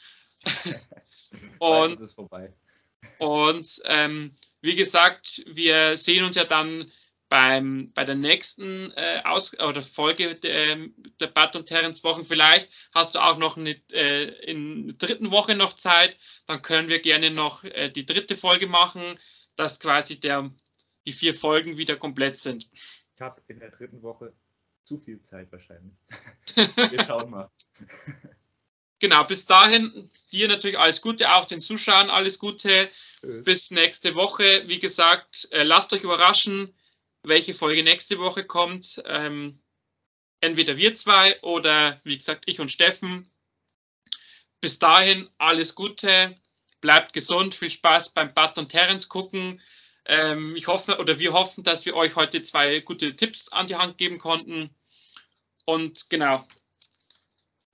Und. 1.59 1.99
Und 3.19 3.83
ähm, 3.85 4.35
wie 4.61 4.75
gesagt, 4.75 5.43
wir 5.47 5.97
sehen 5.97 6.25
uns 6.25 6.37
ja 6.37 6.45
dann 6.45 6.87
beim, 7.29 7.93
bei 7.93 8.05
der 8.05 8.15
nächsten 8.15 8.91
äh, 8.93 9.23
Aus 9.25 9.59
oder 9.59 9.83
Folge 9.83 10.35
der, 10.35 10.89
der 11.21 11.27
Bud 11.27 11.57
und 11.57 11.67
Terence 11.67 12.03
Wochen. 12.05 12.25
Vielleicht 12.25 12.69
hast 12.93 13.15
du 13.15 13.19
auch 13.19 13.37
noch 13.37 13.57
eine, 13.57 13.77
äh, 13.93 14.25
in 14.51 14.89
der 14.89 14.97
dritten 14.97 15.31
Woche 15.31 15.55
noch 15.55 15.75
Zeit. 15.75 16.19
Dann 16.47 16.63
können 16.63 16.89
wir 16.89 17.01
gerne 17.01 17.31
noch 17.31 17.65
äh, 17.65 17.91
die 17.91 18.07
dritte 18.07 18.37
Folge 18.37 18.67
machen, 18.67 19.19
dass 19.57 19.81
quasi 19.81 20.19
der, 20.19 20.51
die 21.07 21.13
vier 21.13 21.35
Folgen 21.35 21.77
wieder 21.77 21.97
komplett 21.97 22.39
sind. 22.39 22.71
Ich 23.15 23.21
habe 23.21 23.43
in 23.49 23.59
der 23.59 23.71
dritten 23.71 24.03
Woche 24.03 24.33
zu 24.89 24.97
viel 24.97 25.21
Zeit 25.21 25.53
wahrscheinlich. 25.53 25.95
Wir 26.91 27.05
schauen 27.05 27.31
mal. 27.31 27.51
Genau, 29.01 29.23
bis 29.23 29.47
dahin 29.47 30.11
dir 30.33 30.49
natürlich 30.49 30.77
alles 30.77 31.01
Gute, 31.01 31.33
auch 31.33 31.45
den 31.45 31.61
Zuschauern 31.61 32.11
alles 32.11 32.41
Gute. 32.41 32.91
Tschüss. 33.21 33.45
bis 33.45 33.71
nächste 33.71 34.15
Woche. 34.15 34.65
Wie 34.67 34.79
gesagt, 34.79 35.49
äh, 35.51 35.63
lasst 35.63 35.93
euch 35.93 36.03
überraschen, 36.03 36.75
welche 37.23 37.55
Folge 37.55 37.83
nächste 37.83 38.19
Woche 38.19 38.45
kommt. 38.45 39.03
Ähm, 39.07 39.61
entweder 40.41 40.77
wir 40.77 40.95
zwei 40.95 41.41
oder 41.43 42.01
wie 42.05 42.17
gesagt 42.17 42.45
ich 42.47 42.61
und 42.61 42.71
Steffen. 42.71 43.31
Bis 44.61 44.79
dahin 44.79 45.29
alles 45.39 45.75
Gute, 45.75 46.37
bleibt 46.81 47.13
gesund, 47.13 47.55
viel 47.55 47.71
Spaß 47.71 48.11
beim 48.11 48.35
Bud 48.35 48.59
und 48.59 48.69
Terence 48.69 49.09
gucken. 49.09 49.61
Ähm, 50.05 50.57
ich 50.57 50.67
hoffe 50.67 50.99
oder 50.99 51.19
wir 51.19 51.33
hoffen, 51.33 51.65
dass 51.65 51.87
wir 51.87 51.95
euch 51.95 52.17
heute 52.17 52.43
zwei 52.43 52.81
gute 52.81 53.15
Tipps 53.15 53.49
an 53.49 53.67
die 53.67 53.77
Hand 53.77 53.99
geben 53.99 54.19
konnten. 54.19 54.71
Und 55.69 56.09
genau. 56.09 56.47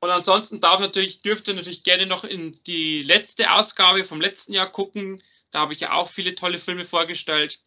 Und 0.00 0.10
ansonsten 0.10 0.60
darf 0.60 0.80
natürlich, 0.80 1.22
dürft 1.22 1.46
ihr 1.46 1.54
natürlich 1.54 1.84
gerne 1.84 2.06
noch 2.06 2.24
in 2.24 2.60
die 2.64 3.04
letzte 3.04 3.52
Ausgabe 3.52 4.02
vom 4.02 4.20
letzten 4.20 4.52
Jahr 4.52 4.68
gucken. 4.68 5.22
Da 5.52 5.60
habe 5.60 5.74
ich 5.74 5.80
ja 5.80 5.92
auch 5.92 6.10
viele 6.10 6.34
tolle 6.34 6.58
Filme 6.58 6.84
vorgestellt. 6.84 7.62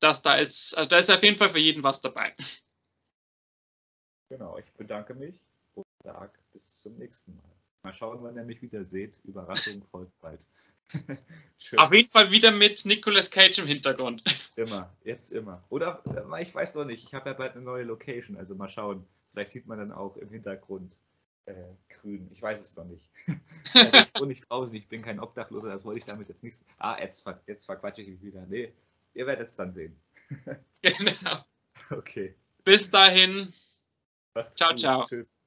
Das 0.00 0.20
da 0.20 0.34
ist, 0.34 0.76
also 0.76 0.88
da 0.88 0.96
ist 0.96 1.12
auf 1.12 1.22
jeden 1.22 1.38
Fall 1.38 1.50
für 1.50 1.60
jeden 1.60 1.84
was 1.84 2.00
dabei. 2.00 2.34
Genau, 4.30 4.58
ich 4.58 4.68
bedanke 4.72 5.14
mich 5.14 5.36
und 5.74 5.86
sage 6.02 6.36
bis 6.52 6.80
zum 6.80 6.96
nächsten 6.96 7.36
Mal. 7.36 7.52
Mal 7.84 7.94
schauen, 7.94 8.18
wann 8.20 8.36
ihr 8.36 8.42
mich 8.42 8.62
wieder 8.62 8.82
seht. 8.82 9.20
Überraschung 9.22 9.80
folgt 9.92 10.20
bald. 10.20 10.44
Auf 11.76 11.94
jeden 11.94 12.08
Fall 12.08 12.32
wieder 12.32 12.50
mit 12.50 12.84
Nicolas 12.84 13.30
Cage 13.30 13.60
im 13.60 13.68
Hintergrund. 13.68 14.24
Immer, 14.56 14.92
jetzt 15.04 15.30
immer. 15.30 15.62
Oder 15.68 16.02
äh, 16.06 16.42
ich 16.42 16.52
weiß 16.52 16.74
noch 16.74 16.84
nicht, 16.84 17.04
ich 17.04 17.14
habe 17.14 17.30
ja 17.30 17.34
bald 17.34 17.52
eine 17.52 17.62
neue 17.62 17.84
Location, 17.84 18.36
also 18.36 18.56
mal 18.56 18.68
schauen. 18.68 19.06
Vielleicht 19.32 19.52
sieht 19.52 19.66
man 19.66 19.78
dann 19.78 19.92
auch 19.92 20.16
im 20.16 20.28
Hintergrund 20.28 20.98
äh, 21.46 21.54
grün. 21.88 22.28
Ich 22.30 22.42
weiß 22.42 22.60
es 22.60 22.76
noch 22.76 22.84
nicht. 22.84 23.08
also 23.74 23.96
ich 23.96 24.20
wohne 24.20 24.26
nicht 24.28 24.50
draußen, 24.50 24.74
ich 24.74 24.88
bin 24.88 25.02
kein 25.02 25.20
Obdachloser, 25.20 25.68
das 25.68 25.84
wollte 25.84 25.98
ich 25.98 26.04
damit 26.04 26.28
jetzt 26.28 26.42
nicht. 26.42 26.64
Ah, 26.78 26.98
jetzt, 27.00 27.22
ver 27.22 27.40
jetzt 27.46 27.66
verquatsche 27.66 28.02
ich 28.02 28.08
mich 28.08 28.22
wieder. 28.22 28.44
Nee, 28.46 28.72
ihr 29.14 29.26
werdet 29.26 29.46
es 29.46 29.56
dann 29.56 29.70
sehen. 29.70 29.96
genau. 30.82 31.38
Okay. 31.90 32.36
Bis 32.64 32.90
dahin. 32.90 33.52
Macht's 34.34 34.56
Ciao, 34.56 34.70
gut. 34.70 34.80
ciao. 34.80 35.04
Tschüss. 35.04 35.41